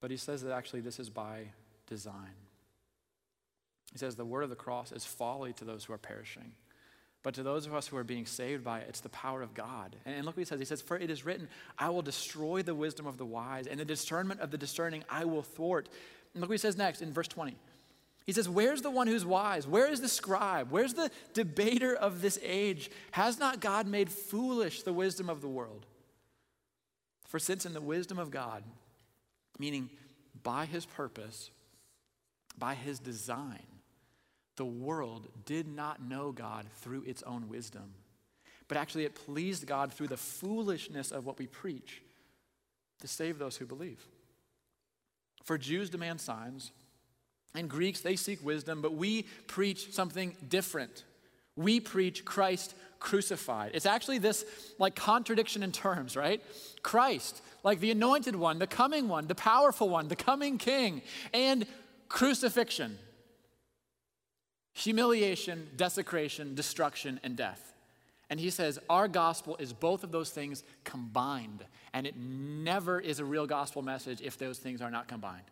But 0.00 0.10
he 0.10 0.16
says 0.16 0.42
that 0.42 0.52
actually 0.52 0.80
this 0.80 0.98
is 0.98 1.10
by 1.10 1.48
design. 1.86 2.34
He 3.92 3.98
says 3.98 4.16
the 4.16 4.24
word 4.24 4.42
of 4.42 4.50
the 4.50 4.56
cross 4.56 4.92
is 4.92 5.04
folly 5.04 5.52
to 5.54 5.64
those 5.64 5.84
who 5.84 5.92
are 5.92 5.98
perishing. 5.98 6.52
But 7.22 7.34
to 7.34 7.42
those 7.42 7.66
of 7.66 7.74
us 7.74 7.88
who 7.88 7.96
are 7.96 8.04
being 8.04 8.26
saved 8.26 8.62
by 8.64 8.78
it, 8.80 8.86
it's 8.88 9.00
the 9.00 9.08
power 9.08 9.42
of 9.42 9.52
God. 9.52 9.96
And, 10.06 10.24
look 10.24 10.36
what 10.36 10.42
he 10.42 10.44
says. 10.44 10.60
He 10.60 10.64
says, 10.64 10.80
For 10.80 10.96
it 10.96 11.10
is 11.10 11.26
written, 11.26 11.48
I 11.76 11.90
will 11.90 12.02
destroy 12.02 12.62
the 12.62 12.74
wisdom 12.74 13.06
of 13.06 13.18
the 13.18 13.26
wise, 13.26 13.66
and 13.66 13.80
the 13.80 13.84
discernment 13.84 14.40
of 14.40 14.50
the 14.50 14.58
discerning 14.58 15.04
I 15.10 15.24
will 15.24 15.42
thwart. 15.42 15.88
And 16.32 16.40
look 16.40 16.48
what 16.48 16.54
he 16.54 16.58
says 16.58 16.76
next 16.76 17.02
in 17.02 17.12
verse 17.12 17.28
20. 17.28 17.56
He 18.28 18.34
says, 18.34 18.46
Where's 18.46 18.82
the 18.82 18.90
one 18.90 19.06
who's 19.06 19.24
wise? 19.24 19.66
Where 19.66 19.90
is 19.90 20.02
the 20.02 20.08
scribe? 20.08 20.70
Where's 20.70 20.92
the 20.92 21.10
debater 21.32 21.94
of 21.94 22.20
this 22.20 22.38
age? 22.42 22.90
Has 23.12 23.38
not 23.38 23.58
God 23.58 23.86
made 23.86 24.10
foolish 24.10 24.82
the 24.82 24.92
wisdom 24.92 25.30
of 25.30 25.40
the 25.40 25.48
world? 25.48 25.86
For 27.24 27.38
since 27.38 27.64
in 27.64 27.72
the 27.72 27.80
wisdom 27.80 28.18
of 28.18 28.30
God, 28.30 28.64
meaning 29.58 29.88
by 30.42 30.66
his 30.66 30.84
purpose, 30.84 31.50
by 32.58 32.74
his 32.74 32.98
design, 32.98 33.64
the 34.56 34.66
world 34.66 35.28
did 35.46 35.66
not 35.66 36.02
know 36.02 36.30
God 36.30 36.66
through 36.82 37.04
its 37.04 37.22
own 37.22 37.48
wisdom, 37.48 37.94
but 38.68 38.76
actually 38.76 39.06
it 39.06 39.14
pleased 39.14 39.66
God 39.66 39.90
through 39.90 40.08
the 40.08 40.18
foolishness 40.18 41.12
of 41.12 41.24
what 41.24 41.38
we 41.38 41.46
preach 41.46 42.02
to 43.00 43.08
save 43.08 43.38
those 43.38 43.56
who 43.56 43.64
believe. 43.64 44.06
For 45.44 45.56
Jews 45.56 45.88
demand 45.88 46.20
signs, 46.20 46.72
and 47.54 47.68
Greeks, 47.68 48.00
they 48.00 48.16
seek 48.16 48.44
wisdom, 48.44 48.82
but 48.82 48.94
we 48.94 49.22
preach 49.46 49.92
something 49.92 50.36
different. 50.48 51.04
We 51.56 51.80
preach 51.80 52.24
Christ 52.24 52.74
crucified. 53.00 53.72
It's 53.74 53.86
actually 53.86 54.18
this 54.18 54.44
like 54.78 54.94
contradiction 54.94 55.62
in 55.62 55.72
terms, 55.72 56.16
right? 56.16 56.42
Christ, 56.82 57.42
like 57.64 57.80
the 57.80 57.90
anointed 57.90 58.36
one, 58.36 58.58
the 58.58 58.66
coming 58.66 59.08
one, 59.08 59.26
the 59.26 59.34
powerful 59.34 59.88
one, 59.88 60.08
the 60.08 60.16
coming 60.16 60.58
king, 60.58 61.02
and 61.32 61.66
crucifixion 62.08 62.98
humiliation, 64.78 65.68
desecration, 65.76 66.54
destruction, 66.54 67.18
and 67.24 67.36
death. 67.36 67.74
And 68.30 68.38
he 68.38 68.50
says, 68.50 68.78
Our 68.88 69.08
gospel 69.08 69.56
is 69.58 69.72
both 69.72 70.04
of 70.04 70.12
those 70.12 70.30
things 70.30 70.62
combined. 70.84 71.64
And 71.92 72.06
it 72.06 72.16
never 72.16 73.00
is 73.00 73.18
a 73.18 73.24
real 73.24 73.46
gospel 73.46 73.82
message 73.82 74.20
if 74.20 74.38
those 74.38 74.58
things 74.58 74.80
are 74.80 74.90
not 74.90 75.08
combined. 75.08 75.42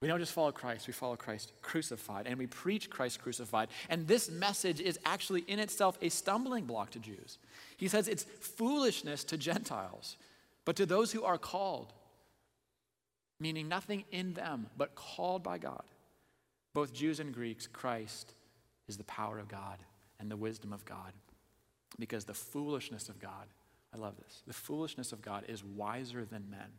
We 0.00 0.06
don't 0.06 0.20
just 0.20 0.32
follow 0.32 0.52
Christ, 0.52 0.86
we 0.86 0.92
follow 0.92 1.16
Christ 1.16 1.52
crucified, 1.60 2.26
and 2.26 2.38
we 2.38 2.46
preach 2.46 2.88
Christ 2.88 3.20
crucified. 3.20 3.68
And 3.88 4.06
this 4.06 4.30
message 4.30 4.80
is 4.80 4.98
actually 5.04 5.40
in 5.48 5.58
itself 5.58 5.98
a 6.00 6.08
stumbling 6.08 6.66
block 6.66 6.90
to 6.90 7.00
Jews. 7.00 7.38
He 7.76 7.88
says 7.88 8.06
it's 8.06 8.22
foolishness 8.22 9.24
to 9.24 9.36
Gentiles, 9.36 10.16
but 10.64 10.76
to 10.76 10.86
those 10.86 11.10
who 11.10 11.24
are 11.24 11.38
called, 11.38 11.92
meaning 13.40 13.68
nothing 13.68 14.04
in 14.12 14.34
them, 14.34 14.66
but 14.76 14.94
called 14.94 15.42
by 15.42 15.58
God 15.58 15.82
both 16.78 16.92
Jews 16.92 17.18
and 17.18 17.34
Greeks, 17.34 17.66
Christ 17.66 18.34
is 18.86 18.96
the 18.96 19.02
power 19.02 19.40
of 19.40 19.48
God 19.48 19.78
and 20.20 20.30
the 20.30 20.36
wisdom 20.36 20.72
of 20.72 20.84
God. 20.84 21.12
Because 21.98 22.24
the 22.24 22.34
foolishness 22.34 23.08
of 23.08 23.18
God, 23.18 23.48
I 23.92 23.98
love 23.98 24.14
this, 24.16 24.42
the 24.46 24.52
foolishness 24.52 25.10
of 25.10 25.20
God 25.20 25.44
is 25.48 25.64
wiser 25.64 26.24
than 26.24 26.48
men, 26.48 26.70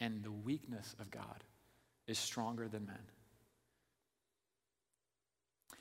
and 0.00 0.22
the 0.22 0.32
weakness 0.32 0.96
of 0.98 1.10
God 1.10 1.44
is 2.06 2.18
stronger 2.18 2.68
than 2.68 2.86
men. 2.86 2.98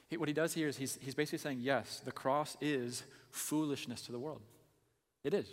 He, 0.07 0.17
what 0.17 0.27
he 0.27 0.33
does 0.33 0.53
here 0.53 0.67
is 0.67 0.77
he's, 0.77 0.97
he's 1.01 1.15
basically 1.15 1.39
saying, 1.39 1.59
yes, 1.61 2.01
the 2.03 2.11
cross 2.11 2.57
is 2.61 3.03
foolishness 3.31 4.01
to 4.03 4.11
the 4.11 4.19
world. 4.19 4.41
It 5.23 5.33
is. 5.33 5.47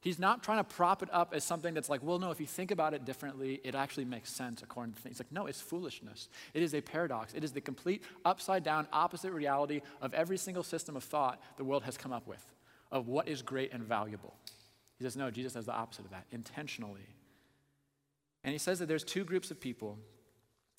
He's 0.00 0.20
not 0.20 0.44
trying 0.44 0.58
to 0.58 0.64
prop 0.64 1.02
it 1.02 1.08
up 1.12 1.34
as 1.34 1.42
something 1.42 1.74
that's 1.74 1.88
like, 1.88 2.04
well, 2.04 2.20
no, 2.20 2.30
if 2.30 2.40
you 2.40 2.46
think 2.46 2.70
about 2.70 2.94
it 2.94 3.04
differently, 3.04 3.60
it 3.64 3.74
actually 3.74 4.04
makes 4.04 4.30
sense 4.30 4.62
according 4.62 4.94
to 4.94 5.00
things. 5.00 5.16
He's 5.16 5.26
like, 5.26 5.32
no, 5.32 5.46
it's 5.46 5.60
foolishness. 5.60 6.28
It 6.54 6.62
is 6.62 6.72
a 6.72 6.80
paradox. 6.80 7.34
It 7.34 7.42
is 7.42 7.50
the 7.50 7.60
complete 7.60 8.04
upside 8.24 8.62
down, 8.62 8.86
opposite 8.92 9.32
reality 9.32 9.80
of 10.00 10.14
every 10.14 10.38
single 10.38 10.62
system 10.62 10.94
of 10.94 11.02
thought 11.02 11.42
the 11.56 11.64
world 11.64 11.82
has 11.82 11.96
come 11.96 12.12
up 12.12 12.28
with, 12.28 12.44
of 12.92 13.08
what 13.08 13.26
is 13.26 13.42
great 13.42 13.72
and 13.72 13.82
valuable. 13.82 14.34
He 14.98 15.04
says, 15.04 15.16
no, 15.16 15.32
Jesus 15.32 15.54
does 15.54 15.66
the 15.66 15.74
opposite 15.74 16.04
of 16.04 16.12
that, 16.12 16.26
intentionally. 16.30 17.08
And 18.44 18.52
he 18.52 18.58
says 18.58 18.78
that 18.78 18.86
there's 18.86 19.04
two 19.04 19.24
groups 19.24 19.50
of 19.50 19.60
people 19.60 19.98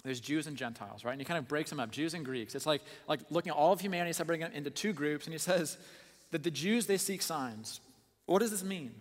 there's 0.06 0.22
Jews 0.22 0.48
and 0.48 0.56
Gentiles, 0.56 1.04
right? 1.04 1.12
And 1.12 1.20
he 1.20 1.26
kind 1.26 1.38
of 1.38 1.50
breaks 1.50 1.70
them 1.70 1.80
up, 1.82 1.92
Jews 1.92 2.14
and 2.14 2.24
Greeks. 2.24 2.56
It's 2.56 2.66
like, 2.66 2.82
like 3.10 3.20
looking 3.30 3.50
at 3.50 3.58
all 3.58 3.74
of 3.74 3.82
humanity, 3.82 4.14
separating 4.14 4.48
them 4.48 4.56
into 4.56 4.70
two 4.70 4.94
groups, 4.94 5.26
and 5.26 5.34
he 5.34 5.38
says 5.40 5.78
that 6.32 6.42
the 6.42 6.52
Jews, 6.52 6.86
they 6.86 6.98
seek 6.98 7.22
signs. 7.22 7.82
What 8.26 8.40
does 8.40 8.52
this 8.52 8.64
mean? 8.64 8.92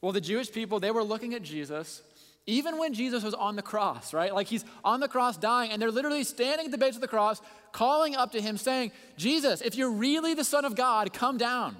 Well, 0.00 0.12
the 0.12 0.20
Jewish 0.20 0.52
people, 0.52 0.78
they 0.78 0.92
were 0.92 1.02
looking 1.02 1.34
at 1.34 1.42
Jesus 1.42 2.00
even 2.46 2.78
when 2.78 2.94
Jesus 2.94 3.24
was 3.24 3.34
on 3.34 3.56
the 3.56 3.62
cross, 3.62 4.14
right? 4.14 4.32
Like 4.32 4.46
he's 4.46 4.64
on 4.84 5.00
the 5.00 5.08
cross 5.08 5.36
dying, 5.36 5.72
and 5.72 5.82
they're 5.82 5.90
literally 5.90 6.22
standing 6.24 6.66
at 6.66 6.72
the 6.72 6.78
base 6.78 6.94
of 6.94 7.00
the 7.00 7.08
cross, 7.08 7.42
calling 7.72 8.14
up 8.14 8.32
to 8.32 8.40
him, 8.40 8.56
saying, 8.56 8.92
Jesus, 9.16 9.60
if 9.60 9.74
you're 9.74 9.90
really 9.90 10.32
the 10.34 10.44
Son 10.44 10.64
of 10.64 10.76
God, 10.76 11.12
come 11.12 11.38
down. 11.38 11.76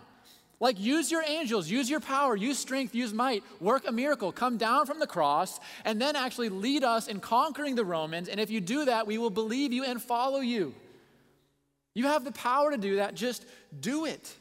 Like, 0.59 0.81
use 0.81 1.11
your 1.11 1.23
angels, 1.23 1.69
use 1.69 1.91
your 1.91 2.01
power, 2.01 2.35
use 2.35 2.59
strength, 2.59 2.95
use 2.95 3.13
might, 3.13 3.45
work 3.61 3.85
a 3.87 3.93
miracle, 3.93 4.33
come 4.33 4.57
down 4.57 4.87
from 4.87 4.99
the 4.99 5.07
cross, 5.07 5.61
and 5.85 6.01
then 6.01 6.17
actually 6.17 6.49
lead 6.49 6.83
us 6.83 7.09
in 7.09 7.21
conquering 7.21 7.75
the 7.75 7.85
Romans. 7.85 8.29
And 8.29 8.41
if 8.41 8.51
you 8.51 8.61
do 8.61 8.87
that, 8.87 9.07
we 9.07 9.19
will 9.19 9.31
believe 9.31 9.73
you 9.73 9.85
and 9.85 10.03
follow 10.03 10.41
you. 10.41 10.75
You 11.95 12.07
have 12.07 12.25
the 12.25 12.33
power 12.33 12.71
to 12.71 12.79
do 12.79 12.97
that, 12.97 13.15
just 13.15 13.45
do 13.81 14.07
it 14.07 14.35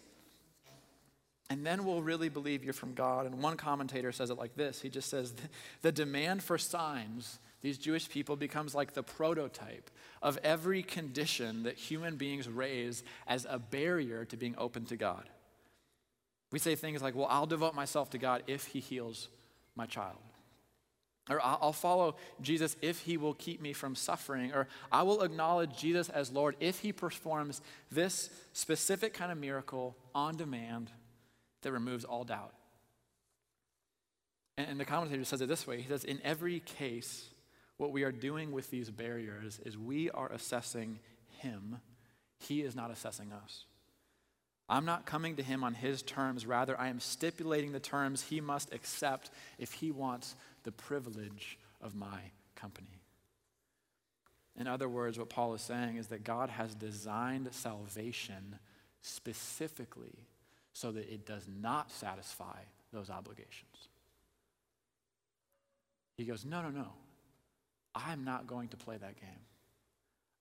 and 1.49 1.65
then 1.65 1.85
we'll 1.85 2.01
really 2.01 2.29
believe 2.29 2.63
you're 2.63 2.73
from 2.73 2.93
God. 2.93 3.25
And 3.25 3.41
one 3.41 3.55
commentator 3.55 4.11
says 4.11 4.29
it 4.29 4.37
like 4.37 4.55
this 4.55 4.81
He 4.81 4.89
just 4.89 5.09
says, 5.09 5.33
The 5.81 5.91
demand 5.91 6.43
for 6.43 6.57
signs, 6.57 7.39
these 7.61 7.77
Jewish 7.77 8.09
people, 8.09 8.35
becomes 8.35 8.73
like 8.73 8.93
the 8.93 9.03
prototype 9.03 9.91
of 10.21 10.39
every 10.43 10.81
condition 10.81 11.63
that 11.63 11.77
human 11.77 12.15
beings 12.15 12.49
raise 12.49 13.03
as 13.27 13.45
a 13.47 13.59
barrier 13.59 14.25
to 14.25 14.37
being 14.37 14.55
open 14.57 14.85
to 14.85 14.97
God. 14.97 15.29
We 16.51 16.59
say 16.59 16.75
things 16.75 17.01
like, 17.01 17.15
Well, 17.15 17.27
I'll 17.29 17.45
devote 17.45 17.75
myself 17.75 18.09
to 18.11 18.17
God 18.17 18.43
if 18.47 18.65
He 18.65 18.79
heals 18.79 19.29
my 19.75 19.85
child. 19.85 20.17
Or 21.29 21.41
I'll 21.43 21.73
follow 21.73 22.17
Jesus 22.39 22.75
if 22.83 22.99
he 22.99 23.17
will 23.17 23.33
keep 23.33 23.59
me 23.59 23.73
from 23.73 23.95
suffering. 23.95 24.53
Or 24.53 24.67
I 24.91 25.01
will 25.03 25.23
acknowledge 25.23 25.75
Jesus 25.75 26.07
as 26.09 26.31
Lord 26.31 26.55
if 26.59 26.79
he 26.79 26.91
performs 26.91 27.61
this 27.91 28.29
specific 28.53 29.13
kind 29.13 29.31
of 29.31 29.39
miracle 29.39 29.97
on 30.13 30.35
demand 30.35 30.91
that 31.63 31.71
removes 31.71 32.05
all 32.05 32.25
doubt. 32.25 32.53
And, 34.57 34.79
the 34.79 34.85
commentator 34.85 35.25
says 35.25 35.41
it 35.41 35.49
this 35.49 35.65
way 35.65 35.81
He 35.81 35.89
says, 35.89 36.03
In 36.03 36.21
every 36.23 36.59
case, 36.59 37.27
what 37.77 37.91
we 37.91 38.03
are 38.03 38.11
doing 38.11 38.51
with 38.51 38.69
these 38.69 38.91
barriers 38.91 39.59
is 39.65 39.77
we 39.77 40.11
are 40.11 40.31
assessing 40.31 40.99
Him, 41.39 41.79
He 42.37 42.61
is 42.61 42.75
not 42.75 42.91
assessing 42.91 43.33
us. 43.33 43.65
I'm 44.67 44.85
not 44.85 45.05
coming 45.05 45.35
to 45.35 45.43
Him 45.43 45.63
on 45.63 45.73
His 45.73 46.01
terms, 46.01 46.45
rather, 46.45 46.79
I 46.79 46.87
am 46.87 46.99
stipulating 46.99 47.71
the 47.71 47.79
terms 47.79 48.23
He 48.23 48.41
must 48.41 48.73
accept 48.73 49.29
if 49.59 49.73
He 49.73 49.91
wants 49.91 50.35
the 50.63 50.71
privilege 50.71 51.59
of 51.81 51.95
my 51.95 52.19
company. 52.55 53.01
In 54.57 54.67
other 54.67 54.87
words, 54.87 55.19
what 55.19 55.29
Paul 55.29 55.53
is 55.53 55.61
saying 55.61 55.97
is 55.97 56.07
that 56.07 56.23
God 56.23 56.49
has 56.49 56.73
designed 56.73 57.47
salvation 57.51 58.57
specifically 59.01 60.27
so 60.73 60.91
that 60.91 61.11
it 61.11 61.25
does 61.25 61.47
not 61.61 61.91
satisfy 61.91 62.59
those 62.91 63.09
obligations. 63.09 63.89
He 66.17 66.25
goes, 66.25 66.45
No, 66.45 66.61
no, 66.61 66.69
no. 66.69 66.87
I'm 67.93 68.25
not 68.25 68.45
going 68.45 68.67
to 68.69 68.77
play 68.77 68.97
that 68.97 69.19
game. 69.19 69.29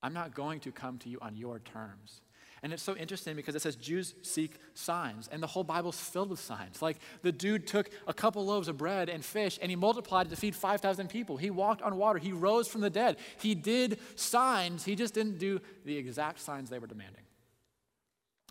I'm 0.03 0.12
not 0.12 0.35
going 0.35 0.61
to 0.61 0.72
come 0.72 0.99
to 0.99 1.09
you 1.09 1.18
on 1.22 1.37
your 1.37 1.61
terms. 1.61 2.20
And 2.65 2.73
it's 2.73 2.83
so 2.83 2.97
interesting 2.97 3.37
because 3.37 3.55
it 3.55 3.61
says 3.61 3.77
Jews 3.77 4.15
seek 4.23 4.59
signs, 4.73 5.29
and 5.31 5.43
the 5.43 5.47
whole 5.47 5.65
Bible's 5.65 6.01
filled 6.01 6.31
with 6.31 6.41
signs. 6.41 6.81
Like 6.81 6.97
the 7.21 7.31
dude 7.31 7.67
took 7.67 7.91
a 8.09 8.15
couple 8.15 8.43
loaves 8.47 8.69
of 8.69 8.79
bread 8.79 9.11
and 9.11 9.23
fish, 9.23 9.59
and 9.61 9.71
he 9.71 9.77
multiplied 9.77 10.29
it 10.29 10.31
to 10.31 10.37
feed 10.37 10.57
5,000 10.57 11.11
people. 11.11 11.37
He 11.37 11.51
walked 11.51 11.83
on 11.83 11.99
water. 11.99 12.19
He 12.19 12.33
rose 12.33 12.67
from 12.67 12.81
the 12.81 12.89
dead. 12.89 13.19
He 13.39 13.55
did 13.55 13.99
signs. 14.17 14.83
He 14.83 14.97
just 14.97 15.12
didn't 15.12 15.39
do 15.39 15.61
the 15.85 15.99
exact 15.99 16.41
signs 16.41 16.71
they 16.71 16.79
were 16.79 16.87
demanding. 16.87 17.21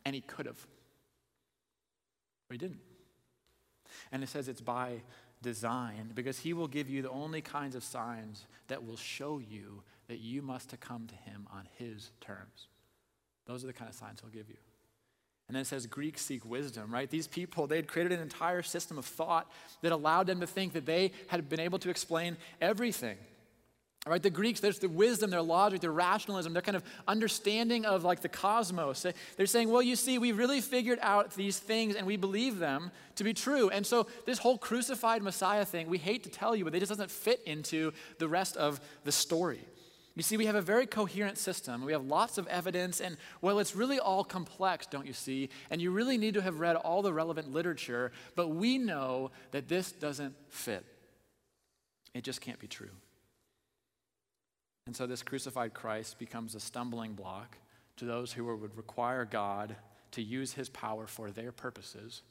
And 0.05 0.14
he 0.14 0.22
could 0.22 0.45
have. 0.45 0.64
But 2.47 2.53
he 2.53 2.57
didn't. 2.59 2.82
And 4.11 4.22
it 4.22 4.30
says 4.30 4.47
it's 4.47 4.61
by 4.61 5.01
design 5.41 6.11
because 6.14 6.38
he 6.38 6.53
will 6.53 6.68
give 6.68 6.88
you 6.88 7.01
the 7.01 7.09
only 7.09 7.41
kinds 7.41 7.76
of 7.76 7.84
signs 7.84 8.45
that 8.68 8.86
will 8.86 8.95
show 8.95 9.39
you 9.39 9.82
that 10.07 10.20
you 10.20 10.43
must 10.43 10.80
come 10.80 11.07
to 11.07 11.16
him 11.16 11.47
on 11.51 11.68
his 11.80 12.11
terms. 12.22 12.68
Those 13.46 13.64
are 13.64 13.68
the 13.68 13.74
kind 13.74 13.89
of 13.89 13.96
signs 13.96 14.22
he'll 14.22 14.30
give 14.30 14.50
you. 14.50 14.58
And 15.48 15.56
then 15.56 15.62
it 15.62 15.68
says 15.68 15.86
Greeks 15.86 16.22
seek 16.22 16.46
wisdom, 16.46 16.91
right? 16.94 17.10
These 17.10 17.28
people, 17.28 17.68
they 17.68 17.76
had 17.76 17.88
created 17.88 18.14
an 18.14 18.22
entire 18.22 18.62
system 18.62 18.98
of 18.98 19.06
thought 19.06 19.52
that 19.82 19.91
allowed 19.91 20.28
them 20.28 20.39
to 20.39 20.48
think 20.48 20.74
that 20.74 20.86
they 20.86 21.12
had 21.28 21.50
been 21.50 21.60
able 21.60 21.80
to 21.80 21.89
explain 21.89 22.38
everything. 22.62 23.18
Right, 24.06 24.22
the 24.22 24.30
Greeks, 24.30 24.60
there's 24.60 24.80
the 24.80 24.89
wisdom, 24.89 25.30
their 25.30 25.41
logic, 25.41 25.80
their 25.80 25.89
rationalism, 25.89 26.52
their 26.52 26.62
kind 26.62 26.76
of 26.76 26.84
understanding 27.08 27.86
of 27.86 28.04
like 28.04 28.20
the 28.20 28.28
cosmos. 28.28 29.06
They're 29.38 29.46
saying, 29.46 29.70
well, 29.70 29.82
you 29.82 29.96
see, 29.96 30.18
we 30.18 30.34
really 30.34 30.60
figured 30.60 31.00
out 31.02 31.34
these 31.36 31.58
things 31.58 31.96
and 31.96 32.06
we 32.06 32.18
believe 32.18 32.60
them 32.60 32.91
to 33.16 33.24
be 33.24 33.34
true. 33.34 33.70
And 33.70 33.86
so 33.86 34.08
this 34.26 34.39
whole 34.39 34.58
crucified 34.58 35.24
Messiah 35.24 35.64
thing, 35.64 35.88
we 35.88 36.00
hate 36.00 36.24
to 36.24 36.30
tell 36.30 36.54
you, 36.54 36.66
but 36.66 36.76
it 36.76 36.80
just 36.80 36.89
doesn't 36.89 37.12
fit 37.12 37.41
into 37.46 37.94
the 38.18 38.28
rest 38.28 38.58
of 38.58 38.82
the 39.06 39.12
story. 39.14 39.62
You 40.16 40.22
see, 40.22 40.38
we 40.38 40.45
have 40.45 40.55
a 40.55 40.61
very 40.61 40.86
coherent 40.86 41.38
system. 41.39 41.84
We 41.84 41.91
have 41.91 42.05
lots 42.05 42.38
of 42.38 42.45
evidence, 42.47 43.01
and 43.01 43.18
well, 43.41 43.57
it's 43.57 43.76
really 43.76 43.99
all 43.99 44.24
complex, 44.24 44.86
don't 44.86 45.07
you 45.07 45.14
see? 45.14 45.49
And 45.72 45.82
you 45.82 45.89
really 45.89 46.20
need 46.20 46.36
to 46.36 46.41
have 46.41 46.59
read 46.59 46.76
all 46.76 47.01
the 47.01 47.14
relevant 47.14 47.51
literature, 47.51 48.11
but 48.36 48.49
we 48.49 48.78
know 48.78 49.32
that 49.51 49.68
this 49.68 49.91
doesn't 49.91 50.36
fit. 50.49 50.86
It 52.14 52.24
just 52.24 52.41
can't 52.41 52.59
be 52.59 52.68
true. 52.68 52.91
And 54.86 54.95
so 54.95 55.07
this 55.07 55.24
crucified 55.24 55.74
Christ 55.74 56.20
becomes 56.20 56.53
a 56.53 56.59
stumbling 56.59 57.14
block 57.14 57.57
to 57.97 58.05
those 58.05 58.34
who 58.34 58.45
would 58.45 58.78
require 58.78 59.26
God 59.26 59.76
to 60.11 60.22
use 60.22 60.53
his 60.53 60.70
power 60.70 61.07
for 61.07 61.32
their 61.32 61.51
purposes 61.51 62.22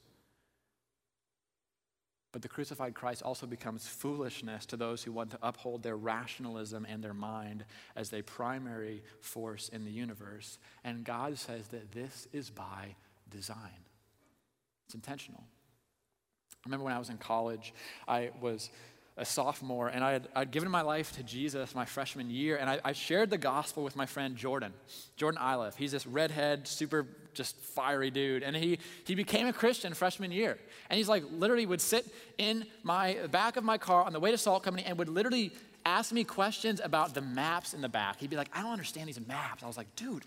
but 2.33 2.41
the 2.41 2.49
crucified 2.49 2.95
Christ 2.95 3.23
also 3.23 3.47
becomes 3.47 3.87
foolishness 3.87 4.65
to 4.67 4.77
those 4.77 5.03
who 5.05 5.13
want 5.13 5.31
to 5.31 5.39
uphold 5.43 5.83
their 5.83 5.97
rationalism 5.97 6.87
and 6.89 7.05
their 7.05 7.15
mind 7.15 7.65
as 7.95 8.13
a 8.13 8.23
primary 8.23 9.03
force 9.21 9.69
in 9.69 9.85
the 9.85 9.91
universe. 9.91 10.59
And 10.83 11.05
God 11.05 11.39
says 11.39 11.69
that 11.69 11.93
this 11.93 12.27
is 12.33 12.49
by 12.51 12.97
design, 13.31 13.85
it's 14.87 14.95
intentional. 14.95 15.45
I 16.65 16.69
remember 16.69 16.85
when 16.85 16.95
I 16.95 16.99
was 16.99 17.11
in 17.11 17.19
college, 17.19 17.75
I 18.07 18.31
was 18.41 18.71
a 19.17 19.25
sophomore, 19.25 19.89
and 19.89 20.03
I 20.03 20.13
had, 20.13 20.29
I'd 20.35 20.51
given 20.53 20.71
my 20.71 20.81
life 20.81 21.13
to 21.17 21.23
Jesus 21.23 21.75
my 21.75 21.85
freshman 21.85 22.31
year, 22.31 22.57
and 22.57 22.71
I, 22.71 22.81
I, 22.83 22.93
shared 22.93 23.29
the 23.29 23.37
gospel 23.37 23.85
with 23.85 23.95
my 23.95 24.07
friend 24.07 24.37
Jordan, 24.37 24.73
Jordan 25.17 25.41
Iliff. 25.43 25.77
He's 25.77 25.93
this 25.93 26.07
redhead, 26.07 26.67
super 26.67 27.07
just 27.35 27.57
fiery 27.57 28.11
dude, 28.11 28.43
and 28.43 28.55
he, 28.55 28.79
he 29.05 29.15
became 29.15 29.47
a 29.47 29.53
Christian 29.53 29.95
freshman 29.95 30.33
year. 30.33 30.59
And 30.91 30.99
he's 30.99 31.09
like, 31.09 31.25
literally 31.33 31.67
would 31.67 31.81
sit 31.81 32.07
in 32.39 32.67
my 32.83 33.19
back 33.31 33.57
of 33.57 33.65
my 33.65 33.79
car 33.79 34.05
on 34.05 34.13
the 34.13 34.21
way 34.21 34.31
to 34.31 34.39
Salt 34.39 34.63
Company 34.63 34.85
and 34.87 34.99
would 34.99 35.09
literally 35.09 35.53
ask 35.85 36.13
me 36.13 36.25
questions 36.25 36.81
about 36.83 37.15
the 37.15 37.21
maps 37.21 37.75
in 37.75 37.81
the 37.81 37.89
back. 37.89 38.21
He'd 38.21 38.31
be 38.31 38.37
like, 38.37 38.51
I 38.53 38.63
don't 38.63 38.73
understand 38.73 39.09
these 39.09 39.27
maps. 39.27 39.63
I 39.63 39.67
was 39.67 39.77
like, 39.77 39.95
dude, 39.97 40.25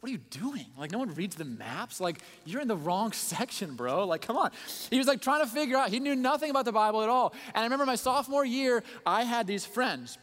what 0.00 0.08
are 0.08 0.12
you 0.12 0.18
doing? 0.30 0.66
Like, 0.78 0.92
no 0.92 0.98
one 0.98 1.14
reads 1.14 1.34
the 1.34 1.44
maps. 1.44 2.00
Like, 2.00 2.20
you're 2.44 2.60
in 2.60 2.68
the 2.68 2.76
wrong 2.76 3.12
section, 3.12 3.74
bro. 3.74 4.06
Like, 4.06 4.22
come 4.22 4.36
on. 4.36 4.50
He 4.90 4.98
was 4.98 5.08
like 5.08 5.20
trying 5.20 5.40
to 5.40 5.50
figure 5.50 5.76
out, 5.76 5.88
he 5.88 5.98
knew 5.98 6.14
nothing 6.14 6.50
about 6.50 6.66
the 6.66 6.72
Bible 6.72 7.02
at 7.02 7.08
all. 7.08 7.34
And 7.48 7.56
I 7.56 7.64
remember 7.64 7.86
my 7.86 7.96
sophomore 7.96 8.44
year, 8.44 8.84
I 9.04 9.24
had 9.24 9.46
these 9.46 9.66
friends 9.66 10.18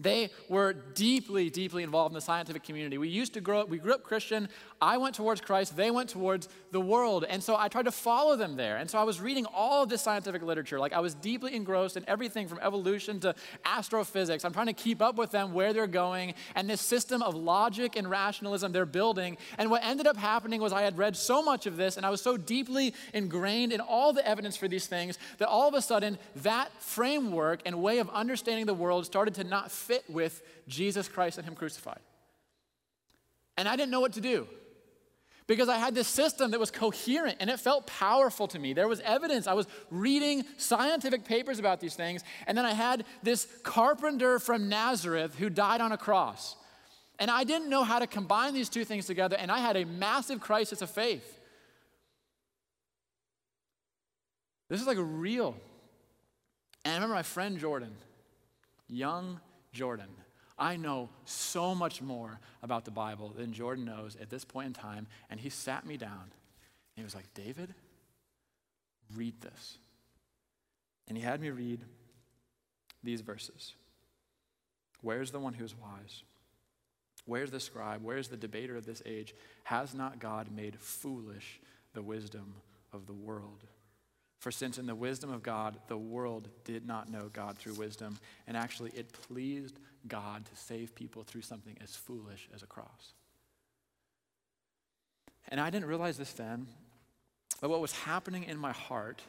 they 0.00 0.30
were 0.48 0.72
deeply, 0.72 1.50
deeply 1.50 1.84
involved 1.84 2.12
in 2.12 2.14
the 2.14 2.20
scientific 2.20 2.64
community. 2.64 2.98
We 2.98 3.08
used 3.08 3.32
to 3.34 3.40
grow 3.40 3.60
up, 3.60 3.68
we 3.68 3.78
grew 3.78 3.94
up 3.94 4.02
Christian. 4.02 4.48
I 4.80 4.96
went 4.96 5.14
towards 5.14 5.40
Christ, 5.40 5.76
they 5.76 5.90
went 5.92 6.08
towards 6.08 6.48
the 6.72 6.80
world. 6.80 7.24
And 7.28 7.40
so 7.40 7.56
I 7.56 7.68
tried 7.68 7.84
to 7.84 7.92
follow 7.92 8.34
them 8.34 8.56
there. 8.56 8.78
And 8.78 8.90
so 8.90 8.98
I 8.98 9.04
was 9.04 9.20
reading 9.20 9.46
all 9.46 9.84
of 9.84 9.88
this 9.88 10.02
scientific 10.02 10.42
literature. 10.42 10.80
Like 10.80 10.92
I 10.92 10.98
was 10.98 11.14
deeply 11.14 11.54
engrossed 11.54 11.96
in 11.96 12.04
everything 12.08 12.48
from 12.48 12.58
evolution 12.60 13.20
to 13.20 13.36
astrophysics. 13.64 14.44
I'm 14.44 14.52
trying 14.52 14.66
to 14.66 14.72
keep 14.72 15.00
up 15.00 15.14
with 15.14 15.30
them 15.30 15.52
where 15.52 15.72
they're 15.72 15.86
going 15.86 16.34
and 16.56 16.68
this 16.68 16.80
system 16.80 17.22
of 17.22 17.36
logic 17.36 17.94
and 17.94 18.10
rationalism 18.10 18.72
they're 18.72 18.86
building. 18.86 19.38
And 19.58 19.70
what 19.70 19.84
ended 19.84 20.08
up 20.08 20.16
happening 20.16 20.60
was 20.60 20.72
I 20.72 20.82
had 20.82 20.98
read 20.98 21.16
so 21.16 21.40
much 21.40 21.66
of 21.66 21.76
this 21.76 21.96
and 21.96 22.04
I 22.04 22.10
was 22.10 22.20
so 22.20 22.36
deeply 22.36 22.94
ingrained 23.12 23.72
in 23.72 23.80
all 23.80 24.12
the 24.12 24.26
evidence 24.26 24.56
for 24.56 24.66
these 24.66 24.88
things 24.88 25.18
that 25.38 25.46
all 25.46 25.68
of 25.68 25.74
a 25.74 25.82
sudden 25.82 26.18
that 26.36 26.72
framework 26.82 27.60
and 27.64 27.80
way 27.80 27.98
of 27.98 28.10
understanding 28.10 28.66
the 28.66 28.74
world 28.74 29.06
started 29.06 29.34
to 29.34 29.44
not 29.44 29.70
fit 29.84 30.04
with 30.08 30.42
Jesus 30.66 31.08
Christ 31.08 31.38
and 31.38 31.46
Him 31.46 31.54
crucified. 31.54 32.00
And 33.56 33.68
I 33.68 33.76
didn't 33.76 33.90
know 33.90 34.00
what 34.00 34.14
to 34.14 34.20
do 34.20 34.46
because 35.46 35.68
I 35.68 35.76
had 35.76 35.94
this 35.94 36.08
system 36.08 36.50
that 36.52 36.60
was 36.60 36.70
coherent 36.70 37.36
and 37.40 37.50
it 37.50 37.60
felt 37.60 37.86
powerful 37.86 38.48
to 38.48 38.58
me. 38.58 38.72
There 38.72 38.88
was 38.88 39.00
evidence. 39.00 39.46
I 39.46 39.52
was 39.52 39.66
reading 39.90 40.44
scientific 40.56 41.24
papers 41.24 41.58
about 41.58 41.80
these 41.80 41.94
things, 41.94 42.24
and 42.46 42.56
then 42.56 42.64
I 42.64 42.72
had 42.72 43.04
this 43.22 43.46
carpenter 43.62 44.38
from 44.38 44.68
Nazareth 44.68 45.34
who 45.36 45.50
died 45.50 45.80
on 45.80 45.92
a 45.92 45.98
cross. 45.98 46.56
And 47.18 47.30
I 47.30 47.44
didn't 47.44 47.70
know 47.70 47.84
how 47.84 48.00
to 48.00 48.06
combine 48.06 48.54
these 48.54 48.68
two 48.68 48.84
things 48.84 49.06
together, 49.06 49.36
and 49.38 49.50
I 49.50 49.58
had 49.58 49.76
a 49.76 49.84
massive 49.84 50.40
crisis 50.40 50.82
of 50.82 50.90
faith. 50.90 51.40
This 54.68 54.80
is 54.80 54.86
like 54.86 54.96
a 54.96 55.02
real. 55.02 55.54
And 56.84 56.92
I 56.92 56.96
remember 56.96 57.14
my 57.14 57.22
friend 57.22 57.58
Jordan, 57.58 57.92
young 58.88 59.40
Jordan. 59.74 60.08
I 60.56 60.76
know 60.76 61.10
so 61.24 61.74
much 61.74 62.00
more 62.00 62.38
about 62.62 62.84
the 62.84 62.90
Bible 62.90 63.34
than 63.36 63.52
Jordan 63.52 63.84
knows 63.84 64.16
at 64.20 64.30
this 64.30 64.44
point 64.44 64.68
in 64.68 64.72
time. 64.72 65.06
And 65.28 65.38
he 65.38 65.50
sat 65.50 65.84
me 65.84 65.96
down 65.96 66.22
and 66.22 66.96
he 66.96 67.02
was 67.02 67.14
like, 67.14 67.32
David, 67.34 67.74
read 69.14 69.40
this. 69.42 69.78
And 71.08 71.18
he 71.18 71.24
had 71.24 71.40
me 71.40 71.50
read 71.50 71.80
these 73.02 73.20
verses 73.20 73.74
Where's 75.02 75.30
the 75.30 75.40
one 75.40 75.52
who's 75.52 75.74
wise? 75.76 76.22
Where's 77.26 77.50
the 77.50 77.60
scribe? 77.60 78.02
Where's 78.02 78.28
the 78.28 78.36
debater 78.36 78.76
of 78.76 78.86
this 78.86 79.02
age? 79.04 79.34
Has 79.64 79.94
not 79.94 80.18
God 80.18 80.48
made 80.50 80.78
foolish 80.78 81.60
the 81.92 82.02
wisdom 82.02 82.54
of 82.92 83.06
the 83.06 83.12
world? 83.12 83.64
For 84.44 84.50
since 84.50 84.76
in 84.76 84.84
the 84.84 84.94
wisdom 84.94 85.32
of 85.32 85.42
God, 85.42 85.78
the 85.88 85.96
world 85.96 86.50
did 86.64 86.86
not 86.86 87.10
know 87.10 87.30
God 87.32 87.56
through 87.56 87.76
wisdom, 87.76 88.18
and 88.46 88.58
actually 88.58 88.90
it 88.94 89.10
pleased 89.10 89.78
God 90.06 90.44
to 90.44 90.54
save 90.54 90.94
people 90.94 91.22
through 91.22 91.40
something 91.40 91.78
as 91.82 91.96
foolish 91.96 92.46
as 92.54 92.62
a 92.62 92.66
cross. 92.66 93.14
And 95.48 95.58
I 95.58 95.70
didn't 95.70 95.88
realize 95.88 96.18
this 96.18 96.34
then, 96.34 96.66
but 97.62 97.70
what 97.70 97.80
was 97.80 97.92
happening 97.92 98.44
in 98.44 98.58
my 98.58 98.72
heart 98.72 99.22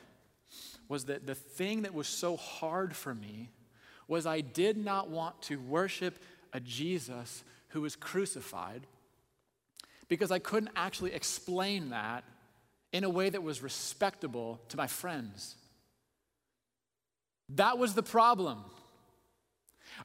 was 0.90 1.06
that 1.06 1.26
the 1.26 1.34
thing 1.34 1.84
that 1.84 1.94
was 1.94 2.10
so 2.10 2.36
hard 2.36 2.94
for 2.94 3.16
me 3.16 3.52
was 4.10 4.26
I 4.26 4.42
did 4.42 4.76
not 4.76 5.10
want 5.10 5.42
to 5.44 5.62
worship 5.62 6.20
a 6.52 6.60
Jesus 6.60 7.46
who 7.70 7.80
was 7.80 7.96
crucified 7.96 8.86
because 10.10 10.30
I 10.30 10.40
couldn't 10.40 10.72
actually 10.76 11.14
explain 11.14 11.92
that 11.92 12.26
in 12.96 13.04
a 13.04 13.10
way 13.10 13.30
that 13.30 13.44
was 13.44 13.62
respectable 13.62 14.62
to 14.70 14.78
my 14.78 14.88
friends. 14.88 15.58
That 17.50 17.78
was 17.78 17.94
the 17.94 18.02
problem. 18.02 18.64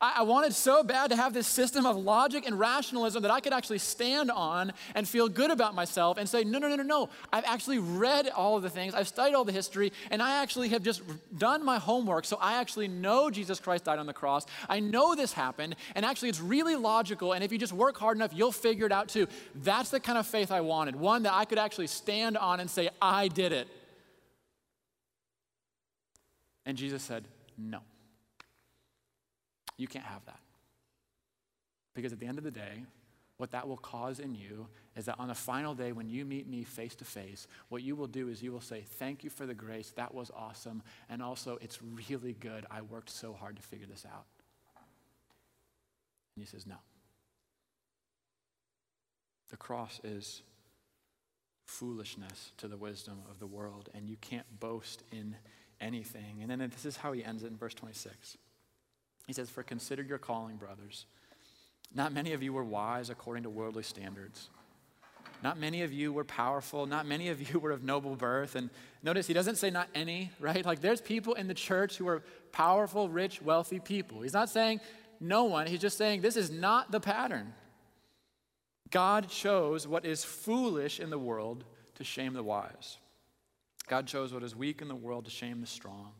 I, 0.00 0.16
I, 0.18 0.22
wanted 0.22 0.54
so 0.54 0.82
bad 0.82 1.10
to 1.10 1.16
have 1.16 1.32
this 1.32 1.46
system 1.46 1.86
of 1.86 1.96
logic 1.96 2.46
and 2.46 2.58
rationalism 2.58 3.22
that 3.22 3.30
I 3.30 3.40
could 3.40 3.52
actually 3.52 3.78
stand 3.78 4.30
on 4.30 4.72
and 4.94 5.08
feel 5.08 5.28
good 5.28 5.50
about 5.50 5.74
myself 5.74 6.18
and 6.18 6.28
say, 6.28 6.44
no, 6.44 6.58
no, 6.58 6.68
no, 6.68 6.76
no, 6.76 6.82
no. 6.82 7.08
I've 7.32 7.44
actually 7.44 7.78
read 7.78 8.28
all 8.28 8.56
of 8.56 8.62
the 8.62 8.70
things, 8.70 8.94
I've 8.94 9.08
studied 9.08 9.34
all 9.34 9.44
the 9.44 9.52
history, 9.52 9.92
and 10.10 10.22
I 10.22 10.42
actually 10.42 10.68
have 10.68 10.82
just 10.82 11.02
done 11.38 11.64
my 11.64 11.78
homework. 11.78 12.24
So 12.24 12.36
I 12.40 12.60
actually 12.60 12.88
know 12.88 13.30
Jesus 13.30 13.60
Christ 13.60 13.84
died 13.84 13.98
on 13.98 14.06
the 14.06 14.12
cross. 14.12 14.46
I 14.68 14.80
know 14.80 15.14
this 15.14 15.32
happened, 15.32 15.76
and 15.94 16.04
actually 16.04 16.28
it's 16.28 16.40
really 16.40 16.76
logical. 16.76 17.32
And 17.32 17.42
if 17.42 17.52
you 17.52 17.58
just 17.58 17.72
work 17.72 17.96
hard 17.96 18.16
enough, 18.16 18.32
you'll 18.34 18.52
figure 18.52 18.86
it 18.86 18.92
out 18.92 19.08
too. 19.08 19.26
That's 19.54 19.90
the 19.90 20.00
kind 20.00 20.18
of 20.18 20.26
faith 20.26 20.52
I 20.52 20.60
wanted 20.60 20.96
one 20.96 21.22
that 21.24 21.32
I 21.32 21.44
could 21.44 21.58
actually 21.58 21.86
stand 21.86 22.36
on 22.36 22.60
and 22.60 22.70
say, 22.70 22.90
I 23.00 23.28
did 23.28 23.52
it. 23.52 23.68
And 26.66 26.76
Jesus 26.76 27.02
said, 27.02 27.24
no. 27.58 27.80
You 29.80 29.88
can't 29.88 30.04
have 30.04 30.22
that. 30.26 30.40
Because 31.94 32.12
at 32.12 32.20
the 32.20 32.26
end 32.26 32.36
of 32.36 32.44
the 32.44 32.50
day, 32.50 32.84
what 33.38 33.52
that 33.52 33.66
will 33.66 33.78
cause 33.78 34.20
in 34.20 34.34
you 34.34 34.66
is 34.94 35.06
that 35.06 35.18
on 35.18 35.28
the 35.28 35.34
final 35.34 35.74
day, 35.74 35.92
when 35.92 36.10
you 36.10 36.26
meet 36.26 36.46
me 36.46 36.64
face 36.64 36.94
to 36.96 37.06
face, 37.06 37.48
what 37.70 37.82
you 37.82 37.96
will 37.96 38.06
do 38.06 38.28
is 38.28 38.42
you 38.42 38.52
will 38.52 38.60
say, 38.60 38.84
Thank 38.86 39.24
you 39.24 39.30
for 39.30 39.46
the 39.46 39.54
grace. 39.54 39.90
That 39.96 40.14
was 40.14 40.30
awesome. 40.36 40.82
And 41.08 41.22
also, 41.22 41.58
it's 41.62 41.78
really 41.82 42.34
good. 42.34 42.66
I 42.70 42.82
worked 42.82 43.08
so 43.08 43.32
hard 43.32 43.56
to 43.56 43.62
figure 43.62 43.86
this 43.86 44.04
out. 44.04 44.26
And 46.36 46.44
he 46.44 46.46
says, 46.46 46.66
No. 46.66 46.76
The 49.48 49.56
cross 49.56 49.98
is 50.04 50.42
foolishness 51.64 52.52
to 52.58 52.68
the 52.68 52.76
wisdom 52.76 53.22
of 53.30 53.38
the 53.38 53.46
world, 53.46 53.88
and 53.94 54.10
you 54.10 54.16
can't 54.20 54.60
boast 54.60 55.02
in 55.10 55.36
anything. 55.80 56.40
And 56.42 56.50
then 56.50 56.58
this 56.58 56.84
is 56.84 56.98
how 56.98 57.12
he 57.12 57.24
ends 57.24 57.44
it 57.44 57.46
in 57.46 57.56
verse 57.56 57.72
26. 57.72 58.36
He 59.30 59.34
says, 59.34 59.48
For 59.48 59.62
consider 59.62 60.02
your 60.02 60.18
calling, 60.18 60.56
brothers. 60.56 61.06
Not 61.94 62.12
many 62.12 62.32
of 62.32 62.42
you 62.42 62.52
were 62.52 62.64
wise 62.64 63.10
according 63.10 63.44
to 63.44 63.48
worldly 63.48 63.84
standards. 63.84 64.48
Not 65.44 65.56
many 65.56 65.82
of 65.82 65.92
you 65.92 66.12
were 66.12 66.24
powerful. 66.24 66.84
Not 66.84 67.06
many 67.06 67.28
of 67.28 67.40
you 67.40 67.58
were 67.60 67.70
of 67.70 67.84
noble 67.84 68.16
birth. 68.16 68.56
And 68.56 68.70
notice 69.04 69.28
he 69.28 69.32
doesn't 69.32 69.54
say 69.54 69.70
not 69.70 69.86
any, 69.94 70.32
right? 70.40 70.66
Like 70.66 70.80
there's 70.80 71.00
people 71.00 71.34
in 71.34 71.46
the 71.46 71.54
church 71.54 71.96
who 71.96 72.08
are 72.08 72.24
powerful, 72.50 73.08
rich, 73.08 73.40
wealthy 73.40 73.78
people. 73.78 74.22
He's 74.22 74.32
not 74.32 74.48
saying 74.48 74.80
no 75.20 75.44
one. 75.44 75.68
He's 75.68 75.78
just 75.78 75.96
saying 75.96 76.22
this 76.22 76.34
is 76.36 76.50
not 76.50 76.90
the 76.90 76.98
pattern. 76.98 77.54
God 78.90 79.28
chose 79.28 79.86
what 79.86 80.04
is 80.04 80.24
foolish 80.24 80.98
in 80.98 81.08
the 81.08 81.20
world 81.20 81.62
to 81.94 82.02
shame 82.02 82.32
the 82.32 82.42
wise. 82.42 82.98
God 83.86 84.08
chose 84.08 84.34
what 84.34 84.42
is 84.42 84.56
weak 84.56 84.82
in 84.82 84.88
the 84.88 84.96
world 84.96 85.26
to 85.26 85.30
shame 85.30 85.60
the 85.60 85.68
strong. 85.68 86.14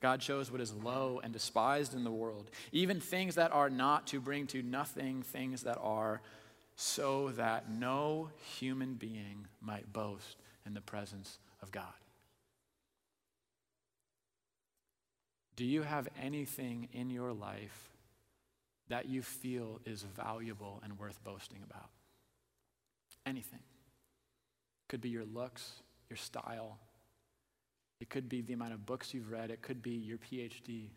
God 0.00 0.20
chose 0.20 0.50
what 0.50 0.60
is 0.60 0.74
low 0.74 1.20
and 1.24 1.32
despised 1.32 1.94
in 1.94 2.04
the 2.04 2.10
world, 2.10 2.50
even 2.72 3.00
things 3.00 3.36
that 3.36 3.52
are 3.52 3.70
not 3.70 4.06
to 4.08 4.20
bring 4.20 4.46
to 4.48 4.62
nothing 4.62 5.22
things 5.22 5.62
that 5.62 5.78
are, 5.80 6.20
so 6.76 7.30
that 7.30 7.70
no 7.70 8.28
human 8.58 8.94
being 8.94 9.46
might 9.60 9.90
boast 9.92 10.36
in 10.66 10.74
the 10.74 10.82
presence 10.82 11.38
of 11.62 11.70
God. 11.70 11.84
Do 15.56 15.64
you 15.64 15.82
have 15.82 16.06
anything 16.22 16.88
in 16.92 17.08
your 17.08 17.32
life 17.32 17.90
that 18.88 19.08
you 19.08 19.22
feel 19.22 19.80
is 19.86 20.02
valuable 20.02 20.80
and 20.84 20.98
worth 20.98 21.24
boasting 21.24 21.60
about? 21.64 21.88
Anything. 23.24 23.60
Could 24.88 25.00
be 25.00 25.08
your 25.08 25.24
looks, 25.24 25.72
your 26.10 26.18
style. 26.18 26.78
It 28.00 28.10
could 28.10 28.28
be 28.28 28.42
the 28.42 28.52
amount 28.52 28.74
of 28.74 28.84
books 28.84 29.14
you've 29.14 29.30
read. 29.30 29.50
It 29.50 29.62
could 29.62 29.82
be 29.82 29.92
your 29.92 30.18
PhD. 30.18 30.90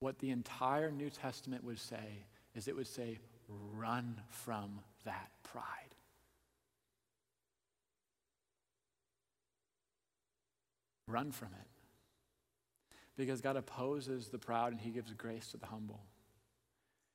What 0.00 0.18
the 0.18 0.30
entire 0.30 0.90
New 0.90 1.10
Testament 1.10 1.64
would 1.64 1.78
say 1.78 2.24
is 2.54 2.68
it 2.68 2.76
would 2.76 2.86
say, 2.86 3.18
run 3.48 4.20
from 4.28 4.80
that 5.04 5.30
pride. 5.42 5.62
Run 11.08 11.30
from 11.30 11.48
it. 11.48 11.68
Because 13.16 13.40
God 13.40 13.56
opposes 13.56 14.28
the 14.28 14.38
proud 14.38 14.72
and 14.72 14.80
he 14.80 14.90
gives 14.90 15.12
grace 15.12 15.52
to 15.52 15.56
the 15.56 15.66
humble. 15.66 16.00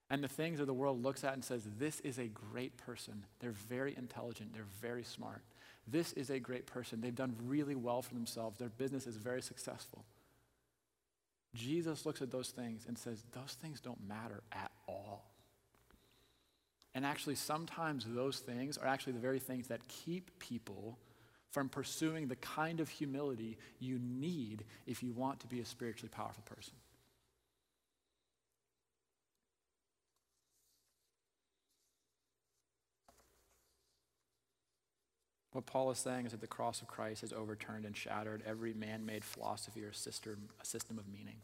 And 0.09 0.24
the 0.24 0.30
things 0.30 0.59
that 0.59 0.66
the 0.66 0.74
world 0.74 1.03
looks 1.03 1.24
at 1.24 1.34
and 1.34 1.43
says, 1.43 1.68
this 1.78 1.99
is 1.99 2.18
a 2.18 2.28
great 2.28 2.78
person. 2.78 3.26
They're 3.39 3.51
very 3.51 3.95
intelligent. 3.97 4.53
They're 4.53 4.64
very 4.82 5.03
smart. 5.03 5.43
This 5.91 6.13
is 6.13 6.29
a 6.29 6.39
great 6.39 6.65
person. 6.65 7.01
They've 7.01 7.13
done 7.13 7.35
really 7.45 7.75
well 7.75 8.01
for 8.01 8.13
themselves. 8.13 8.57
Their 8.57 8.69
business 8.69 9.07
is 9.07 9.17
very 9.17 9.41
successful. 9.41 10.05
Jesus 11.53 12.05
looks 12.05 12.21
at 12.21 12.31
those 12.31 12.49
things 12.49 12.85
and 12.87 12.97
says, 12.97 13.23
those 13.33 13.57
things 13.61 13.81
don't 13.81 14.07
matter 14.07 14.41
at 14.53 14.71
all. 14.87 15.25
And 16.93 17.05
actually, 17.05 17.35
sometimes 17.35 18.05
those 18.07 18.39
things 18.39 18.77
are 18.77 18.87
actually 18.87 19.13
the 19.13 19.19
very 19.19 19.39
things 19.39 19.67
that 19.67 19.85
keep 19.87 20.39
people 20.39 20.97
from 21.49 21.67
pursuing 21.67 22.27
the 22.27 22.35
kind 22.37 22.79
of 22.79 22.89
humility 22.89 23.57
you 23.79 23.99
need 23.99 24.63
if 24.87 25.03
you 25.03 25.11
want 25.11 25.39
to 25.41 25.47
be 25.47 25.59
a 25.59 25.65
spiritually 25.65 26.11
powerful 26.13 26.43
person. 26.45 26.73
What 35.52 35.66
Paul 35.66 35.91
is 35.91 35.97
saying 35.97 36.26
is 36.26 36.32
that 36.32 36.41
the 36.41 36.47
cross 36.47 36.82
of 36.82 36.88
Christ 36.88 37.22
has 37.22 37.34
overturned 37.34 37.86
and 37.86 37.95
shattered 37.95 38.41
every 38.45 38.74
man 38.74 39.06
made 39.06 39.26
philosophy 39.26 39.84
or 39.84 39.91
system, 39.91 40.49
system 40.64 40.97
of 40.97 41.08
meaning. 41.08 41.38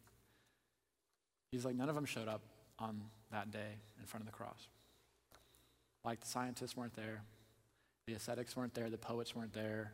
He's 1.52 1.66
like, 1.66 1.76
none 1.76 1.90
of 1.90 1.96
them 1.96 2.06
showed 2.06 2.28
up 2.28 2.42
on 2.80 3.02
that 3.32 3.52
day 3.52 3.80
in 4.00 4.06
front 4.06 4.22
of 4.22 4.28
the 4.28 4.36
cross. 4.36 4.68
Like 6.06 6.22
the 6.22 6.28
scientists 6.28 6.78
weren't 6.78 6.96
there, 6.96 7.22
the 8.06 8.14
ascetics 8.14 8.56
weren't 8.56 8.74
there, 8.74 8.90
the 8.90 8.98
poets 8.98 9.36
weren't 9.36 9.54
there, 9.54 9.92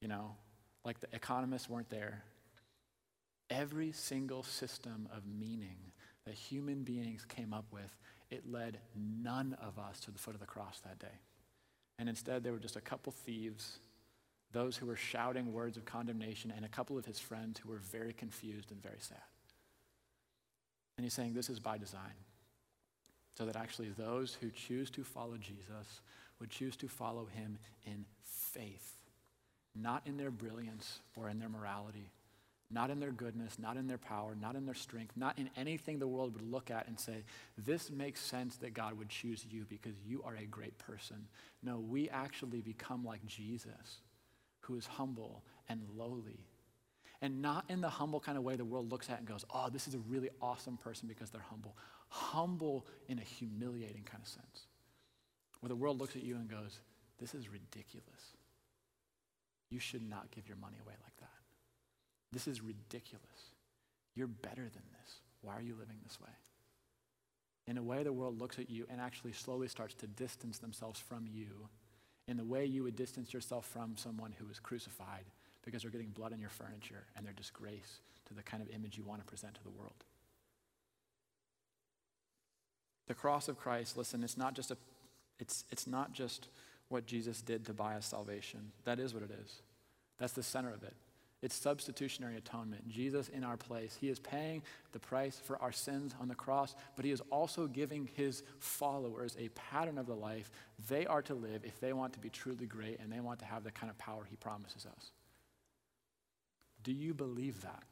you 0.00 0.06
know, 0.06 0.36
like 0.84 1.00
the 1.00 1.08
economists 1.12 1.68
weren't 1.68 1.90
there. 1.90 2.22
Every 3.50 3.90
single 3.90 4.44
system 4.44 5.08
of 5.14 5.22
meaning 5.26 5.76
that 6.24 6.34
human 6.34 6.82
beings 6.84 7.24
came 7.24 7.52
up 7.52 7.66
with, 7.72 7.96
it 8.30 8.50
led 8.50 8.78
none 8.96 9.56
of 9.60 9.78
us 9.78 9.98
to 10.00 10.12
the 10.12 10.18
foot 10.18 10.34
of 10.34 10.40
the 10.40 10.46
cross 10.46 10.80
that 10.84 10.98
day. 10.98 11.18
And 11.98 12.08
instead, 12.08 12.42
there 12.42 12.52
were 12.52 12.58
just 12.58 12.76
a 12.76 12.80
couple 12.80 13.12
thieves, 13.12 13.78
those 14.52 14.76
who 14.76 14.86
were 14.86 14.96
shouting 14.96 15.52
words 15.52 15.76
of 15.76 15.84
condemnation, 15.84 16.52
and 16.54 16.64
a 16.64 16.68
couple 16.68 16.98
of 16.98 17.04
his 17.04 17.18
friends 17.18 17.58
who 17.58 17.68
were 17.68 17.78
very 17.78 18.12
confused 18.12 18.70
and 18.72 18.82
very 18.82 18.98
sad. 18.98 19.18
And 20.96 21.04
he's 21.04 21.14
saying 21.14 21.34
this 21.34 21.50
is 21.50 21.60
by 21.60 21.78
design, 21.78 22.14
so 23.36 23.46
that 23.46 23.56
actually 23.56 23.90
those 23.90 24.36
who 24.40 24.50
choose 24.50 24.90
to 24.90 25.04
follow 25.04 25.36
Jesus 25.36 26.00
would 26.40 26.50
choose 26.50 26.76
to 26.76 26.88
follow 26.88 27.26
him 27.26 27.58
in 27.84 28.04
faith, 28.22 28.94
not 29.74 30.02
in 30.06 30.16
their 30.16 30.30
brilliance 30.30 31.00
or 31.16 31.28
in 31.28 31.38
their 31.38 31.48
morality, 31.48 32.10
not 32.74 32.90
in 32.90 32.98
their 32.98 33.12
goodness, 33.12 33.56
not 33.58 33.76
in 33.76 33.86
their 33.86 33.98
power, 33.98 34.36
not 34.38 34.56
in 34.56 34.66
their 34.66 34.74
strength, 34.74 35.16
not 35.16 35.38
in 35.38 35.48
anything 35.56 35.98
the 35.98 36.08
world 36.08 36.34
would 36.34 36.50
look 36.50 36.70
at 36.70 36.88
and 36.88 36.98
say, 36.98 37.22
this 37.56 37.90
makes 37.90 38.20
sense 38.20 38.56
that 38.56 38.74
God 38.74 38.98
would 38.98 39.08
choose 39.08 39.46
you 39.48 39.64
because 39.68 39.94
you 40.04 40.22
are 40.24 40.34
a 40.34 40.44
great 40.44 40.76
person. 40.78 41.28
No, 41.62 41.78
we 41.78 42.10
actually 42.10 42.60
become 42.60 43.04
like 43.04 43.24
Jesus, 43.24 44.00
who 44.60 44.76
is 44.76 44.86
humble 44.86 45.44
and 45.68 45.80
lowly. 45.96 46.40
And 47.22 47.40
not 47.40 47.64
in 47.70 47.80
the 47.80 47.88
humble 47.88 48.20
kind 48.20 48.36
of 48.36 48.42
way 48.44 48.56
the 48.56 48.64
world 48.64 48.90
looks 48.90 49.08
at 49.08 49.18
and 49.18 49.26
goes, 49.26 49.44
oh, 49.54 49.70
this 49.70 49.86
is 49.86 49.94
a 49.94 49.98
really 49.98 50.30
awesome 50.42 50.76
person 50.76 51.06
because 51.08 51.30
they're 51.30 51.40
humble. 51.48 51.76
Humble 52.08 52.86
in 53.08 53.18
a 53.18 53.22
humiliating 53.22 54.02
kind 54.02 54.22
of 54.22 54.28
sense, 54.28 54.66
where 55.60 55.68
the 55.68 55.76
world 55.76 56.00
looks 56.00 56.16
at 56.16 56.24
you 56.24 56.34
and 56.34 56.50
goes, 56.50 56.80
this 57.20 57.34
is 57.34 57.48
ridiculous. 57.48 58.34
You 59.70 59.78
should 59.78 60.08
not 60.08 60.30
give 60.32 60.48
your 60.48 60.56
money 60.58 60.76
away 60.84 60.94
like. 61.02 61.13
This 62.34 62.48
is 62.48 62.60
ridiculous. 62.60 63.52
You're 64.14 64.26
better 64.26 64.62
than 64.62 64.82
this. 65.00 65.20
Why 65.40 65.56
are 65.56 65.62
you 65.62 65.74
living 65.78 65.96
this 66.02 66.20
way? 66.20 66.32
In 67.66 67.78
a 67.78 67.82
way, 67.82 68.02
the 68.02 68.12
world 68.12 68.38
looks 68.38 68.58
at 68.58 68.68
you 68.68 68.86
and 68.90 69.00
actually 69.00 69.32
slowly 69.32 69.68
starts 69.68 69.94
to 69.94 70.06
distance 70.06 70.58
themselves 70.58 71.00
from 71.00 71.26
you 71.32 71.68
in 72.26 72.36
the 72.36 72.44
way 72.44 72.64
you 72.64 72.82
would 72.82 72.96
distance 72.96 73.32
yourself 73.32 73.66
from 73.66 73.96
someone 73.96 74.34
who 74.38 74.46
was 74.46 74.58
crucified 74.58 75.24
because 75.64 75.82
they're 75.82 75.90
getting 75.90 76.10
blood 76.10 76.32
on 76.32 76.40
your 76.40 76.50
furniture 76.50 77.04
and 77.16 77.24
they're 77.24 77.32
disgrace 77.32 78.00
to 78.26 78.34
the 78.34 78.42
kind 78.42 78.62
of 78.62 78.68
image 78.70 78.98
you 78.98 79.04
want 79.04 79.20
to 79.20 79.26
present 79.26 79.54
to 79.54 79.62
the 79.62 79.70
world. 79.70 80.04
The 83.06 83.14
cross 83.14 83.48
of 83.48 83.58
Christ, 83.58 83.96
listen, 83.96 84.24
it's 84.24 84.36
not 84.36 84.54
just 84.54 84.70
a 84.70 84.76
it's 85.38 85.64
it's 85.70 85.86
not 85.86 86.12
just 86.12 86.48
what 86.88 87.06
Jesus 87.06 87.42
did 87.42 87.64
to 87.66 87.72
buy 87.72 87.94
us 87.94 88.06
salvation. 88.06 88.72
That 88.84 88.98
is 88.98 89.14
what 89.14 89.22
it 89.22 89.30
is. 89.30 89.62
That's 90.18 90.32
the 90.32 90.42
center 90.42 90.72
of 90.72 90.82
it. 90.82 90.94
It's 91.42 91.54
substitutionary 91.54 92.36
atonement. 92.36 92.88
Jesus 92.88 93.28
in 93.28 93.44
our 93.44 93.58
place. 93.58 93.98
He 94.00 94.08
is 94.08 94.18
paying 94.18 94.62
the 94.92 94.98
price 94.98 95.38
for 95.38 95.60
our 95.60 95.72
sins 95.72 96.14
on 96.18 96.28
the 96.28 96.34
cross, 96.34 96.74
but 96.96 97.04
he 97.04 97.10
is 97.10 97.20
also 97.30 97.66
giving 97.66 98.08
his 98.14 98.42
followers 98.60 99.36
a 99.38 99.50
pattern 99.50 99.98
of 99.98 100.06
the 100.06 100.14
life 100.14 100.50
they 100.88 101.04
are 101.06 101.22
to 101.22 101.34
live 101.34 101.62
if 101.64 101.78
they 101.80 101.92
want 101.92 102.14
to 102.14 102.18
be 102.18 102.30
truly 102.30 102.66
great 102.66 102.98
and 103.00 103.12
they 103.12 103.20
want 103.20 103.40
to 103.40 103.44
have 103.44 103.62
the 103.62 103.70
kind 103.70 103.90
of 103.90 103.98
power 103.98 104.26
he 104.28 104.36
promises 104.36 104.86
us. 104.86 105.12
Do 106.82 106.92
you 106.92 107.12
believe 107.12 107.60
that? 107.62 107.82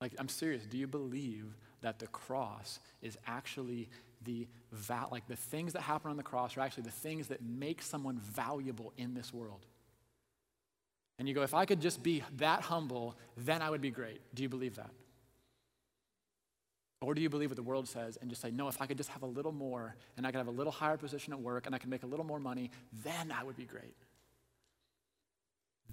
Like, 0.00 0.14
I'm 0.18 0.28
serious. 0.28 0.64
Do 0.66 0.78
you 0.78 0.88
believe 0.88 1.54
that 1.82 2.00
the 2.00 2.08
cross 2.08 2.80
is 3.02 3.16
actually 3.26 3.88
the 4.24 4.48
va- 4.72 5.08
like 5.12 5.26
the 5.28 5.36
things 5.36 5.72
that 5.74 5.82
happen 5.82 6.10
on 6.10 6.16
the 6.16 6.22
cross 6.22 6.56
are 6.56 6.60
actually 6.60 6.84
the 6.84 6.90
things 6.90 7.28
that 7.28 7.42
make 7.42 7.82
someone 7.82 8.18
valuable 8.18 8.92
in 8.96 9.14
this 9.14 9.32
world? 9.32 9.66
And 11.22 11.28
you 11.28 11.36
go, 11.36 11.42
if 11.42 11.54
I 11.54 11.66
could 11.66 11.80
just 11.80 12.02
be 12.02 12.24
that 12.38 12.62
humble, 12.62 13.16
then 13.36 13.62
I 13.62 13.70
would 13.70 13.80
be 13.80 13.92
great. 13.92 14.20
Do 14.34 14.42
you 14.42 14.48
believe 14.48 14.74
that? 14.74 14.90
Or 17.00 17.14
do 17.14 17.22
you 17.22 17.30
believe 17.30 17.50
what 17.50 17.56
the 17.56 17.62
world 17.62 17.86
says 17.86 18.18
and 18.20 18.28
just 18.28 18.42
say, 18.42 18.50
no, 18.50 18.66
if 18.66 18.82
I 18.82 18.86
could 18.86 18.96
just 18.96 19.10
have 19.10 19.22
a 19.22 19.26
little 19.26 19.52
more 19.52 19.94
and 20.16 20.26
I 20.26 20.32
could 20.32 20.38
have 20.38 20.48
a 20.48 20.50
little 20.50 20.72
higher 20.72 20.96
position 20.96 21.32
at 21.32 21.38
work 21.38 21.66
and 21.66 21.76
I 21.76 21.78
could 21.78 21.90
make 21.90 22.02
a 22.02 22.06
little 22.06 22.26
more 22.26 22.40
money, 22.40 22.72
then 23.04 23.30
I 23.30 23.44
would 23.44 23.56
be 23.56 23.66
great? 23.66 23.94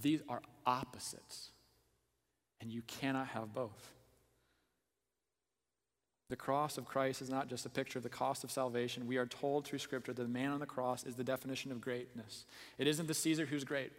These 0.01 0.23
are 0.27 0.41
opposites, 0.65 1.51
and 2.59 2.71
you 2.71 2.81
cannot 2.87 3.27
have 3.27 3.53
both. 3.53 3.93
The 6.29 6.37
cross 6.37 6.79
of 6.79 6.85
Christ 6.85 7.21
is 7.21 7.29
not 7.29 7.49
just 7.49 7.67
a 7.67 7.69
picture 7.69 7.99
of 7.99 8.03
the 8.03 8.09
cost 8.09 8.43
of 8.43 8.49
salvation. 8.49 9.05
We 9.05 9.17
are 9.17 9.27
told 9.27 9.67
through 9.67 9.77
Scripture 9.77 10.11
that 10.11 10.23
the 10.23 10.27
man 10.27 10.49
on 10.49 10.59
the 10.59 10.65
cross 10.65 11.03
is 11.03 11.13
the 11.13 11.23
definition 11.23 11.71
of 11.71 11.81
greatness. 11.81 12.45
It 12.79 12.87
isn't 12.87 13.05
the 13.05 13.13
Caesar 13.13 13.45
who's 13.45 13.63
great. 13.63 13.91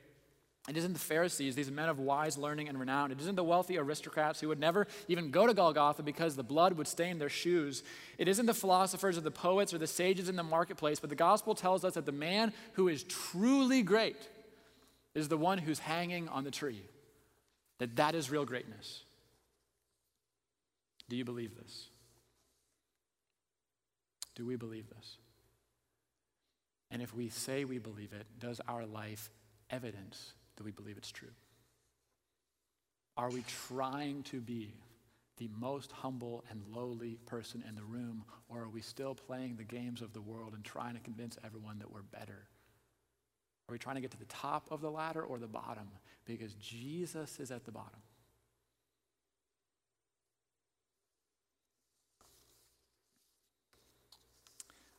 It 0.69 0.77
isn't 0.77 0.93
the 0.93 0.99
Pharisees, 0.99 1.55
these 1.55 1.71
men 1.71 1.89
of 1.89 1.99
wise 1.99 2.37
learning 2.37 2.69
and 2.69 2.79
renown. 2.79 3.11
It 3.11 3.21
isn't 3.21 3.35
the 3.35 3.43
wealthy 3.43 3.79
aristocrats 3.79 4.41
who 4.41 4.49
would 4.49 4.61
never 4.61 4.87
even 5.09 5.31
go 5.31 5.47
to 5.47 5.55
Golgotha 5.55 6.03
because 6.03 6.37
the 6.37 6.43
blood 6.43 6.75
would 6.75 6.87
stain 6.87 7.19
their 7.19 7.31
shoes. 7.31 7.83
It 8.19 8.29
isn't 8.29 8.47
the 8.47 8.55
philosophers 8.55 9.17
or 9.17 9.23
the 9.23 9.31
poets 9.31 9.73
or 9.73 9.79
the 9.79 9.87
sages 9.87 10.29
in 10.29 10.37
the 10.37 10.43
marketplace, 10.43 11.01
but 11.01 11.09
the 11.09 11.17
gospel 11.17 11.55
tells 11.55 11.85
us 11.85 11.95
that 11.95 12.05
the 12.05 12.13
man 12.13 12.53
who 12.75 12.89
is 12.89 13.05
truly 13.05 13.83
great 13.83 14.29
is 15.15 15.29
the 15.29 15.39
one 15.39 15.59
who's 15.59 15.79
hanging 15.79 16.29
on 16.29 16.45
the 16.45 16.51
tree. 16.51 16.83
That 17.79 17.97
that 17.97 18.15
is 18.15 18.31
real 18.31 18.45
greatness. 18.45 19.03
Do 21.09 21.17
you 21.17 21.25
believe 21.25 21.57
this? 21.57 21.89
Do 24.37 24.47
we 24.47 24.57
believe 24.57 24.89
this? 24.91 25.17
And 26.91 27.01
if 27.01 27.15
we 27.15 27.31
say 27.31 27.65
we 27.65 27.79
believe 27.79 28.13
it, 28.13 28.27
does 28.39 28.61
our 28.69 28.85
life 28.85 29.31
evidence 29.71 30.35
that 30.61 30.65
we 30.67 30.73
believe 30.73 30.99
it's 30.99 31.11
true? 31.11 31.33
Are 33.17 33.31
we 33.31 33.43
trying 33.67 34.25
to 34.25 34.43
be 34.43 34.75
the 35.39 35.49
most 35.59 35.91
humble 35.91 36.45
and 36.51 36.63
lowly 36.71 37.17
person 37.25 37.65
in 37.67 37.75
the 37.75 37.83
room, 37.83 38.27
or 38.51 38.61
are 38.61 38.69
we 38.69 38.83
still 38.83 39.15
playing 39.15 39.57
the 39.57 39.65
games 39.65 40.03
of 40.03 40.13
the 40.13 40.21
world 40.21 40.53
and 40.53 40.63
trying 40.63 40.93
to 40.93 41.01
convince 41.01 41.39
everyone 41.43 41.79
that 41.79 41.91
we're 41.91 42.03
better? 42.03 42.47
Are 43.67 43.73
we 43.73 43.79
trying 43.79 43.95
to 43.95 44.03
get 44.03 44.11
to 44.11 44.19
the 44.19 44.27
top 44.27 44.67
of 44.71 44.83
the 44.83 44.91
ladder 44.91 45.23
or 45.23 45.39
the 45.39 45.47
bottom? 45.47 45.89
Because 46.27 46.53
Jesus 46.57 47.41
is 47.41 47.51
at 47.51 47.65
the 47.65 47.73
bottom. 47.73 48.01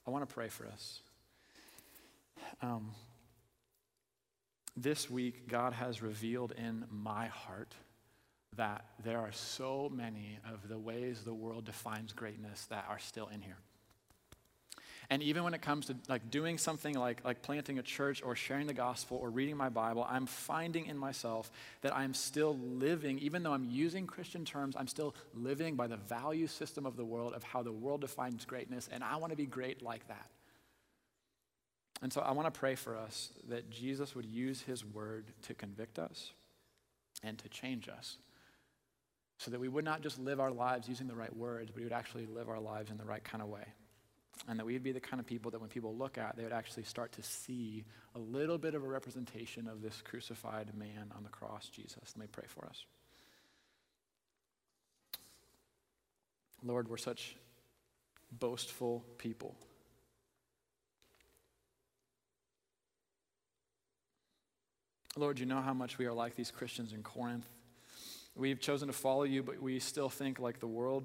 I 0.08 0.10
want 0.10 0.28
to 0.28 0.34
pray 0.34 0.48
for 0.48 0.66
us. 0.66 1.02
Um, 2.64 2.90
this 4.76 5.10
week, 5.10 5.48
God 5.48 5.74
has 5.74 6.02
revealed 6.02 6.54
in 6.54 6.86
my 6.90 7.28
heart 7.28 7.74
that 8.58 8.86
there 9.04 9.20
are 9.20 9.32
so 9.32 9.90
many 9.94 10.40
of 10.52 10.68
the 10.68 10.78
ways 10.78 11.22
the 11.24 11.34
world 11.34 11.66
defines 11.66 12.14
greatness 12.14 12.66
that 12.66 12.86
are 12.90 13.00
still 13.00 13.28
in 13.28 13.42
here. 13.42 13.58
And 15.10 15.22
even 15.22 15.44
when 15.44 15.54
it 15.54 15.62
comes 15.62 15.88
to 15.88 15.96
like 16.08 16.32
doing 16.32 16.58
something 16.58 16.96
like, 16.96 17.26
like 17.26 17.42
planting 17.42 17.80
a 17.80 17.82
church 17.82 18.24
or 18.24 18.34
sharing 18.34 18.66
the 18.66 18.74
gospel 18.74 19.18
or 19.22 19.30
reading 19.30 19.58
my 19.58 19.68
Bible, 19.68 20.08
I'm 20.10 20.26
finding 20.26 20.86
in 20.86 20.98
myself 20.98 21.52
that 21.82 21.94
I'm 21.94 22.14
still 22.14 22.58
living, 22.58 23.20
even 23.20 23.44
though 23.44 23.52
I'm 23.52 23.68
using 23.70 24.08
Christian 24.08 24.46
terms, 24.46 24.76
I'm 24.78 24.88
still 24.88 25.14
living 25.34 25.76
by 25.76 25.88
the 25.88 25.98
value 25.98 26.48
system 26.48 26.86
of 26.86 26.96
the 26.96 27.04
world 27.04 27.34
of 27.34 27.44
how 27.44 27.62
the 27.62 27.74
world 27.74 28.00
defines 28.02 28.46
greatness, 28.46 28.88
and 28.90 29.04
I 29.04 29.18
want 29.18 29.32
to 29.32 29.38
be 29.38 29.46
great 29.46 29.82
like 29.82 30.08
that. 30.08 30.30
And 32.02 32.12
so 32.12 32.22
I 32.22 32.32
want 32.32 32.52
to 32.52 32.60
pray 32.60 32.76
for 32.76 32.98
us 32.98 33.30
that 33.50 33.70
Jesus 33.70 34.16
would 34.16 34.26
use 34.26 34.62
his 34.62 34.84
word 34.84 35.26
to 35.44 35.54
convict 35.54 36.00
us 36.00 36.32
and 37.24 37.38
to 37.40 37.50
change 37.50 37.88
us 37.88 38.18
so 39.38 39.52
that 39.52 39.60
we 39.60 39.68
would 39.68 39.86
not 39.86 40.02
just 40.02 40.20
live 40.20 40.40
our 40.40 40.52
lives 40.52 40.88
using 40.88 41.08
the 41.08 41.16
right 41.16 41.36
words, 41.36 41.72
but 41.72 41.78
we 41.78 41.84
would 41.84 41.94
actually 41.94 42.26
live 42.26 42.50
our 42.50 42.60
lives 42.60 42.92
in 42.92 42.98
the 42.98 43.06
right 43.06 43.24
kind 43.24 43.42
of 43.42 43.50
way. 43.50 43.66
And 44.48 44.58
that 44.60 44.66
we'd 44.66 44.82
be 44.82 44.92
the 44.92 45.00
kind 45.00 45.20
of 45.20 45.28
people 45.28 45.52
that 45.52 45.62
when 45.62 45.70
people 45.70 45.96
look 45.96 46.18
at, 46.18 46.36
they 46.36 46.44
would 46.44 46.54
actually 46.54 46.84
start 46.84 47.12
to 47.14 47.24
see 47.24 47.84
a 48.16 48.20
little 48.20 48.58
bit 48.58 48.74
of 48.74 48.84
a 48.84 48.88
representation 48.88 49.68
of 49.68 49.82
this 49.82 50.02
crucified 50.04 50.72
man 50.76 51.12
on 51.16 51.24
the 51.24 51.30
cross, 51.30 51.70
Jesus. 51.70 52.14
Let 52.16 52.18
me 52.18 52.28
pray 52.32 52.46
for 52.48 52.66
us. 52.66 52.86
Lord, 56.64 56.88
we're 56.88 56.98
such 56.98 57.36
boastful 58.32 59.04
people. 59.18 59.56
Lord, 65.18 65.40
you 65.40 65.46
know 65.46 65.62
how 65.62 65.74
much 65.74 65.98
we 65.98 66.06
are 66.06 66.14
like 66.14 66.36
these 66.36 66.52
Christians 66.52 66.94
in 66.94 67.04
Corinth. 67.04 67.48
We've 68.36 68.60
chosen 68.60 68.88
to 68.88 68.94
follow 68.94 69.24
you, 69.24 69.44
but 69.44 69.62
we 69.62 69.80
still 69.80 70.08
think 70.08 70.40
like 70.40 70.60
the 70.60 70.68
world. 70.68 71.04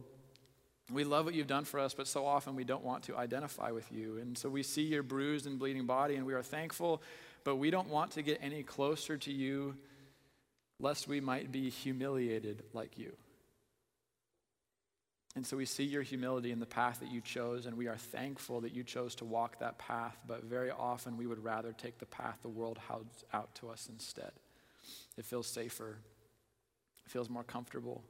We 0.92 1.02
love 1.02 1.24
what 1.24 1.34
you've 1.34 1.48
done 1.48 1.64
for 1.64 1.80
us, 1.80 1.92
but 1.92 2.06
so 2.06 2.24
often 2.24 2.54
we 2.54 2.62
don't 2.62 2.84
want 2.84 3.02
to 3.04 3.16
identify 3.16 3.72
with 3.72 3.90
you. 3.90 4.18
And 4.18 4.38
so 4.38 4.48
we 4.48 4.62
see 4.62 4.82
your 4.82 5.02
bruised 5.02 5.46
and 5.46 5.58
bleeding 5.58 5.86
body, 5.86 6.14
and 6.14 6.24
we 6.24 6.34
are 6.34 6.42
thankful, 6.42 7.02
but 7.42 7.56
we 7.56 7.70
don't 7.70 7.88
want 7.88 8.12
to 8.12 8.22
get 8.22 8.38
any 8.40 8.62
closer 8.62 9.16
to 9.16 9.32
you 9.32 9.74
lest 10.78 11.08
we 11.08 11.20
might 11.20 11.50
be 11.50 11.68
humiliated 11.68 12.62
like 12.72 12.96
you. 12.96 13.12
And 15.36 15.46
so 15.46 15.58
we 15.58 15.66
see 15.66 15.84
your 15.84 16.00
humility 16.00 16.50
in 16.50 16.60
the 16.60 16.66
path 16.66 16.98
that 17.00 17.12
you 17.12 17.20
chose, 17.20 17.66
and 17.66 17.76
we 17.76 17.88
are 17.88 17.96
thankful 17.96 18.62
that 18.62 18.72
you 18.72 18.82
chose 18.82 19.14
to 19.16 19.26
walk 19.26 19.58
that 19.60 19.76
path, 19.76 20.16
but 20.26 20.42
very 20.44 20.70
often 20.70 21.18
we 21.18 21.26
would 21.26 21.44
rather 21.44 21.72
take 21.72 21.98
the 21.98 22.06
path 22.06 22.38
the 22.40 22.48
world 22.48 22.78
holds 22.78 23.22
out 23.34 23.54
to 23.56 23.68
us 23.68 23.90
instead. 23.92 24.32
It 25.18 25.26
feels 25.26 25.46
safer, 25.46 25.98
it 27.04 27.10
feels 27.10 27.28
more 27.28 27.44
comfortable, 27.44 28.02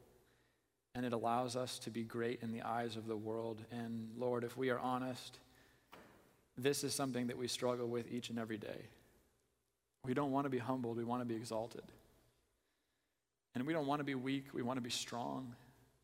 and 0.95 1.05
it 1.05 1.12
allows 1.12 1.57
us 1.57 1.81
to 1.81 1.91
be 1.91 2.05
great 2.05 2.43
in 2.43 2.53
the 2.53 2.62
eyes 2.62 2.95
of 2.95 3.09
the 3.09 3.16
world. 3.16 3.61
And 3.72 4.09
Lord, 4.16 4.45
if 4.45 4.57
we 4.57 4.70
are 4.70 4.79
honest, 4.79 5.41
this 6.57 6.85
is 6.85 6.95
something 6.95 7.27
that 7.27 7.37
we 7.37 7.49
struggle 7.49 7.89
with 7.89 8.11
each 8.11 8.31
and 8.31 8.39
every 8.39 8.57
day. 8.57 8.87
We 10.05 10.14
don't 10.14 10.31
want 10.31 10.45
to 10.45 10.51
be 10.51 10.59
humbled, 10.59 10.97
we 10.97 11.05
want 11.05 11.22
to 11.22 11.27
be 11.27 11.35
exalted. 11.35 11.83
And 13.57 13.66
we 13.66 13.72
don't 13.72 13.89
want 13.89 13.99
to 13.99 14.05
be 14.05 14.14
weak, 14.14 14.55
we 14.55 14.62
want 14.62 14.77
to 14.77 14.83
be 14.83 14.91
strong. 14.91 15.57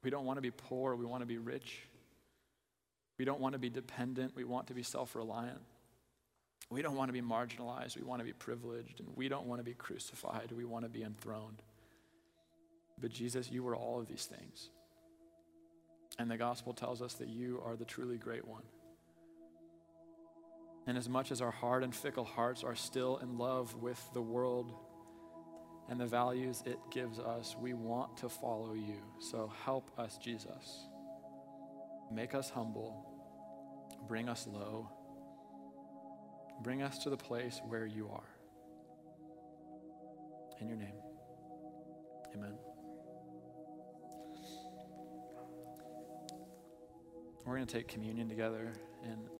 We 0.02 0.10
don't 0.10 0.24
want 0.24 0.36
to 0.36 0.42
be 0.42 0.50
poor, 0.50 0.96
we 0.96 1.06
want 1.06 1.22
to 1.22 1.26
be 1.26 1.38
rich. 1.38 1.82
We 3.18 3.24
don't 3.24 3.40
want 3.40 3.52
to 3.52 3.58
be 3.58 3.70
dependent, 3.70 4.34
we 4.34 4.44
want 4.44 4.66
to 4.68 4.74
be 4.74 4.82
self 4.82 5.14
reliant. 5.14 5.60
We 6.70 6.80
don't 6.80 6.96
want 6.96 7.08
to 7.08 7.12
be 7.12 7.20
marginalized, 7.20 7.96
we 7.96 8.02
want 8.02 8.20
to 8.20 8.24
be 8.24 8.32
privileged. 8.32 9.00
And 9.00 9.08
we 9.14 9.28
don't 9.28 9.46
want 9.46 9.60
to 9.60 9.64
be 9.64 9.74
crucified, 9.74 10.50
we 10.56 10.64
want 10.64 10.84
to 10.84 10.88
be 10.88 11.02
enthroned. 11.02 11.62
But 13.00 13.10
Jesus, 13.10 13.50
you 13.50 13.62
were 13.62 13.76
all 13.76 14.00
of 14.00 14.08
these 14.08 14.24
things. 14.24 14.70
And 16.18 16.30
the 16.30 16.36
gospel 16.36 16.72
tells 16.72 17.02
us 17.02 17.14
that 17.14 17.28
you 17.28 17.62
are 17.64 17.76
the 17.76 17.84
truly 17.84 18.16
great 18.16 18.46
one. 18.46 18.62
And 20.86 20.98
as 20.98 21.08
much 21.08 21.30
as 21.30 21.40
our 21.40 21.50
hard 21.50 21.84
and 21.84 21.94
fickle 21.94 22.24
hearts 22.24 22.64
are 22.64 22.74
still 22.74 23.18
in 23.18 23.38
love 23.38 23.74
with 23.76 24.02
the 24.14 24.22
world, 24.22 24.72
and 25.88 26.00
the 26.00 26.06
values 26.06 26.62
it 26.64 26.78
gives 26.90 27.18
us, 27.18 27.56
we 27.60 27.74
want 27.74 28.16
to 28.18 28.28
follow 28.28 28.74
you. 28.74 29.02
So 29.20 29.52
help 29.64 29.90
us, 29.98 30.16
Jesus. 30.16 30.86
Make 32.10 32.34
us 32.34 32.50
humble, 32.50 33.06
bring 34.06 34.28
us 34.28 34.46
low, 34.46 34.90
bring 36.62 36.82
us 36.82 36.98
to 37.04 37.10
the 37.10 37.16
place 37.16 37.60
where 37.66 37.86
you 37.86 38.08
are. 38.08 38.28
In 40.60 40.68
your 40.68 40.76
name, 40.76 40.94
amen. 42.34 42.54
We're 47.44 47.56
going 47.56 47.66
to 47.66 47.74
take 47.74 47.88
communion 47.88 48.28
together, 48.28 48.72
and 49.02 49.26